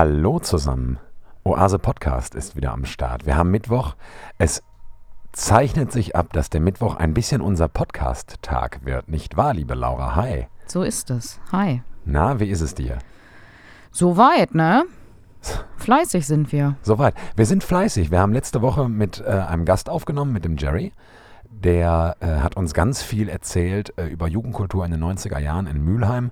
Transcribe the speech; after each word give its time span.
Hallo 0.00 0.38
zusammen. 0.38 1.00
Oase 1.42 1.80
Podcast 1.80 2.36
ist 2.36 2.54
wieder 2.54 2.70
am 2.70 2.84
Start. 2.84 3.26
Wir 3.26 3.36
haben 3.36 3.50
Mittwoch. 3.50 3.96
Es 4.38 4.62
zeichnet 5.32 5.90
sich 5.90 6.14
ab, 6.14 6.32
dass 6.32 6.50
der 6.50 6.60
Mittwoch 6.60 6.94
ein 6.94 7.14
bisschen 7.14 7.40
unser 7.40 7.66
Podcast-Tag 7.66 8.84
wird. 8.84 9.08
Nicht 9.08 9.36
wahr, 9.36 9.54
liebe 9.54 9.74
Laura? 9.74 10.14
Hi. 10.14 10.46
So 10.66 10.84
ist 10.84 11.10
es. 11.10 11.40
Hi. 11.50 11.82
Na, 12.04 12.38
wie 12.38 12.46
ist 12.46 12.60
es 12.60 12.76
dir? 12.76 12.98
Soweit, 13.90 14.54
ne? 14.54 14.84
Fleißig 15.78 16.28
sind 16.28 16.52
wir. 16.52 16.76
Soweit. 16.82 17.16
Wir 17.34 17.46
sind 17.46 17.64
fleißig. 17.64 18.12
Wir 18.12 18.20
haben 18.20 18.32
letzte 18.32 18.62
Woche 18.62 18.88
mit 18.88 19.20
äh, 19.26 19.30
einem 19.30 19.64
Gast 19.64 19.90
aufgenommen, 19.90 20.32
mit 20.32 20.44
dem 20.44 20.58
Jerry. 20.58 20.92
Der 21.50 22.16
äh, 22.20 22.26
hat 22.26 22.56
uns 22.56 22.72
ganz 22.72 23.02
viel 23.02 23.28
erzählt 23.28 23.92
äh, 23.96 24.06
über 24.06 24.28
Jugendkultur 24.28 24.84
in 24.84 24.92
den 24.92 25.02
90er 25.02 25.40
Jahren 25.40 25.66
in 25.66 25.82
Mülheim. 25.82 26.30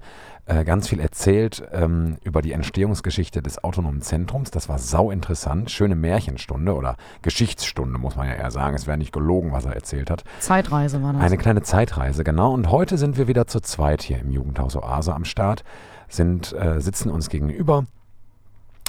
Äh, 0.49 0.65
ganz 0.65 0.87
viel 0.87 1.01
erzählt 1.01 1.67
ähm, 1.73 2.19
über 2.23 2.41
die 2.41 2.53
Entstehungsgeschichte 2.53 3.43
des 3.43 3.65
autonomen 3.65 4.01
Zentrums. 4.01 4.53
Das 4.53 4.69
war 4.69 4.79
sau 4.79 5.11
interessant. 5.11 5.73
Schöne 5.73 5.97
Märchenstunde 5.97 6.73
oder 6.73 6.97
Geschichtsstunde, 7.23 7.99
muss 7.99 8.15
man 8.15 8.29
ja 8.29 8.35
eher 8.35 8.53
sagen. 8.53 8.77
Es 8.77 8.87
wäre 8.87 8.97
nicht 8.97 9.13
gelogen, 9.13 9.51
was 9.51 9.65
er 9.65 9.75
erzählt 9.75 10.09
hat. 10.09 10.23
Zeitreise 10.39 11.03
war 11.03 11.15
das. 11.15 11.23
Eine 11.23 11.37
kleine 11.37 11.63
Zeitreise, 11.63 12.23
genau. 12.23 12.53
Und 12.53 12.71
heute 12.71 12.97
sind 12.97 13.19
wir 13.19 13.27
wieder 13.27 13.49
zu 13.49 13.59
zweit 13.59 14.03
hier 14.03 14.21
im 14.21 14.31
Jugendhaus 14.31 14.77
Oase 14.77 15.13
am 15.13 15.25
Start, 15.25 15.65
sind, 16.07 16.53
äh, 16.53 16.81
sitzen 16.81 17.11
uns 17.11 17.29
gegenüber 17.29 17.87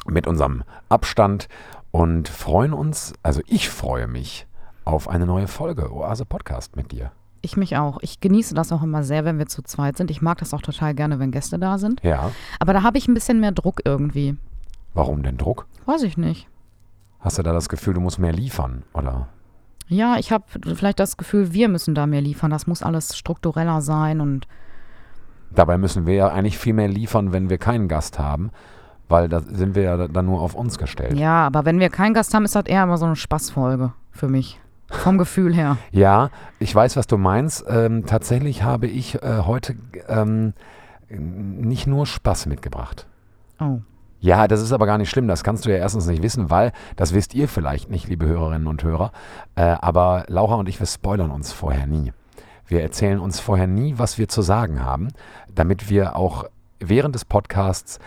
mit 0.05 0.27
unserem 0.27 0.63
Abstand 0.89 1.47
und 1.89 2.29
freuen 2.29 2.73
uns, 2.73 3.13
also 3.23 3.41
ich 3.47 3.69
freue 3.69 4.05
mich 4.05 4.45
auf 4.85 5.09
eine 5.09 5.25
neue 5.25 5.47
Folge 5.47 5.91
Oase 5.91 6.25
Podcast 6.25 6.75
mit 6.75 6.91
dir. 6.91 7.11
Ich 7.41 7.57
mich 7.57 7.77
auch. 7.77 7.99
Ich 8.01 8.19
genieße 8.19 8.53
das 8.55 8.71
auch 8.71 8.83
immer 8.83 9.03
sehr, 9.03 9.25
wenn 9.25 9.37
wir 9.37 9.47
zu 9.47 9.61
zweit 9.61 9.97
sind. 9.97 10.11
Ich 10.11 10.21
mag 10.21 10.37
das 10.39 10.53
auch 10.53 10.61
total 10.61 10.93
gerne, 10.93 11.19
wenn 11.19 11.31
Gäste 11.31 11.59
da 11.59 11.77
sind. 11.77 12.01
Ja. 12.03 12.31
Aber 12.59 12.73
da 12.73 12.83
habe 12.83 12.97
ich 12.97 13.07
ein 13.07 13.13
bisschen 13.13 13.39
mehr 13.39 13.51
Druck 13.51 13.81
irgendwie. 13.85 14.35
Warum 14.93 15.23
denn 15.23 15.37
Druck? 15.37 15.67
Weiß 15.85 16.03
ich 16.03 16.17
nicht. 16.17 16.47
Hast 17.19 17.37
du 17.37 17.43
da 17.43 17.53
das 17.53 17.69
Gefühl, 17.69 17.93
du 17.93 18.01
musst 18.01 18.19
mehr 18.19 18.33
liefern, 18.33 18.83
oder? 18.93 19.27
Ja, 19.87 20.17
ich 20.17 20.31
habe 20.31 20.43
vielleicht 20.75 20.99
das 20.99 21.17
Gefühl, 21.17 21.53
wir 21.53 21.69
müssen 21.69 21.95
da 21.95 22.05
mehr 22.05 22.21
liefern. 22.21 22.51
Das 22.51 22.67
muss 22.67 22.83
alles 22.83 23.17
struktureller 23.17 23.81
sein 23.81 24.21
und 24.21 24.47
Dabei 25.49 25.77
müssen 25.77 26.05
wir 26.05 26.13
ja 26.13 26.27
eigentlich 26.27 26.57
viel 26.57 26.73
mehr 26.73 26.89
liefern, 26.89 27.31
wenn 27.31 27.49
wir 27.49 27.57
keinen 27.57 27.87
Gast 27.87 28.19
haben, 28.19 28.51
weil 29.07 29.29
da 29.29 29.39
sind 29.39 29.75
wir 29.75 29.83
ja 29.83 30.07
dann 30.07 30.25
nur 30.25 30.41
auf 30.41 30.55
uns 30.55 30.77
gestellt. 30.77 31.17
ja, 31.17 31.45
aber 31.45 31.63
wenn 31.63 31.79
wir 31.79 31.89
keinen 31.89 32.13
Gast 32.13 32.33
haben, 32.33 32.43
ist 32.43 32.53
das 32.55 32.65
eher 32.65 32.83
immer 32.83 32.97
so 32.97 33.05
eine 33.05 33.15
Spaßfolge 33.15 33.93
für 34.11 34.27
mich. 34.27 34.59
Vom 34.89 35.17
Gefühl 35.17 35.53
her. 35.53 35.77
Ja, 35.91 36.29
ich 36.59 36.73
weiß, 36.73 36.95
was 36.95 37.07
du 37.07 37.17
meinst. 37.17 37.65
Ähm, 37.67 38.05
tatsächlich 38.05 38.63
habe 38.63 38.87
ich 38.87 39.21
äh, 39.21 39.41
heute 39.45 39.75
ähm, 40.07 40.53
nicht 41.09 41.87
nur 41.87 42.05
Spaß 42.05 42.45
mitgebracht. 42.45 43.05
Oh. 43.59 43.79
Ja, 44.19 44.47
das 44.47 44.61
ist 44.61 44.71
aber 44.71 44.85
gar 44.85 44.97
nicht 44.97 45.09
schlimm. 45.09 45.27
Das 45.27 45.43
kannst 45.43 45.65
du 45.65 45.69
ja 45.69 45.77
erstens 45.77 46.07
nicht 46.07 46.23
wissen, 46.23 46.49
weil 46.49 46.71
das 46.95 47.13
wisst 47.13 47.35
ihr 47.35 47.47
vielleicht 47.47 47.89
nicht, 47.89 48.07
liebe 48.07 48.25
Hörerinnen 48.25 48.67
und 48.67 48.83
Hörer. 48.83 49.11
Äh, 49.55 49.61
aber 49.61 50.25
Laura 50.27 50.55
und 50.55 50.69
ich, 50.69 50.79
wir 50.79 50.87
spoilern 50.87 51.31
uns 51.31 51.51
vorher 51.51 51.85
nie. 51.85 52.13
Wir 52.65 52.81
erzählen 52.81 53.19
uns 53.19 53.39
vorher 53.39 53.67
nie, 53.67 53.97
was 53.97 54.17
wir 54.17 54.27
zu 54.27 54.41
sagen 54.41 54.83
haben, 54.83 55.09
damit 55.53 55.89
wir 55.89 56.15
auch 56.15 56.45
während 56.79 57.15
des 57.15 57.25
Podcasts 57.25 57.99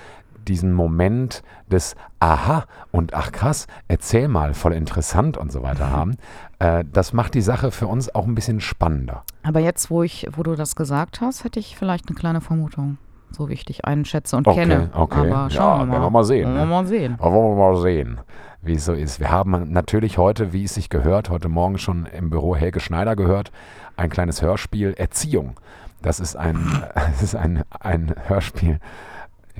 diesen 0.48 0.72
Moment 0.72 1.42
des 1.70 1.94
Aha 2.18 2.64
und 2.90 3.14
ach 3.14 3.32
krass, 3.32 3.66
erzähl 3.88 4.28
mal, 4.28 4.54
voll 4.54 4.72
interessant 4.72 5.36
und 5.36 5.50
so 5.52 5.62
weiter 5.62 5.90
haben. 5.90 6.16
Äh, 6.58 6.84
das 6.92 7.12
macht 7.12 7.34
die 7.34 7.40
Sache 7.42 7.70
für 7.70 7.86
uns 7.86 8.14
auch 8.14 8.26
ein 8.26 8.34
bisschen 8.34 8.60
spannender. 8.60 9.24
Aber 9.42 9.60
jetzt, 9.60 9.90
wo 9.90 10.02
ich, 10.02 10.26
wo 10.36 10.42
du 10.42 10.54
das 10.54 10.76
gesagt 10.76 11.20
hast, 11.20 11.44
hätte 11.44 11.58
ich 11.60 11.76
vielleicht 11.76 12.08
eine 12.08 12.16
kleine 12.18 12.40
Vermutung. 12.40 12.98
So 13.32 13.48
wie 13.48 13.52
ich 13.52 13.64
dich 13.64 13.84
einschätze 13.84 14.36
und 14.36 14.48
Okay, 14.48 14.60
kenne. 14.60 14.90
okay. 14.92 15.20
Aber 15.20 15.28
Ja, 15.28 15.50
schauen 15.50 15.78
wir 15.80 15.86
mal. 15.86 15.92
werden 15.92 16.02
wir 16.02 16.10
mal 16.10 16.24
sehen, 16.24 16.44
Werden 16.46 16.54
wir 16.56 16.64
ne? 16.64 16.70
mal 16.70 16.86
sehen. 16.86 17.14
Aber 17.20 17.32
wollen 17.32 17.56
wir 17.56 17.70
mal 17.72 17.80
sehen, 17.80 18.20
wie 18.60 18.74
es 18.74 18.84
so 18.84 18.92
ist. 18.92 19.20
Wir 19.20 19.30
haben 19.30 19.72
natürlich 19.72 20.18
heute, 20.18 20.52
wie 20.52 20.64
es 20.64 20.74
sich 20.74 20.88
gehört, 20.90 21.30
heute 21.30 21.48
Morgen 21.48 21.78
schon 21.78 22.06
im 22.06 22.28
Büro 22.30 22.56
Helge 22.56 22.80
Schneider 22.80 23.14
gehört, 23.14 23.52
ein 23.96 24.10
kleines 24.10 24.42
Hörspiel 24.42 24.94
Erziehung. 24.94 25.54
Das 26.02 26.18
ist 26.18 26.34
ein, 26.34 26.58
das 26.94 27.22
ist 27.22 27.36
ein, 27.36 27.62
ein 27.78 28.14
Hörspiel. 28.26 28.80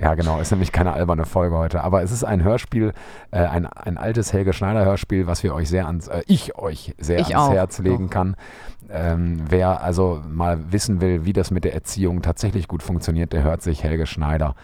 Ja, 0.01 0.15
genau, 0.15 0.41
ist 0.41 0.51
nämlich 0.51 0.73
keine 0.73 0.95
alberne 0.95 1.27
Folge 1.27 1.57
heute, 1.57 1.85
aber 1.85 2.03
es 2.03 2.11
ist 2.11 2.25
ein 2.25 2.43
Hörspiel, 2.43 2.93
äh, 3.31 3.39
ein, 3.39 3.67
ein 3.67 3.99
altes 3.99 4.33
Helge 4.33 4.53
Schneider 4.53 4.85
Hörspiel, 4.85 5.27
was 5.27 5.43
wir 5.43 5.55
euch 5.55 5.69
sehr 5.69 5.87
ans, 5.87 6.09
äh, 6.09 6.23
ich 6.27 6.57
euch 6.57 6.95
sehr 6.99 7.19
Ich 7.19 7.37
ans 7.37 7.51
auch, 7.51 7.53
Herz 7.53 7.79
legen 7.81 8.07
doch. 8.07 8.11
kann. 8.11 8.37
Ähm, 8.89 9.43
wer 9.49 9.83
also 9.83 10.23
mal 10.29 10.73
wissen 10.73 11.01
will, 11.01 11.25
wie 11.25 11.33
das 11.33 11.51
mit 11.51 11.65
der 11.65 11.75
Erziehung 11.75 12.23
tatsächlich 12.23 12.67
gut 12.67 12.83
funktioniert, 12.83 13.33
der 13.33 13.43
hört 13.43 13.63
sich 13.63 13.85
Helge 13.85 14.07
Schneider 14.07 14.55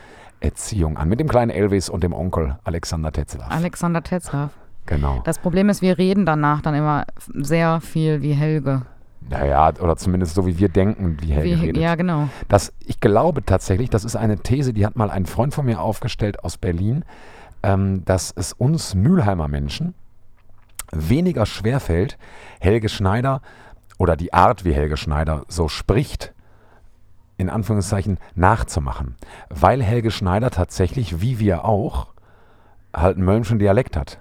Erziehung 0.40 0.96
an. 0.96 1.08
Mit 1.08 1.20
dem 1.20 1.28
kleinen 1.28 1.50
Elvis 1.50 1.88
und 1.88 2.02
dem 2.02 2.12
Onkel 2.12 2.56
Alexander 2.64 3.12
Tetzlaff. 3.12 3.50
Alexander 3.50 4.02
Tetzlaff. 4.02 4.50
Genau. 4.86 5.20
Das 5.24 5.38
Problem 5.38 5.68
ist, 5.68 5.82
wir 5.82 5.98
reden 5.98 6.26
danach 6.26 6.62
dann 6.62 6.74
immer 6.74 7.04
sehr 7.34 7.80
viel 7.80 8.22
wie 8.22 8.32
Helge. 8.32 8.82
Naja, 9.28 9.72
oder 9.80 9.96
zumindest 9.96 10.34
so 10.34 10.46
wie 10.46 10.58
wir 10.58 10.68
denken, 10.68 11.16
wie 11.20 11.32
Helge 11.32 11.60
redet. 11.60 11.82
ja, 11.82 11.94
genau. 11.96 12.28
Das, 12.48 12.72
ich 12.84 13.00
glaube 13.00 13.44
tatsächlich, 13.44 13.90
das 13.90 14.04
ist 14.04 14.14
eine 14.14 14.38
These, 14.38 14.72
die 14.72 14.86
hat 14.86 14.96
mal 14.96 15.10
ein 15.10 15.26
Freund 15.26 15.52
von 15.52 15.66
mir 15.66 15.80
aufgestellt 15.80 16.44
aus 16.44 16.56
Berlin, 16.56 17.04
ähm, 17.62 18.04
dass 18.04 18.32
es 18.36 18.52
uns 18.52 18.94
Mülheimer 18.94 19.48
Menschen 19.48 19.94
weniger 20.92 21.46
schwerfällt, 21.46 22.18
Helge 22.60 22.88
Schneider 22.88 23.42
oder 23.98 24.16
die 24.16 24.32
Art, 24.32 24.64
wie 24.64 24.74
Helge 24.74 24.96
Schneider 24.96 25.42
so 25.48 25.68
spricht, 25.68 26.32
in 27.36 27.50
Anführungszeichen 27.50 28.18
nachzumachen. 28.34 29.16
Weil 29.48 29.82
Helge 29.82 30.10
Schneider 30.10 30.50
tatsächlich, 30.50 31.20
wie 31.20 31.38
wir 31.40 31.64
auch, 31.64 32.08
halt 32.94 33.16
einen 33.16 33.26
Mölmschen 33.26 33.58
Dialekt 33.58 33.96
hat. 33.96 34.20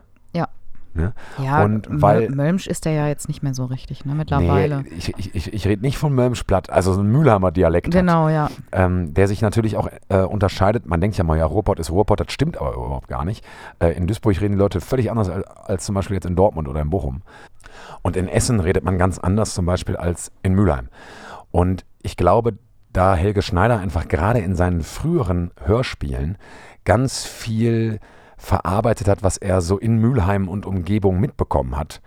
Ja. 0.95 1.01
Ne? 1.01 1.13
Ja, 1.43 1.63
Und 1.63 1.87
weil- 1.89 2.29
Mölmsch 2.29 2.67
ist 2.67 2.85
der 2.85 2.93
ja 2.93 3.07
jetzt 3.07 3.27
nicht 3.27 3.43
mehr 3.43 3.53
so 3.53 3.65
richtig, 3.65 4.05
ne? 4.05 4.15
Mittlerweile. 4.15 4.83
Nee, 4.83 4.89
ich, 4.97 5.35
ich, 5.35 5.53
ich, 5.53 5.67
rede 5.67 5.81
nicht 5.81 5.97
von 5.97 6.13
Mölmschplatt, 6.13 6.69
also 6.69 6.93
so 6.93 7.01
ein 7.01 7.11
Mülheimer 7.11 7.51
Dialekt. 7.51 7.87
Hat. 7.87 7.93
genau, 7.93 8.29
ja. 8.29 8.49
ähm, 8.71 9.13
der 9.13 9.27
sich 9.27 9.41
natürlich 9.41 9.77
auch 9.77 9.89
äh, 10.09 10.19
unterscheidet. 10.19 10.85
Man 10.85 11.01
denkt 11.01 11.17
ja 11.17 11.23
mal, 11.23 11.37
ja, 11.37 11.45
Ruhrpott 11.45 11.79
ist 11.79 11.91
Ruhrpott, 11.91 12.19
das 12.19 12.31
stimmt 12.31 12.57
aber 12.57 12.73
überhaupt 12.73 13.07
gar 13.07 13.25
nicht. 13.25 13.45
Äh, 13.79 13.89
in 13.91 14.07
Duisburg 14.07 14.39
reden 14.39 14.53
die 14.53 14.59
Leute 14.59 14.81
völlig 14.81 15.11
anders 15.11 15.29
als, 15.29 15.45
als 15.45 15.85
zum 15.85 15.95
Beispiel 15.95 16.15
jetzt 16.15 16.25
in 16.25 16.35
Dortmund 16.35 16.67
oder 16.67 16.81
in 16.81 16.89
Bochum. 16.89 17.21
Und 18.01 18.15
in 18.15 18.27
Essen 18.27 18.59
redet 18.59 18.83
man 18.83 18.97
ganz 18.97 19.19
anders 19.19 19.53
zum 19.53 19.65
Beispiel 19.65 19.97
als 19.97 20.31
in 20.43 20.53
Mülheim. 20.53 20.89
Und 21.51 21.85
ich 22.01 22.17
glaube, 22.17 22.57
da 22.93 23.15
Helge 23.15 23.41
Schneider 23.41 23.79
einfach 23.79 24.07
gerade 24.07 24.39
in 24.39 24.55
seinen 24.55 24.81
früheren 24.81 25.51
Hörspielen 25.65 26.37
ganz 26.85 27.25
viel 27.25 27.99
verarbeitet 28.45 29.07
hat, 29.07 29.23
was 29.23 29.37
er 29.37 29.61
so 29.61 29.77
in 29.77 29.97
Mülheim 29.97 30.47
und 30.47 30.65
Umgebung 30.65 31.19
mitbekommen 31.19 31.77
hat, 31.77 32.01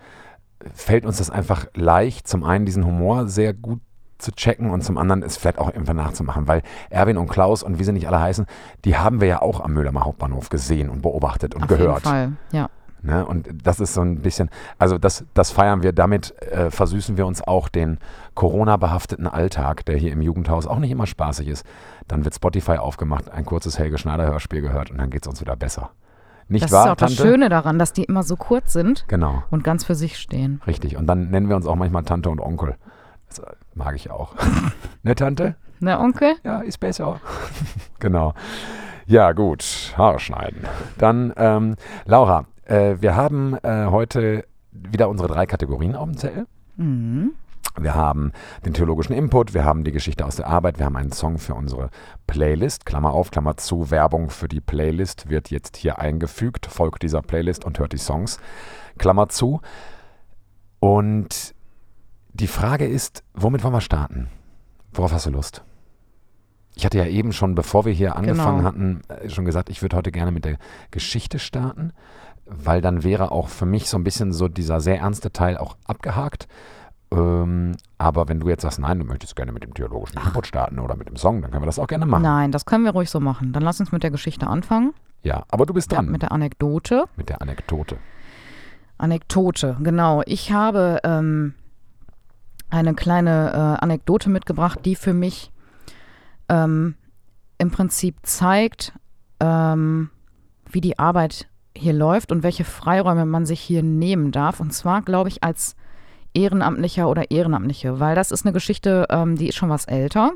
fällt 0.73 1.05
uns 1.05 1.17
das 1.17 1.29
einfach 1.29 1.67
leicht, 1.75 2.27
zum 2.27 2.43
einen 2.43 2.65
diesen 2.65 2.85
Humor 2.85 3.27
sehr 3.27 3.53
gut 3.53 3.81
zu 4.17 4.31
checken 4.31 4.69
und 4.69 4.83
zum 4.83 4.97
anderen 4.97 5.23
es 5.23 5.37
vielleicht 5.37 5.59
auch 5.59 5.69
irgendwann 5.69 5.95
nachzumachen, 5.97 6.47
weil 6.47 6.61
Erwin 6.89 7.17
und 7.17 7.29
Klaus 7.29 7.63
und 7.63 7.79
wie 7.79 7.83
sie 7.83 7.93
nicht 7.93 8.07
alle 8.07 8.19
heißen, 8.19 8.45
die 8.83 8.97
haben 8.97 9.21
wir 9.21 9.27
ja 9.27 9.41
auch 9.41 9.61
am 9.61 9.73
Mülheimer 9.73 10.03
Hauptbahnhof 10.03 10.49
gesehen 10.49 10.89
und 10.89 11.01
beobachtet 11.01 11.55
und 11.55 11.63
Auf 11.63 11.69
gehört. 11.69 12.05
jeden 12.05 12.09
Fall. 12.09 12.31
Ja. 12.51 12.69
Ne? 13.01 13.25
Und 13.25 13.47
das 13.63 13.79
ist 13.79 13.93
so 13.93 14.01
ein 14.01 14.21
bisschen, 14.21 14.49
also 14.77 14.97
das, 14.97 15.23
das 15.33 15.51
feiern 15.51 15.83
wir, 15.83 15.93
damit 15.93 16.33
äh, 16.41 16.69
versüßen 16.69 17.15
wir 17.15 17.25
uns 17.25 17.41
auch 17.41 17.69
den 17.69 17.97
Corona-behafteten 18.35 19.27
Alltag, 19.27 19.85
der 19.85 19.95
hier 19.95 20.11
im 20.11 20.21
Jugendhaus 20.21 20.67
auch 20.67 20.79
nicht 20.79 20.91
immer 20.91 21.07
spaßig 21.07 21.47
ist. 21.47 21.65
Dann 22.09 22.25
wird 22.25 22.35
Spotify 22.35 22.77
aufgemacht, 22.77 23.29
ein 23.29 23.45
kurzes 23.45 23.79
Helge 23.79 23.97
Schneider-Hörspiel 23.97 24.61
gehört 24.61 24.91
und 24.91 24.97
dann 24.97 25.09
geht 25.09 25.23
es 25.23 25.29
uns 25.29 25.39
wieder 25.39 25.55
besser. 25.55 25.91
Nicht 26.49 26.65
Das 26.65 26.71
wahr, 26.71 26.85
ist 26.87 26.91
auch 26.91 26.95
das 26.97 27.15
Tante? 27.15 27.29
Schöne 27.31 27.49
daran, 27.49 27.79
dass 27.79 27.93
die 27.93 28.03
immer 28.03 28.23
so 28.23 28.35
kurz 28.35 28.73
sind 28.73 29.05
Genau, 29.07 29.43
und 29.51 29.63
ganz 29.63 29.85
für 29.85 29.95
sich 29.95 30.17
stehen. 30.17 30.61
richtig. 30.67 30.97
Und 30.97 31.05
dann 31.07 31.29
nennen 31.29 31.47
wir 31.47 31.55
uns 31.55 31.65
auch 31.67 31.75
manchmal 31.75 32.03
Tante 32.03 32.29
und 32.29 32.41
Onkel. 32.41 32.75
Das 33.29 33.39
äh, 33.39 33.43
mag 33.75 33.95
ich 33.95 34.09
auch. 34.11 34.35
ne, 35.03 35.15
Tante? 35.15 35.55
Ne, 35.79 35.99
Onkel? 35.99 36.33
Ja, 36.43 36.59
ist 36.61 36.79
besser. 36.79 37.21
genau. 37.99 38.33
Ja, 39.05 39.31
gut. 39.31 39.93
Haare 39.97 40.19
schneiden. 40.19 40.63
Dann, 40.97 41.33
ähm, 41.37 41.75
Laura, 42.05 42.45
äh, 42.65 42.95
wir 42.99 43.15
haben 43.15 43.55
äh, 43.63 43.85
heute 43.85 44.45
wieder 44.71 45.07
unsere 45.09 45.27
drei 45.29 45.45
Kategorien 45.45 45.95
auf 45.95 46.05
dem 46.05 46.17
Zettel. 46.17 46.45
Mhm. 46.77 47.31
Wir 47.83 47.95
haben 47.95 48.31
den 48.65 48.73
theologischen 48.73 49.13
Input, 49.13 49.53
wir 49.53 49.63
haben 49.65 49.83
die 49.83 49.91
Geschichte 49.91 50.25
aus 50.25 50.35
der 50.35 50.47
Arbeit, 50.47 50.79
wir 50.79 50.85
haben 50.85 50.95
einen 50.95 51.11
Song 51.11 51.37
für 51.37 51.55
unsere 51.55 51.89
Playlist. 52.27 52.85
Klammer 52.85 53.13
auf, 53.13 53.31
Klammer 53.31 53.57
zu, 53.57 53.91
Werbung 53.91 54.29
für 54.29 54.47
die 54.47 54.61
Playlist 54.61 55.29
wird 55.29 55.49
jetzt 55.51 55.77
hier 55.77 55.99
eingefügt. 55.99 56.65
Folgt 56.65 57.03
dieser 57.03 57.21
Playlist 57.21 57.65
und 57.65 57.79
hört 57.79 57.93
die 57.93 57.97
Songs. 57.97 58.39
Klammer 58.97 59.29
zu. 59.29 59.61
Und 60.79 61.53
die 62.33 62.47
Frage 62.47 62.85
ist, 62.85 63.23
womit 63.33 63.63
wollen 63.63 63.73
wir 63.73 63.81
starten? 63.81 64.29
Worauf 64.93 65.11
hast 65.11 65.25
du 65.25 65.31
Lust? 65.31 65.63
Ich 66.75 66.85
hatte 66.85 66.97
ja 66.97 67.05
eben 67.05 67.33
schon, 67.33 67.55
bevor 67.55 67.85
wir 67.85 67.91
hier 67.91 68.15
angefangen 68.15 68.59
Genau. 68.59 68.67
hatten, 68.69 69.01
äh, 69.09 69.29
schon 69.29 69.43
gesagt, 69.45 69.69
ich 69.69 69.81
würde 69.81 69.97
heute 69.97 70.11
gerne 70.11 70.31
mit 70.31 70.45
der 70.45 70.57
Geschichte 70.91 71.37
starten, 71.39 71.91
weil 72.45 72.79
dann 72.81 73.03
wäre 73.03 73.31
auch 73.31 73.49
für 73.49 73.65
mich 73.65 73.89
so 73.89 73.97
ein 73.97 74.03
bisschen 74.03 74.31
so 74.31 74.47
dieser 74.47 74.79
sehr 74.79 74.99
ernste 74.99 75.31
Teil 75.33 75.57
auch 75.57 75.75
abgehakt. 75.85 76.47
Ähm, 77.11 77.75
aber 77.97 78.27
wenn 78.29 78.39
du 78.39 78.49
jetzt 78.49 78.61
sagst, 78.61 78.79
nein, 78.79 78.99
du 78.99 79.05
möchtest 79.05 79.35
gerne 79.35 79.51
mit 79.51 79.63
dem 79.63 79.73
theologischen 79.73 80.19
Input 80.23 80.45
starten 80.47 80.77
oder 80.79 80.95
mit 80.95 81.09
dem 81.09 81.15
Song, 81.15 81.41
dann 81.41 81.49
können 81.51 81.63
wir 81.63 81.67
das 81.67 81.79
auch 81.79 81.87
gerne 81.87 82.05
machen. 82.05 82.21
Nein, 82.21 82.51
das 82.51 82.65
können 82.65 82.83
wir 82.85 82.91
ruhig 82.91 83.09
so 83.09 83.19
machen. 83.19 83.51
Dann 83.51 83.63
lass 83.63 83.79
uns 83.79 83.91
mit 83.91 84.03
der 84.03 84.11
Geschichte 84.11 84.45
anfangen. 84.47 84.93
Ja, 85.23 85.43
aber 85.49 85.65
du 85.65 85.73
bist 85.73 85.91
Ja, 85.91 85.97
dran 85.97 86.11
mit 86.11 86.21
der 86.21 86.31
Anekdote. 86.31 87.05
mit 87.15 87.29
der 87.29 87.41
Anekdote. 87.41 87.97
Anekdote, 88.97 89.77
genau. 89.81 90.21
Ich 90.25 90.51
habe 90.51 90.99
ähm, 91.03 91.55
eine 92.69 92.93
kleine 92.93 93.51
äh, 93.51 93.83
Anekdote 93.83 94.29
mitgebracht, 94.29 94.79
die 94.85 94.95
für 94.95 95.13
mich 95.13 95.51
ähm, 96.49 96.95
im 97.57 97.71
Prinzip 97.71 98.17
zeigt, 98.23 98.93
ähm, 99.39 100.09
wie 100.69 100.81
die 100.81 100.99
Arbeit 100.99 101.47
hier 101.75 101.93
läuft 101.93 102.31
und 102.31 102.43
welche 102.43 102.65
Freiräume 102.65 103.25
man 103.25 103.45
sich 103.45 103.61
hier 103.61 103.83
nehmen 103.83 104.31
darf. 104.31 104.59
Und 104.59 104.73
zwar, 104.73 105.01
glaube 105.01 105.29
ich, 105.29 105.43
als 105.43 105.75
Ehrenamtlicher 106.33 107.09
oder 107.09 107.31
Ehrenamtliche, 107.31 107.99
weil 107.99 108.15
das 108.15 108.31
ist 108.31 108.45
eine 108.45 108.53
Geschichte, 108.53 109.05
ähm, 109.09 109.35
die 109.35 109.49
ist 109.49 109.55
schon 109.55 109.69
was 109.69 109.85
älter. 109.85 110.31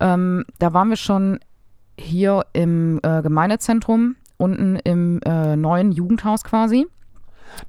Ähm, 0.00 0.44
da 0.58 0.72
waren 0.72 0.88
wir 0.88 0.96
schon 0.96 1.40
hier 1.98 2.44
im 2.52 3.00
äh, 3.02 3.22
Gemeindezentrum, 3.22 4.16
unten 4.36 4.76
im 4.76 5.20
äh, 5.24 5.56
neuen 5.56 5.92
Jugendhaus 5.92 6.44
quasi. 6.44 6.86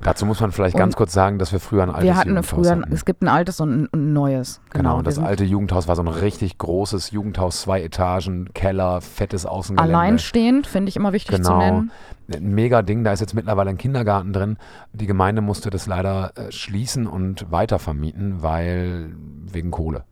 Dazu 0.02 0.26
muss 0.26 0.40
man 0.42 0.52
vielleicht 0.52 0.76
Und 0.76 0.80
ganz 0.80 0.96
kurz 0.96 1.14
sagen, 1.14 1.40
dass 1.40 1.52
wir 1.52 1.60
früher 1.60 1.84
ein 1.84 1.90
altes 1.90 2.04
wir 2.04 2.16
hatten 2.16 2.30
Jugendhaus 2.30 2.50
früher, 2.50 2.72
hatten. 2.72 2.94
es 2.94 3.06
gibt 3.06 3.22
ein 3.24 3.28
altes 3.28 3.60
und 3.60 3.70
ein, 3.84 3.88
und 3.88 4.10
ein 4.10 4.14
neues. 4.14 4.62
Genau, 4.72 4.98
und 4.98 5.06
wir 5.06 5.12
das 5.12 5.20
alte 5.20 5.44
Jugendhaus 5.44 5.88
war 5.88 5.96
so 5.96 6.02
ein 6.04 6.08
richtig 6.08 6.58
großes 6.58 7.12
Jugendhaus, 7.12 7.62
zwei 7.62 7.82
Etagen, 7.82 8.50
Keller, 8.54 9.02
fettes 9.02 9.46
Außengelände. 9.46 9.96
Alleinstehend, 9.98 10.68
finde 10.68 10.90
ich 10.90 10.96
immer 10.96 11.14
wichtig 11.14 11.36
zu 11.38 11.42
Genau. 11.42 11.58
nennen. 11.58 11.92
Ein 12.34 12.54
mega 12.54 12.82
Ding, 12.82 13.04
da 13.06 13.14
ist 13.14 13.22
jetzt 13.22 13.34
mittlerweile 13.34 13.70
ein 13.70 13.78
Kindergarten 13.78 14.34
drin. 14.34 14.58
Die 14.92 15.08
Gemeinde 15.08 15.42
musste 15.42 15.70
das 15.70 15.88
leider 15.88 16.34
äh, 16.36 16.52
schließen 16.52 17.08
und 17.08 17.50
weitervermieten, 17.52 18.44
weil 18.44 19.16
wegen 19.46 19.72
Kohle. 19.72 20.04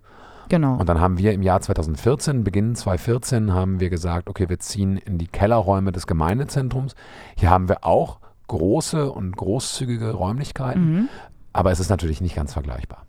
Genau. 0.47 0.75
Und 0.75 0.87
dann 0.87 1.01
haben 1.01 1.17
wir 1.17 1.33
im 1.33 1.41
Jahr 1.41 1.59
2014, 1.59 2.43
Beginn 2.43 2.75
2014, 2.75 3.53
haben 3.53 3.79
wir 3.79 3.89
gesagt, 3.89 4.29
okay, 4.29 4.47
wir 4.47 4.59
ziehen 4.59 4.97
in 4.97 5.17
die 5.17 5.27
Kellerräume 5.27 5.91
des 5.91 6.07
Gemeindezentrums. 6.07 6.95
Hier 7.35 7.49
haben 7.49 7.67
wir 7.67 7.83
auch 7.83 8.19
große 8.47 9.11
und 9.11 9.35
großzügige 9.35 10.11
Räumlichkeiten, 10.13 10.93
Mhm. 10.93 11.09
aber 11.53 11.71
es 11.71 11.79
ist 11.79 11.89
natürlich 11.89 12.21
nicht 12.21 12.35
ganz 12.35 12.53
vergleichbar. 12.53 13.05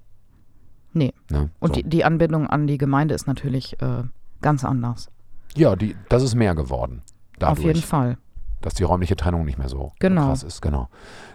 Nee. 0.92 1.12
Ne? 1.30 1.50
Und 1.60 1.74
So. 1.74 1.82
die, 1.82 1.88
die 1.88 2.04
Anbindung 2.04 2.46
an 2.46 2.66
die 2.66 2.78
Gemeinde 2.78 3.14
ist 3.14 3.26
natürlich 3.26 3.80
äh, 3.82 4.04
ganz 4.40 4.64
anders. 4.64 5.10
ja, 5.54 5.74
die, 5.76 5.96
das 6.08 6.22
ist 6.22 6.34
mehr 6.34 6.54
geworden. 6.54 7.02
Dadurch, 7.38 7.58
Auf 7.58 7.64
jeden 7.64 7.82
Fall. 7.82 8.18
dass 8.62 8.74
die 8.74 8.82
räumliche 8.82 9.16
Trennung 9.16 9.44
nicht 9.44 9.58
mehr 9.58 9.68
so 9.68 9.92
Genau. 10.00 10.28
krass 10.28 10.42
ist. 10.42 10.60
Genau. 10.62 10.88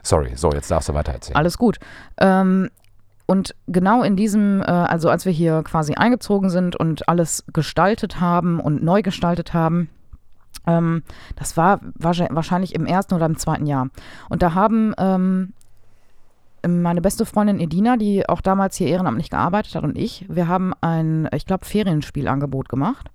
Sorry, 0.03 0.35
so, 0.35 0.51
jetzt 0.51 0.69
darfst 0.71 0.89
du 0.89 0.93
weiter 0.93 1.11
erzählen. 1.13 1.35
Alles 1.37 1.57
gut. 1.57 1.77
Ähm, 2.17 2.69
und 3.27 3.55
genau 3.67 4.03
in 4.03 4.15
diesem, 4.15 4.61
äh, 4.61 4.65
also 4.65 5.09
als 5.09 5.25
wir 5.25 5.31
hier 5.31 5.63
quasi 5.63 5.93
eingezogen 5.93 6.49
sind 6.49 6.75
und 6.75 7.07
alles 7.07 7.45
gestaltet 7.53 8.19
haben 8.19 8.59
und 8.59 8.83
neu 8.83 9.01
gestaltet 9.03 9.53
haben, 9.53 9.89
ähm, 10.67 11.03
das 11.35 11.57
war 11.57 11.79
wahrscheinlich 11.95 12.75
im 12.75 12.85
ersten 12.85 13.15
oder 13.15 13.25
im 13.25 13.37
zweiten 13.37 13.65
Jahr. 13.65 13.89
Und 14.29 14.41
da 14.41 14.53
haben 14.53 14.93
ähm, 14.97 15.53
meine 16.67 17.01
beste 17.01 17.25
Freundin 17.25 17.59
Edina, 17.59 17.97
die 17.97 18.27
auch 18.27 18.41
damals 18.41 18.75
hier 18.75 18.87
ehrenamtlich 18.87 19.29
gearbeitet 19.29 19.75
hat, 19.75 19.83
und 19.83 19.97
ich, 19.97 20.25
wir 20.29 20.47
haben 20.47 20.73
ein, 20.81 21.27
ich 21.33 21.45
glaube, 21.45 21.65
Ferienspielangebot 21.65 22.69
gemacht. 22.69 23.09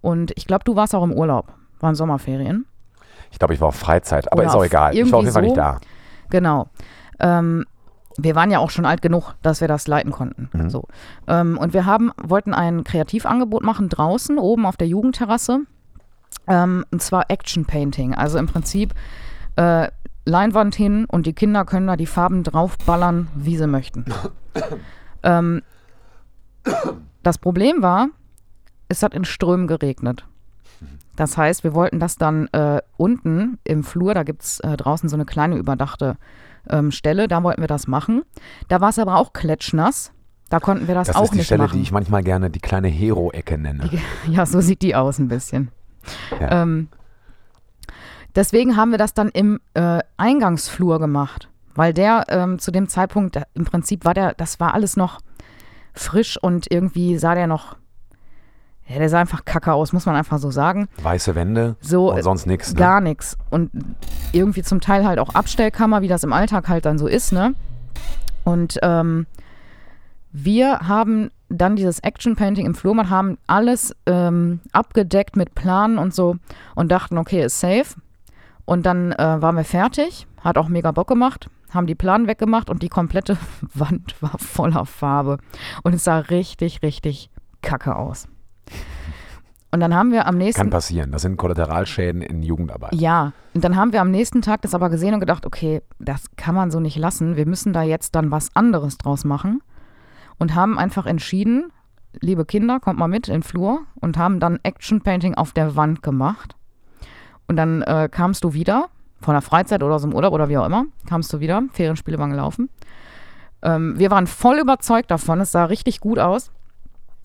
Und 0.00 0.32
ich 0.36 0.46
glaube, 0.46 0.64
du 0.64 0.76
warst 0.76 0.94
auch 0.94 1.02
im 1.02 1.12
Urlaub. 1.12 1.52
Waren 1.80 1.94
Sommerferien. 1.94 2.66
Ich 3.30 3.38
glaube, 3.38 3.54
ich 3.54 3.60
war 3.60 3.68
auf 3.68 3.76
Freizeit, 3.76 4.30
aber 4.30 4.42
Oder 4.42 4.50
ist 4.50 4.54
auch 4.54 4.64
egal. 4.64 4.94
Ich 4.94 5.10
war 5.10 5.18
auf 5.18 5.24
jeden 5.24 5.32
Fall 5.32 5.42
nicht 5.42 5.56
da. 5.56 5.80
Genau. 6.30 6.68
Ähm, 7.18 7.64
wir 8.16 8.34
waren 8.34 8.50
ja 8.50 8.58
auch 8.60 8.70
schon 8.70 8.86
alt 8.86 9.02
genug, 9.02 9.34
dass 9.42 9.60
wir 9.60 9.68
das 9.68 9.88
leiten 9.88 10.12
konnten. 10.12 10.50
Mhm. 10.52 10.70
So. 10.70 10.84
Ähm, 11.26 11.58
und 11.58 11.72
wir 11.72 11.86
haben, 11.86 12.12
wollten 12.22 12.54
ein 12.54 12.84
Kreativangebot 12.84 13.64
machen 13.64 13.88
draußen, 13.88 14.38
oben 14.38 14.66
auf 14.66 14.76
der 14.76 14.86
Jugendterrasse. 14.86 15.62
Ähm, 16.46 16.84
und 16.90 17.02
zwar 17.02 17.30
Action 17.30 17.64
Painting. 17.64 18.14
Also 18.14 18.38
im 18.38 18.46
Prinzip 18.46 18.94
äh, 19.56 19.88
Leinwand 20.26 20.74
hin 20.74 21.04
und 21.06 21.26
die 21.26 21.32
Kinder 21.32 21.64
können 21.64 21.86
da 21.86 21.96
die 21.96 22.06
Farben 22.06 22.42
draufballern, 22.42 23.28
wie 23.34 23.56
sie 23.56 23.66
möchten. 23.66 24.04
ähm, 25.22 25.62
das 27.22 27.38
Problem 27.38 27.82
war, 27.82 28.08
es 28.88 29.02
hat 29.02 29.14
in 29.14 29.24
Strömen 29.24 29.66
geregnet. 29.66 30.26
Das 31.16 31.36
heißt, 31.36 31.62
wir 31.62 31.74
wollten 31.74 32.00
das 32.00 32.16
dann 32.16 32.48
äh, 32.48 32.80
unten 32.96 33.58
im 33.64 33.84
Flur, 33.84 34.14
da 34.14 34.24
gibt 34.24 34.42
es 34.42 34.60
äh, 34.60 34.76
draußen 34.76 35.08
so 35.08 35.16
eine 35.16 35.24
kleine 35.24 35.56
überdachte 35.56 36.16
ähm, 36.68 36.90
Stelle, 36.90 37.28
da 37.28 37.42
wollten 37.42 37.60
wir 37.60 37.68
das 37.68 37.86
machen. 37.86 38.22
Da 38.68 38.80
war 38.80 38.88
es 38.88 38.98
aber 38.98 39.16
auch 39.16 39.32
klatschnass. 39.32 40.12
Da 40.50 40.60
konnten 40.60 40.88
wir 40.88 40.94
das, 40.94 41.08
Das 41.08 41.16
auch 41.16 41.24
ist 41.24 41.32
die 41.32 41.36
nicht 41.38 41.46
Stelle, 41.46 41.64
machen. 41.64 41.76
die 41.76 41.82
ich 41.82 41.92
manchmal 41.92 42.22
gerne 42.22 42.50
die 42.50 42.60
kleine 42.60 42.88
Hero-Ecke 42.88 43.58
nenne. 43.58 43.88
Ja, 44.28 44.44
so 44.46 44.60
sieht 44.60 44.82
die 44.82 44.94
aus 44.94 45.18
ein 45.18 45.28
bisschen. 45.28 45.70
Ja. 46.40 46.62
Ähm, 46.62 46.88
deswegen 48.34 48.76
haben 48.76 48.90
wir 48.90 48.98
das 48.98 49.14
dann 49.14 49.28
im 49.28 49.60
äh, 49.74 50.00
Eingangsflur 50.16 50.98
gemacht, 50.98 51.48
weil 51.74 51.92
der 51.92 52.24
ähm, 52.28 52.58
zu 52.58 52.70
dem 52.70 52.88
Zeitpunkt, 52.88 53.40
im 53.54 53.64
Prinzip 53.64 54.04
war 54.04 54.14
der, 54.14 54.34
das 54.34 54.60
war 54.60 54.74
alles 54.74 54.96
noch 54.96 55.20
frisch 55.92 56.36
und 56.40 56.70
irgendwie 56.70 57.18
sah 57.18 57.34
der 57.34 57.46
noch, 57.46 57.76
ja, 58.86 58.98
der 58.98 59.08
sah 59.08 59.20
einfach 59.20 59.44
kacke 59.44 59.72
aus, 59.72 59.92
muss 59.92 60.06
man 60.06 60.16
einfach 60.16 60.38
so 60.38 60.50
sagen. 60.50 60.88
Weiße 61.02 61.34
Wände 61.34 61.76
So 61.80 62.12
und 62.12 62.22
sonst 62.22 62.46
nichts. 62.46 62.72
Ne? 62.72 62.78
gar 62.78 63.00
nichts. 63.00 63.38
Und 63.50 63.70
irgendwie 64.32 64.62
zum 64.62 64.80
Teil 64.80 65.06
halt 65.06 65.18
auch 65.18 65.34
Abstellkammer, 65.34 66.02
wie 66.02 66.08
das 66.08 66.24
im 66.24 66.32
Alltag 66.32 66.68
halt 66.68 66.84
dann 66.84 66.98
so 66.98 67.06
ist, 67.06 67.32
ne? 67.32 67.54
Und 68.44 68.78
ähm, 68.82 69.26
wir 70.34 70.80
haben 70.80 71.30
dann 71.48 71.76
dieses 71.76 72.00
Action 72.00 72.34
Painting 72.34 72.66
im 72.66 72.74
Flohmarkt, 72.74 73.08
haben 73.08 73.38
alles 73.46 73.94
ähm, 74.06 74.60
abgedeckt 74.72 75.36
mit 75.36 75.54
Planen 75.54 75.96
und 75.96 76.12
so 76.12 76.36
und 76.74 76.90
dachten, 76.90 77.18
okay, 77.18 77.44
ist 77.44 77.60
safe. 77.60 77.94
Und 78.64 78.84
dann 78.84 79.12
äh, 79.12 79.40
waren 79.40 79.54
wir 79.54 79.64
fertig, 79.64 80.26
hat 80.40 80.58
auch 80.58 80.68
mega 80.68 80.90
Bock 80.90 81.06
gemacht, 81.06 81.48
haben 81.70 81.86
die 81.86 81.94
Planen 81.94 82.26
weggemacht 82.26 82.68
und 82.68 82.82
die 82.82 82.88
komplette 82.88 83.38
Wand 83.74 84.20
war 84.20 84.36
voller 84.38 84.86
Farbe. 84.86 85.38
Und 85.84 85.94
es 85.94 86.02
sah 86.02 86.18
richtig, 86.18 86.82
richtig 86.82 87.30
kacke 87.62 87.94
aus. 87.94 88.26
Und 89.70 89.80
dann 89.80 89.94
haben 89.94 90.10
wir 90.10 90.26
am 90.26 90.36
nächsten 90.36 90.60
Kann 90.60 90.70
passieren. 90.70 91.12
Das 91.12 91.22
sind 91.22 91.36
Kollateralschäden 91.36 92.22
in 92.22 92.42
Jugendarbeit. 92.42 92.94
ja, 92.94 93.32
und 93.54 93.62
dann 93.62 93.76
haben 93.76 93.92
wir 93.92 94.00
am 94.00 94.10
nächsten 94.10 94.42
Tag 94.42 94.62
das 94.62 94.74
aber 94.74 94.90
gesehen 94.90 95.14
und 95.14 95.20
gedacht, 95.20 95.46
okay, 95.46 95.80
das 96.00 96.24
kann 96.36 96.56
man 96.56 96.72
so 96.72 96.80
nicht 96.80 96.96
lassen. 96.96 97.36
Wir 97.36 97.46
müssen 97.46 97.72
da 97.72 97.82
jetzt 97.82 98.16
dann 98.16 98.32
was 98.32 98.54
anderes 98.56 98.98
draus 98.98 99.24
machen. 99.24 99.60
Und 100.38 100.54
haben 100.54 100.78
einfach 100.78 101.06
entschieden, 101.06 101.72
liebe 102.20 102.44
Kinder, 102.44 102.80
kommt 102.80 102.98
mal 102.98 103.08
mit 103.08 103.28
in 103.28 103.34
den 103.34 103.42
Flur 103.42 103.82
und 104.00 104.16
haben 104.16 104.40
dann 104.40 104.58
Action 104.62 105.00
Painting 105.00 105.34
auf 105.34 105.52
der 105.52 105.76
Wand 105.76 106.02
gemacht. 106.02 106.56
Und 107.46 107.56
dann 107.56 107.82
äh, 107.82 108.08
kamst 108.10 108.44
du 108.44 108.54
wieder, 108.54 108.88
von 109.20 109.34
der 109.34 109.42
Freizeit 109.42 109.82
oder 109.82 109.94
aus 109.94 110.02
dem 110.02 110.14
Urlaub 110.14 110.32
oder 110.32 110.48
wie 110.48 110.58
auch 110.58 110.66
immer, 110.66 110.86
kamst 111.06 111.32
du 111.32 111.40
wieder, 111.40 111.62
Ferienspiele 111.72 112.18
waren 112.18 112.30
gelaufen. 112.30 112.68
Ähm, 113.62 113.98
wir 113.98 114.10
waren 114.10 114.26
voll 114.26 114.58
überzeugt 114.58 115.10
davon, 115.10 115.40
es 115.40 115.52
sah 115.52 115.64
richtig 115.64 116.00
gut 116.00 116.18
aus. 116.18 116.50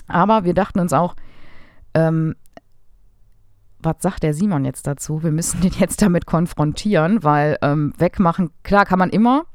Aber 0.08 0.44
wir 0.44 0.54
dachten 0.54 0.80
uns 0.80 0.94
auch, 0.94 1.16
ähm, 1.94 2.36
was 3.82 3.96
sagt 4.00 4.24
der 4.24 4.34
Simon 4.34 4.66
jetzt 4.66 4.88
dazu? 4.88 5.24
Wir 5.24 5.32
müssen 5.32 5.62
den 5.62 5.74
jetzt 5.74 6.02
damit 6.02 6.26
konfrontieren, 6.26 7.24
weil 7.24 7.58
ähm, 7.62 7.94
wegmachen, 7.98 8.52
klar 8.64 8.86
kann 8.86 9.00
man 9.00 9.10
immer, 9.10 9.46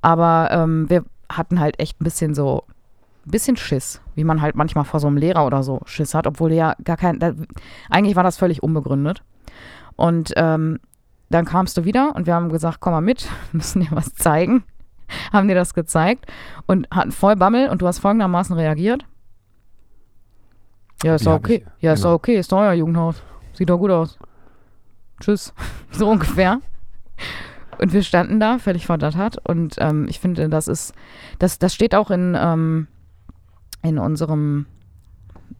aber 0.00 0.48
ähm, 0.50 0.88
wir 0.90 1.04
hatten 1.30 1.60
halt 1.60 1.78
echt 1.80 2.00
ein 2.00 2.04
bisschen 2.04 2.34
so, 2.34 2.64
bisschen 3.28 3.56
Schiss, 3.56 4.00
wie 4.14 4.24
man 4.24 4.40
halt 4.42 4.54
manchmal 4.56 4.84
vor 4.84 5.00
so 5.00 5.06
einem 5.06 5.16
Lehrer 5.16 5.46
oder 5.46 5.62
so 5.62 5.80
Schiss 5.84 6.14
hat, 6.14 6.26
obwohl 6.26 6.52
ja 6.52 6.74
gar 6.84 6.96
kein, 6.96 7.18
da, 7.18 7.32
eigentlich 7.90 8.16
war 8.16 8.22
das 8.24 8.36
völlig 8.36 8.62
unbegründet. 8.62 9.22
Und 9.96 10.32
ähm, 10.36 10.78
dann 11.30 11.44
kamst 11.44 11.76
du 11.76 11.84
wieder 11.84 12.14
und 12.14 12.26
wir 12.26 12.34
haben 12.34 12.48
gesagt, 12.48 12.80
komm 12.80 12.92
mal 12.92 13.00
mit, 13.00 13.28
müssen 13.52 13.80
dir 13.80 13.88
was 13.90 14.14
zeigen. 14.14 14.64
haben 15.32 15.48
dir 15.48 15.54
das 15.54 15.74
gezeigt 15.74 16.26
und 16.66 16.86
hatten 16.90 17.12
voll 17.12 17.36
Bammel 17.36 17.68
und 17.70 17.80
du 17.82 17.86
hast 17.86 17.98
folgendermaßen 17.98 18.54
reagiert. 18.54 19.04
Ja, 21.02 21.14
ist 21.14 21.26
doch 21.26 21.34
okay. 21.34 21.64
ich- 21.64 21.82
ja, 21.82 21.92
ist 21.92 22.00
genau. 22.00 22.10
doch 22.10 22.16
okay, 22.16 22.38
ist 22.38 22.52
doch 22.52 22.58
euer 22.58 22.72
Jugendhaus. 22.72 23.22
Sieht 23.52 23.70
doch 23.70 23.78
gut 23.78 23.90
aus. 23.90 24.18
Tschüss. 25.20 25.52
so 25.90 26.08
ungefähr. 26.08 26.60
Und 27.78 27.92
wir 27.92 28.02
standen 28.02 28.40
da, 28.40 28.58
völlig 28.58 28.86
verdattert. 28.86 29.38
Und 29.46 29.76
ähm, 29.78 30.06
ich 30.08 30.18
finde, 30.18 30.48
das 30.48 30.68
ist, 30.68 30.92
das, 31.38 31.58
das 31.58 31.74
steht 31.74 31.94
auch 31.94 32.10
in, 32.10 32.36
ähm, 32.38 32.88
in 33.82 33.98
unserem 33.98 34.66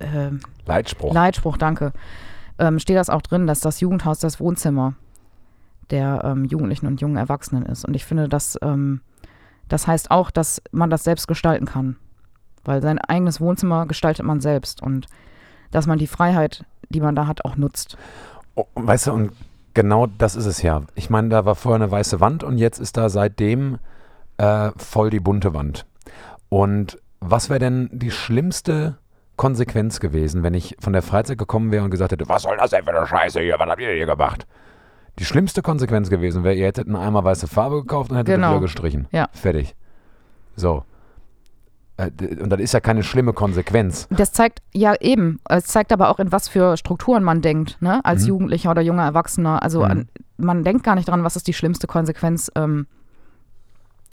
ähm, 0.00 0.40
Leitspruch. 0.66 1.12
Leitspruch, 1.12 1.56
danke, 1.56 1.92
ähm, 2.58 2.78
steht 2.78 2.96
das 2.96 3.10
auch 3.10 3.22
drin, 3.22 3.46
dass 3.46 3.60
das 3.60 3.80
Jugendhaus 3.80 4.18
das 4.18 4.40
Wohnzimmer 4.40 4.94
der 5.90 6.22
ähm, 6.24 6.44
Jugendlichen 6.44 6.86
und 6.86 7.00
jungen 7.00 7.16
Erwachsenen 7.16 7.64
ist. 7.64 7.84
Und 7.84 7.94
ich 7.94 8.04
finde, 8.04 8.28
das, 8.28 8.58
ähm, 8.62 9.00
das 9.68 9.86
heißt 9.86 10.10
auch, 10.10 10.30
dass 10.30 10.62
man 10.70 10.90
das 10.90 11.04
selbst 11.04 11.28
gestalten 11.28 11.66
kann. 11.66 11.96
Weil 12.64 12.82
sein 12.82 12.98
eigenes 12.98 13.40
Wohnzimmer 13.40 13.86
gestaltet 13.86 14.26
man 14.26 14.40
selbst 14.40 14.82
und 14.82 15.06
dass 15.70 15.86
man 15.86 15.98
die 15.98 16.06
Freiheit, 16.06 16.64
die 16.88 17.00
man 17.00 17.14
da 17.14 17.26
hat, 17.26 17.44
auch 17.44 17.56
nutzt. 17.56 17.96
Oh, 18.54 18.66
weißt 18.74 19.06
du, 19.06 19.12
und 19.12 19.32
genau 19.74 20.06
das 20.06 20.36
ist 20.36 20.46
es 20.46 20.60
ja. 20.62 20.82
Ich 20.94 21.08
meine, 21.08 21.28
da 21.28 21.44
war 21.44 21.54
vorher 21.54 21.82
eine 21.82 21.90
weiße 21.90 22.20
Wand 22.20 22.44
und 22.44 22.58
jetzt 22.58 22.78
ist 22.78 22.96
da 22.96 23.08
seitdem 23.08 23.78
äh, 24.36 24.72
voll 24.76 25.10
die 25.10 25.20
bunte 25.20 25.54
Wand. 25.54 25.86
Und 26.48 26.98
was 27.20 27.48
wäre 27.50 27.58
denn 27.60 27.88
die 27.92 28.10
schlimmste 28.10 28.98
Konsequenz 29.36 30.00
gewesen, 30.00 30.42
wenn 30.42 30.54
ich 30.54 30.76
von 30.80 30.92
der 30.92 31.02
Freizeit 31.02 31.38
gekommen 31.38 31.70
wäre 31.70 31.84
und 31.84 31.90
gesagt 31.90 32.12
hätte, 32.12 32.28
was 32.28 32.42
soll 32.42 32.56
das 32.56 32.70
denn 32.70 32.84
für 32.84 32.96
eine 32.96 33.06
Scheiße 33.06 33.40
hier, 33.40 33.56
was 33.58 33.68
habt 33.68 33.80
ihr 33.80 33.92
hier 33.92 34.06
gemacht? 34.06 34.46
Die 35.18 35.24
schlimmste 35.24 35.62
Konsequenz 35.62 36.10
gewesen 36.10 36.44
wäre, 36.44 36.54
ihr 36.54 36.66
hättet 36.66 36.86
einen 36.86 36.96
Eimer 36.96 37.24
weiße 37.24 37.46
Farbe 37.48 37.76
gekauft 37.82 38.10
und 38.10 38.16
hättet 38.16 38.34
Genau. 38.36 38.50
wieder 38.50 38.60
gestrichen. 38.60 39.06
Ja. 39.10 39.28
Fertig. 39.32 39.74
So. 40.56 40.84
Äh, 41.96 42.10
Und 42.40 42.50
das 42.50 42.60
ist 42.60 42.72
ja 42.72 42.80
keine 42.80 43.02
schlimme 43.02 43.32
Konsequenz. 43.32 44.06
Das 44.10 44.32
zeigt 44.32 44.60
ja 44.72 44.94
eben, 45.00 45.40
es 45.48 45.64
zeigt 45.66 45.92
aber 45.92 46.10
auch, 46.10 46.20
in 46.20 46.30
was 46.30 46.48
für 46.48 46.76
Strukturen 46.76 47.24
man 47.24 47.42
denkt, 47.42 47.80
ne? 47.82 48.00
als 48.04 48.22
Mhm. 48.22 48.28
Jugendlicher 48.28 48.70
oder 48.70 48.82
junger 48.82 49.04
Erwachsener. 49.04 49.62
Also 49.62 49.80
Mhm. 49.80 49.90
an, 49.90 50.08
man 50.36 50.62
denkt 50.64 50.84
gar 50.84 50.94
nicht 50.94 51.08
dran, 51.08 51.24
was 51.24 51.34
ist 51.36 51.48
die 51.48 51.52
schlimmste 51.54 51.86
Konsequenz, 51.88 52.50
ähm, 52.54 52.86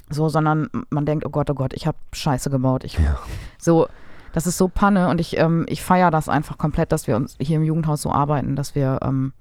so, 0.10 0.30
sondern 0.30 0.70
man 0.90 1.06
denkt, 1.06 1.26
oh 1.26 1.30
Gott, 1.30 1.50
oh 1.50 1.56
Gott, 1.56 1.74
ich 1.74 1.88
habe 1.88 1.98
Scheiße 2.14 2.50
gebaut. 2.50 2.84
Ich, 2.84 2.98
Ja. 3.00 3.18
So, 3.58 3.88
das 4.34 4.48
ist 4.48 4.58
so 4.58 4.68
Panne 4.68 5.10
und 5.10 5.22
ich, 5.22 5.38
ähm, 5.38 5.66
ich 5.70 5.82
feiere 5.82 6.12
das 6.12 6.30
einfach 6.30 6.58
komplett, 6.58 6.92
dass 6.92 7.08
wir 7.08 7.16
uns 7.16 7.38
hier 7.40 7.56
im 7.56 7.64
Jugendhaus 7.64 8.02
so 8.02 8.12
arbeiten, 8.12 8.56
dass 8.56 8.76
wir 8.76 9.00
ähm, 9.02 9.34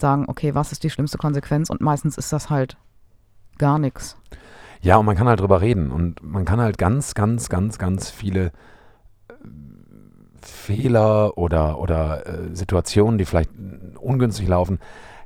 sagen, 0.00 0.24
okay, 0.28 0.54
was 0.54 0.72
ist 0.72 0.82
die 0.82 0.90
schlimmste 0.90 1.18
Konsequenz? 1.18 1.70
Und 1.70 1.80
meistens 1.80 2.16
ist 2.16 2.32
das 2.32 2.50
halt 2.50 2.76
gar 3.58 3.78
nichts. 3.78 4.16
Ja, 4.80 4.96
und 4.96 5.06
man 5.06 5.16
kann 5.16 5.28
halt 5.28 5.40
drüber 5.40 5.60
reden 5.60 5.90
und 5.90 6.22
man 6.22 6.44
kann 6.44 6.60
halt 6.60 6.78
ganz, 6.78 7.14
ganz, 7.14 7.48
ganz, 7.48 7.78
ganz 7.78 8.10
viele 8.10 8.46
äh, 9.28 9.32
Fehler 10.42 11.38
oder, 11.38 11.78
oder 11.78 12.26
äh, 12.26 12.54
Situationen, 12.54 13.18
die 13.18 13.24
vielleicht 13.24 13.50
ungünstig 13.98 14.48
laufen, 14.48 14.78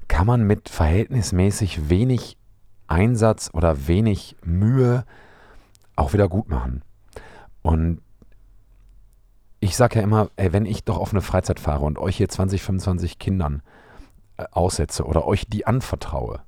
kann 0.06 0.26
man 0.26 0.42
mit 0.42 0.68
verhältnismäßig 0.68 1.88
wenig 1.90 2.38
Einsatz 2.88 3.50
oder 3.52 3.87
wenig 3.87 4.37
Mühe 4.45 5.04
auch 5.97 6.12
wieder 6.12 6.28
gut 6.28 6.49
machen. 6.49 6.83
Und 7.62 8.00
ich 9.61 9.76
sage 9.76 9.97
ja 9.97 10.02
immer, 10.02 10.30
ey, 10.37 10.52
wenn 10.52 10.66
ich 10.66 10.85
doch 10.85 10.99
auf 10.99 11.12
eine 11.12 11.21
Freizeit 11.21 11.61
fahre 11.61 11.85
und 11.85 11.99
euch 11.99 12.16
hier 12.16 12.28
20, 12.28 12.62
25 12.62 13.18
Kindern 13.18 13.62
äh, 14.37 14.45
aussetze 14.52 15.04
oder 15.04 15.26
euch 15.26 15.47
die 15.49 15.66
anvertraue, 15.66 16.40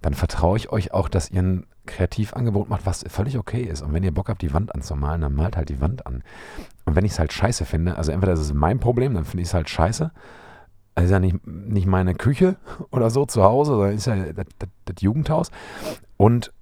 dann 0.00 0.14
vertraue 0.14 0.56
ich 0.56 0.70
euch 0.70 0.92
auch, 0.92 1.08
dass 1.08 1.30
ihr 1.30 1.42
ein 1.42 1.66
Kreativangebot 1.86 2.68
macht, 2.68 2.86
was 2.86 3.04
völlig 3.08 3.36
okay 3.36 3.62
ist. 3.62 3.82
Und 3.82 3.92
wenn 3.92 4.04
ihr 4.04 4.14
Bock 4.14 4.28
habt, 4.28 4.42
die 4.42 4.52
Wand 4.52 4.74
anzumalen, 4.74 5.22
dann 5.22 5.34
malt 5.34 5.56
halt 5.56 5.68
die 5.68 5.80
Wand 5.80 6.06
an. 6.06 6.22
Und 6.84 6.94
wenn 6.94 7.04
ich 7.04 7.12
es 7.12 7.18
halt 7.18 7.32
scheiße 7.32 7.64
finde, 7.64 7.96
also 7.96 8.12
entweder 8.12 8.34
ist 8.34 8.40
es 8.40 8.52
mein 8.52 8.78
Problem, 8.78 9.14
dann 9.14 9.24
finde 9.24 9.42
ich 9.42 9.48
es 9.48 9.54
halt 9.54 9.68
scheiße. 9.68 10.12
Das 10.98 11.06
ist 11.06 11.10
ja 11.12 11.20
nicht, 11.20 11.46
nicht 11.46 11.86
meine 11.86 12.14
Küche 12.14 12.56
oder 12.90 13.10
so 13.10 13.24
zu 13.26 13.42
Hause, 13.42 13.72
sondern 13.72 13.94
ist 13.94 14.06
ja 14.06 14.16
das, 14.32 14.46
das, 14.58 14.68
das 14.84 15.00
Jugendhaus. 15.02 15.50
Und 16.16 16.52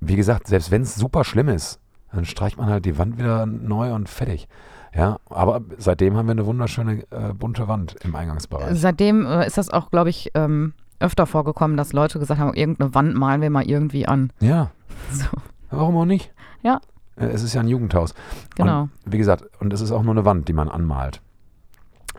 wie 0.00 0.16
gesagt, 0.16 0.46
selbst 0.46 0.70
wenn 0.70 0.82
es 0.82 0.94
super 0.94 1.24
schlimm 1.24 1.48
ist, 1.48 1.80
dann 2.12 2.24
streicht 2.24 2.58
man 2.58 2.68
halt 2.68 2.84
die 2.84 2.98
Wand 2.98 3.18
wieder 3.18 3.44
neu 3.46 3.92
und 3.94 4.08
fertig. 4.08 4.48
Ja, 4.94 5.18
aber 5.28 5.60
seitdem 5.76 6.16
haben 6.16 6.26
wir 6.26 6.32
eine 6.32 6.46
wunderschöne 6.46 7.02
äh, 7.10 7.34
bunte 7.34 7.68
Wand 7.68 7.96
im 8.04 8.14
Eingangsbereich. 8.14 8.78
Seitdem 8.78 9.26
äh, 9.26 9.46
ist 9.46 9.58
das 9.58 9.68
auch, 9.68 9.90
glaube 9.90 10.08
ich, 10.10 10.30
ähm, 10.34 10.72
öfter 11.00 11.26
vorgekommen, 11.26 11.76
dass 11.76 11.92
Leute 11.92 12.18
gesagt 12.18 12.40
haben, 12.40 12.54
irgendeine 12.54 12.94
Wand 12.94 13.14
malen 13.14 13.42
wir 13.42 13.50
mal 13.50 13.68
irgendwie 13.68 14.06
an. 14.06 14.32
Ja, 14.40 14.70
So, 15.12 15.26
warum 15.70 15.96
auch 15.96 16.04
nicht? 16.06 16.32
Ja. 16.62 16.80
Äh, 17.16 17.26
Es 17.26 17.42
ist 17.42 17.52
ja 17.54 17.60
ein 17.60 17.68
Jugendhaus. 17.68 18.14
genau. 18.54 18.82
Und 18.82 18.90
wie 19.04 19.18
gesagt, 19.18 19.44
und 19.60 19.72
es 19.72 19.80
ist 19.80 19.92
auch 19.92 20.02
nur 20.02 20.14
eine 20.14 20.24
Wand, 20.24 20.48
die 20.48 20.52
man 20.54 20.68
anmalt. 20.68 21.20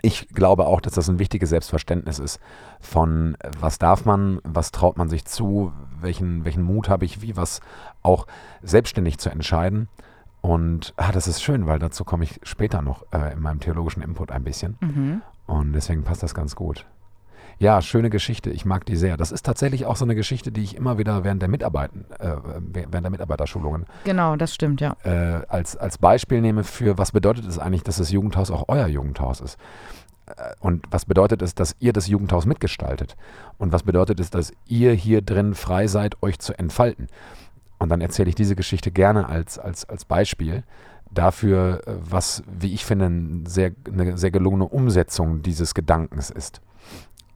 Ich 0.01 0.29
glaube 0.29 0.67
auch, 0.67 0.81
dass 0.81 0.93
das 0.93 1.09
ein 1.09 1.19
wichtiges 1.19 1.49
Selbstverständnis 1.49 2.19
ist 2.19 2.39
von, 2.79 3.37
was 3.59 3.79
darf 3.79 4.05
man, 4.05 4.39
was 4.43 4.71
traut 4.71 4.97
man 4.97 5.09
sich 5.09 5.25
zu, 5.25 5.73
welchen, 5.99 6.45
welchen 6.45 6.63
Mut 6.63 6.89
habe 6.89 7.05
ich, 7.05 7.21
wie 7.21 7.35
was 7.35 7.61
auch 8.03 8.27
selbstständig 8.61 9.17
zu 9.17 9.29
entscheiden. 9.29 9.89
Und 10.41 10.93
ah, 10.97 11.11
das 11.11 11.27
ist 11.27 11.41
schön, 11.41 11.67
weil 11.67 11.79
dazu 11.79 12.03
komme 12.05 12.23
ich 12.23 12.39
später 12.43 12.81
noch 12.81 13.05
äh, 13.11 13.33
in 13.33 13.41
meinem 13.41 13.59
theologischen 13.59 14.03
Input 14.03 14.31
ein 14.31 14.43
bisschen. 14.43 14.77
Mhm. 14.81 15.21
Und 15.45 15.73
deswegen 15.73 16.03
passt 16.03 16.23
das 16.23 16.35
ganz 16.35 16.55
gut. 16.55 16.85
Ja, 17.59 17.81
schöne 17.81 18.09
Geschichte. 18.11 18.51
Ich 18.51 18.65
mag 18.65 18.85
die 18.85 18.95
sehr. 18.95 19.17
Das 19.17 19.31
ist 19.31 19.43
tatsächlich 19.45 19.85
auch 19.87 19.95
so 19.95 20.05
eine 20.05 20.13
Geschichte, 20.13 20.51
die 20.51 20.61
ich 20.63 20.75
immer 20.75 20.97
wieder 20.99 21.23
während 21.23 21.41
der 21.41 21.49
Mitarbeiten, 21.49 22.05
äh, 22.19 22.35
während 22.71 22.93
der 23.03 23.09
Mitarbeiterschulungen 23.09 23.85
Genau, 24.03 24.35
das 24.35 24.53
stimmt, 24.53 24.79
ja. 24.79 24.95
äh, 25.03 25.41
als, 25.47 25.75
als 25.75 25.97
Beispiel 25.97 26.41
nehme 26.41 26.63
für, 26.63 26.97
was 26.97 27.11
bedeutet 27.11 27.45
es 27.45 27.57
eigentlich, 27.57 27.83
dass 27.83 27.97
das 27.97 28.11
Jugendhaus 28.11 28.51
auch 28.51 28.65
euer 28.67 28.87
Jugendhaus 28.87 29.41
ist. 29.41 29.57
Äh, 30.27 30.33
Und 30.59 30.85
was 30.91 31.05
bedeutet 31.05 31.41
es, 31.41 31.55
dass 31.55 31.75
ihr 31.79 31.93
das 31.93 32.07
Jugendhaus 32.07 32.45
mitgestaltet? 32.45 33.15
Und 33.57 33.71
was 33.71 33.81
bedeutet 33.83 34.19
es, 34.19 34.29
dass 34.29 34.53
ihr 34.67 34.93
hier 34.93 35.23
drin 35.23 35.55
frei 35.55 35.87
seid, 35.87 36.21
euch 36.21 36.37
zu 36.37 36.57
entfalten? 36.59 37.07
Und 37.79 37.89
dann 37.89 38.01
erzähle 38.01 38.29
ich 38.29 38.35
diese 38.35 38.55
Geschichte 38.55 38.91
gerne 38.91 39.27
als, 39.29 39.57
als, 39.57 39.87
als 39.89 40.05
Beispiel 40.05 40.63
dafür, 41.09 41.81
äh, 41.87 41.93
was, 42.07 42.43
wie 42.47 42.73
ich 42.73 42.85
finde, 42.85 43.05
ein 43.07 43.45
sehr, 43.47 43.71
eine 43.91 44.15
sehr 44.17 44.29
gelungene 44.29 44.65
Umsetzung 44.65 45.41
dieses 45.41 45.73
Gedankens 45.73 46.29
ist. 46.29 46.61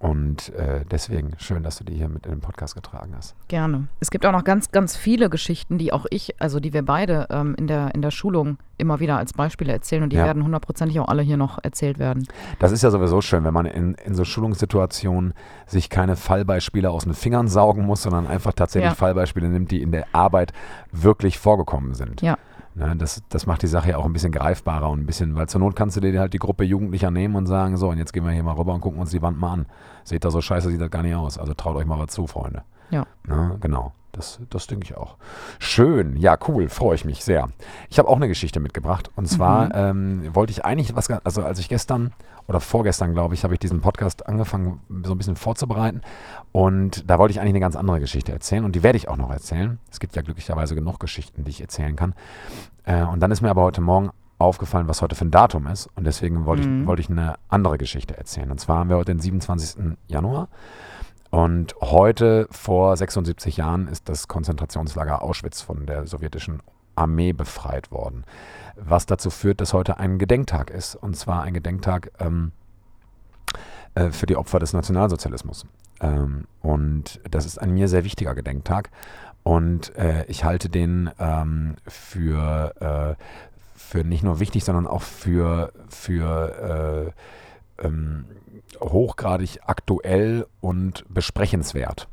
Und 0.01 0.49
äh, 0.55 0.83
deswegen 0.89 1.33
schön, 1.37 1.61
dass 1.61 1.77
du 1.77 1.83
die 1.83 1.93
hier 1.93 2.09
mit 2.09 2.25
in 2.25 2.31
den 2.31 2.39
Podcast 2.41 2.73
getragen 2.73 3.13
hast. 3.15 3.35
Gerne. 3.49 3.87
Es 3.99 4.09
gibt 4.09 4.25
auch 4.25 4.31
noch 4.31 4.43
ganz, 4.43 4.71
ganz 4.71 4.97
viele 4.97 5.29
Geschichten, 5.29 5.77
die 5.77 5.93
auch 5.93 6.07
ich, 6.09 6.41
also 6.41 6.59
die 6.59 6.73
wir 6.73 6.83
beide 6.83 7.27
ähm, 7.29 7.53
in, 7.55 7.67
der, 7.67 7.93
in 7.93 8.01
der 8.01 8.09
Schulung 8.09 8.57
immer 8.79 8.99
wieder 8.99 9.17
als 9.19 9.33
Beispiele 9.33 9.71
erzählen 9.71 10.01
und 10.01 10.11
die 10.11 10.17
Ja. 10.17 10.25
werden 10.25 10.43
hundertprozentig 10.43 10.99
auch 10.99 11.07
alle 11.07 11.21
hier 11.21 11.37
noch 11.37 11.59
erzählt 11.63 11.99
werden. 11.99 12.27
Das 12.57 12.71
ist 12.71 12.81
ja 12.81 12.89
sowieso 12.89 13.21
schön, 13.21 13.43
wenn 13.43 13.53
man 13.53 13.67
in, 13.67 13.93
in 13.93 14.15
so 14.15 14.25
Schulungssituationen 14.25 15.35
sich 15.67 15.91
keine 15.91 16.15
Fallbeispiele 16.15 16.89
aus 16.89 17.03
den 17.03 17.13
Fingern 17.13 17.47
saugen 17.47 17.85
muss, 17.85 18.01
sondern 18.01 18.25
einfach 18.25 18.53
tatsächlich 18.53 18.89
Ja. 18.89 18.95
Fallbeispiele 18.95 19.49
nimmt, 19.49 19.69
die 19.69 19.83
in 19.83 19.91
der 19.91 20.07
Arbeit 20.13 20.51
wirklich 20.91 21.37
vorgekommen 21.37 21.93
sind. 21.93 22.23
Ja. 22.23 22.39
Ne, 22.73 22.95
das, 22.95 23.21
das 23.29 23.45
macht 23.45 23.61
die 23.63 23.67
Sache 23.67 23.89
ja 23.89 23.97
auch 23.97 24.05
ein 24.05 24.13
bisschen 24.13 24.31
greifbarer 24.31 24.89
und 24.89 25.01
ein 25.01 25.05
bisschen, 25.05 25.35
weil 25.35 25.49
zur 25.49 25.59
Not 25.59 25.75
kannst 25.75 25.97
du 25.97 25.99
dir 26.01 26.19
halt 26.19 26.33
die 26.33 26.39
Gruppe 26.39 26.63
Jugendlicher 26.63 27.11
nehmen 27.11 27.35
und 27.35 27.45
sagen, 27.47 27.75
so, 27.77 27.89
und 27.89 27.97
jetzt 27.97 28.13
gehen 28.13 28.23
wir 28.25 28.31
hier 28.31 28.43
mal 28.43 28.53
rüber 28.55 28.73
und 28.73 28.81
gucken 28.81 28.99
uns 29.01 29.11
die 29.11 29.21
Wand 29.21 29.37
mal 29.39 29.51
an. 29.53 29.65
Seht 30.05 30.23
da 30.23 30.31
so 30.31 30.39
scheiße, 30.41 30.69
sieht 30.69 30.79
das 30.79 30.89
gar 30.89 31.03
nicht 31.03 31.15
aus. 31.15 31.37
Also 31.37 31.53
traut 31.53 31.75
euch 31.75 31.85
mal 31.85 31.99
was 31.99 32.07
zu, 32.13 32.27
Freunde. 32.27 32.63
Ja. 32.89 33.05
Ne, 33.27 33.57
genau. 33.59 33.93
Das, 34.13 34.39
das 34.49 34.67
denke 34.67 34.85
ich 34.85 34.97
auch. 34.97 35.15
Schön, 35.59 36.17
ja, 36.17 36.37
cool, 36.47 36.67
freue 36.67 36.95
ich 36.95 37.05
mich 37.05 37.23
sehr. 37.23 37.47
Ich 37.89 37.97
habe 37.99 38.09
auch 38.09 38.17
eine 38.17 38.27
Geschichte 38.27 38.59
mitgebracht. 38.59 39.09
Und 39.15 39.27
zwar 39.27 39.65
Mhm. 39.67 39.71
ähm, 40.25 40.35
wollte 40.35 40.51
ich 40.51 40.65
eigentlich 40.65 40.95
was, 40.95 41.09
also 41.09 41.43
als 41.43 41.59
ich 41.59 41.69
gestern 41.69 42.11
oder 42.51 42.59
vorgestern, 42.59 43.13
glaube 43.13 43.33
ich, 43.33 43.45
habe 43.45 43.53
ich 43.53 43.59
diesen 43.61 43.79
Podcast 43.79 44.27
angefangen, 44.27 44.81
so 45.05 45.13
ein 45.13 45.17
bisschen 45.17 45.37
vorzubereiten. 45.37 46.01
Und 46.51 47.09
da 47.09 47.17
wollte 47.17 47.31
ich 47.31 47.39
eigentlich 47.39 47.51
eine 47.51 47.61
ganz 47.61 47.77
andere 47.77 48.01
Geschichte 48.01 48.33
erzählen. 48.33 48.65
Und 48.65 48.75
die 48.75 48.83
werde 48.83 48.97
ich 48.97 49.07
auch 49.07 49.15
noch 49.15 49.31
erzählen. 49.31 49.79
Es 49.89 50.01
gibt 50.01 50.17
ja 50.17 50.21
glücklicherweise 50.21 50.75
genug 50.75 50.99
Geschichten, 50.99 51.45
die 51.45 51.49
ich 51.51 51.61
erzählen 51.61 51.95
kann. 51.95 52.13
Äh, 52.83 53.03
und 53.03 53.21
dann 53.21 53.31
ist 53.31 53.41
mir 53.41 53.49
aber 53.49 53.61
heute 53.61 53.79
Morgen 53.79 54.09
aufgefallen, 54.37 54.89
was 54.89 55.01
heute 55.01 55.15
für 55.15 55.23
ein 55.23 55.31
Datum 55.31 55.65
ist. 55.67 55.87
Und 55.95 56.03
deswegen 56.03 56.45
wollte, 56.45 56.67
Mhm. 56.67 56.81
ich, 56.81 56.87
wollte 56.87 57.01
ich 57.01 57.09
eine 57.09 57.35
andere 57.47 57.77
Geschichte 57.77 58.17
erzählen. 58.17 58.51
Und 58.51 58.59
zwar 58.59 58.79
haben 58.79 58.89
wir 58.89 58.97
heute 58.97 59.13
den 59.13 59.19
27. 59.21 59.97
Januar. 60.07 60.49
Und 61.29 61.73
heute, 61.79 62.47
vor 62.51 62.97
76 62.97 63.55
Jahren, 63.55 63.87
ist 63.87 64.09
das 64.09 64.27
Konzentrationslager 64.27 65.21
Auschwitz 65.21 65.61
von 65.61 65.85
der 65.85 66.05
sowjetischen 66.05 66.59
Armee 66.95 67.33
befreit 67.33 67.91
worden. 67.91 68.25
Was 68.75 69.05
dazu 69.05 69.29
führt, 69.29 69.61
dass 69.61 69.73
heute 69.73 69.97
ein 69.97 70.17
Gedenktag 70.17 70.69
ist. 70.69 70.95
Und 70.95 71.15
zwar 71.15 71.43
ein 71.43 71.53
Gedenktag 71.53 72.11
ähm, 72.19 72.51
äh, 73.95 74.11
für 74.11 74.25
die 74.25 74.37
Opfer 74.37 74.59
des 74.59 74.73
Nationalsozialismus. 74.73 75.65
Ähm, 75.99 76.45
und 76.61 77.19
das 77.29 77.45
ist 77.45 77.57
ein 77.59 77.71
mir 77.71 77.87
sehr 77.87 78.03
wichtiger 78.03 78.35
Gedenktag. 78.35 78.89
Und 79.43 79.95
äh, 79.95 80.25
ich 80.25 80.43
halte 80.43 80.69
den 80.69 81.09
ähm, 81.19 81.75
für, 81.87 83.17
äh, 83.17 83.23
für 83.75 84.03
nicht 84.03 84.23
nur 84.23 84.39
wichtig, 84.39 84.63
sondern 84.63 84.87
auch 84.87 85.01
für, 85.01 85.73
für 85.89 87.13
äh, 87.79 87.85
ähm, 87.85 88.25
hochgradig 88.79 89.59
aktuell 89.65 90.47
und 90.59 91.05
besprechenswert. 91.09 92.07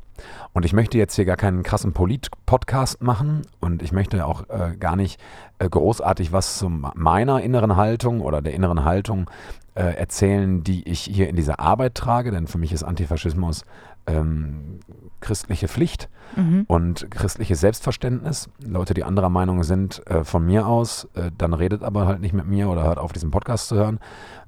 Und 0.53 0.65
ich 0.65 0.73
möchte 0.73 0.97
jetzt 0.97 1.15
hier 1.15 1.25
gar 1.25 1.37
keinen 1.37 1.63
krassen 1.63 1.93
Polit-Podcast 1.93 3.01
machen 3.01 3.43
und 3.59 3.81
ich 3.81 3.91
möchte 3.91 4.25
auch 4.25 4.49
äh, 4.49 4.75
gar 4.77 4.95
nicht 4.95 5.19
äh, 5.59 5.69
großartig 5.69 6.31
was 6.31 6.57
zu 6.57 6.69
meiner 6.69 7.41
inneren 7.41 7.75
Haltung 7.75 8.21
oder 8.21 8.41
der 8.41 8.53
inneren 8.53 8.85
Haltung 8.85 9.29
äh, 9.75 9.95
erzählen, 9.95 10.63
die 10.63 10.87
ich 10.87 11.01
hier 11.01 11.29
in 11.29 11.35
dieser 11.35 11.59
Arbeit 11.59 11.95
trage, 11.95 12.31
denn 12.31 12.47
für 12.47 12.57
mich 12.57 12.73
ist 12.73 12.83
Antifaschismus 12.83 13.63
ähm, 14.07 14.79
christliche 15.21 15.67
Pflicht 15.67 16.09
Mhm. 16.35 16.65
und 16.67 17.09
christliches 17.09 17.59
Selbstverständnis. 17.59 18.49
Leute, 18.63 18.93
die 18.93 19.03
anderer 19.03 19.29
Meinung 19.29 19.63
sind, 19.63 20.05
äh, 20.07 20.23
von 20.23 20.45
mir 20.45 20.67
aus, 20.67 21.07
äh, 21.15 21.31
dann 21.37 21.53
redet 21.53 21.83
aber 21.83 22.05
halt 22.05 22.21
nicht 22.21 22.33
mit 22.33 22.45
mir 22.45 22.69
oder 22.69 22.83
hört 22.83 22.99
auf, 22.99 23.13
diesen 23.13 23.31
Podcast 23.31 23.67
zu 23.67 23.75
hören. 23.75 23.99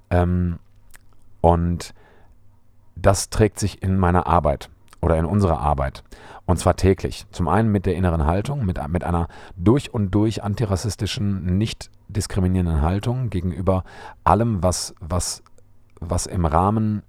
Ähm, 0.09 0.59
und 1.41 1.93
das 2.95 3.29
trägt 3.29 3.59
sich 3.59 3.81
in 3.81 3.97
meiner 3.97 4.27
Arbeit 4.27 4.69
oder 5.01 5.17
in 5.17 5.25
unserer 5.25 5.59
Arbeit. 5.59 6.03
Und 6.45 6.57
zwar 6.57 6.75
täglich. 6.75 7.25
Zum 7.31 7.47
einen 7.47 7.71
mit 7.71 7.85
der 7.85 7.95
inneren 7.95 8.25
Haltung, 8.25 8.65
mit, 8.65 8.79
mit 8.89 9.03
einer 9.03 9.27
durch 9.55 9.93
und 9.93 10.11
durch 10.11 10.43
antirassistischen, 10.43 11.57
nicht 11.57 11.89
diskriminierenden 12.07 12.81
Haltung 12.81 13.29
gegenüber 13.29 13.83
allem, 14.23 14.61
was, 14.63 14.93
was, 14.99 15.43
was 15.99 16.25
im 16.25 16.45
Rahmen 16.45 17.03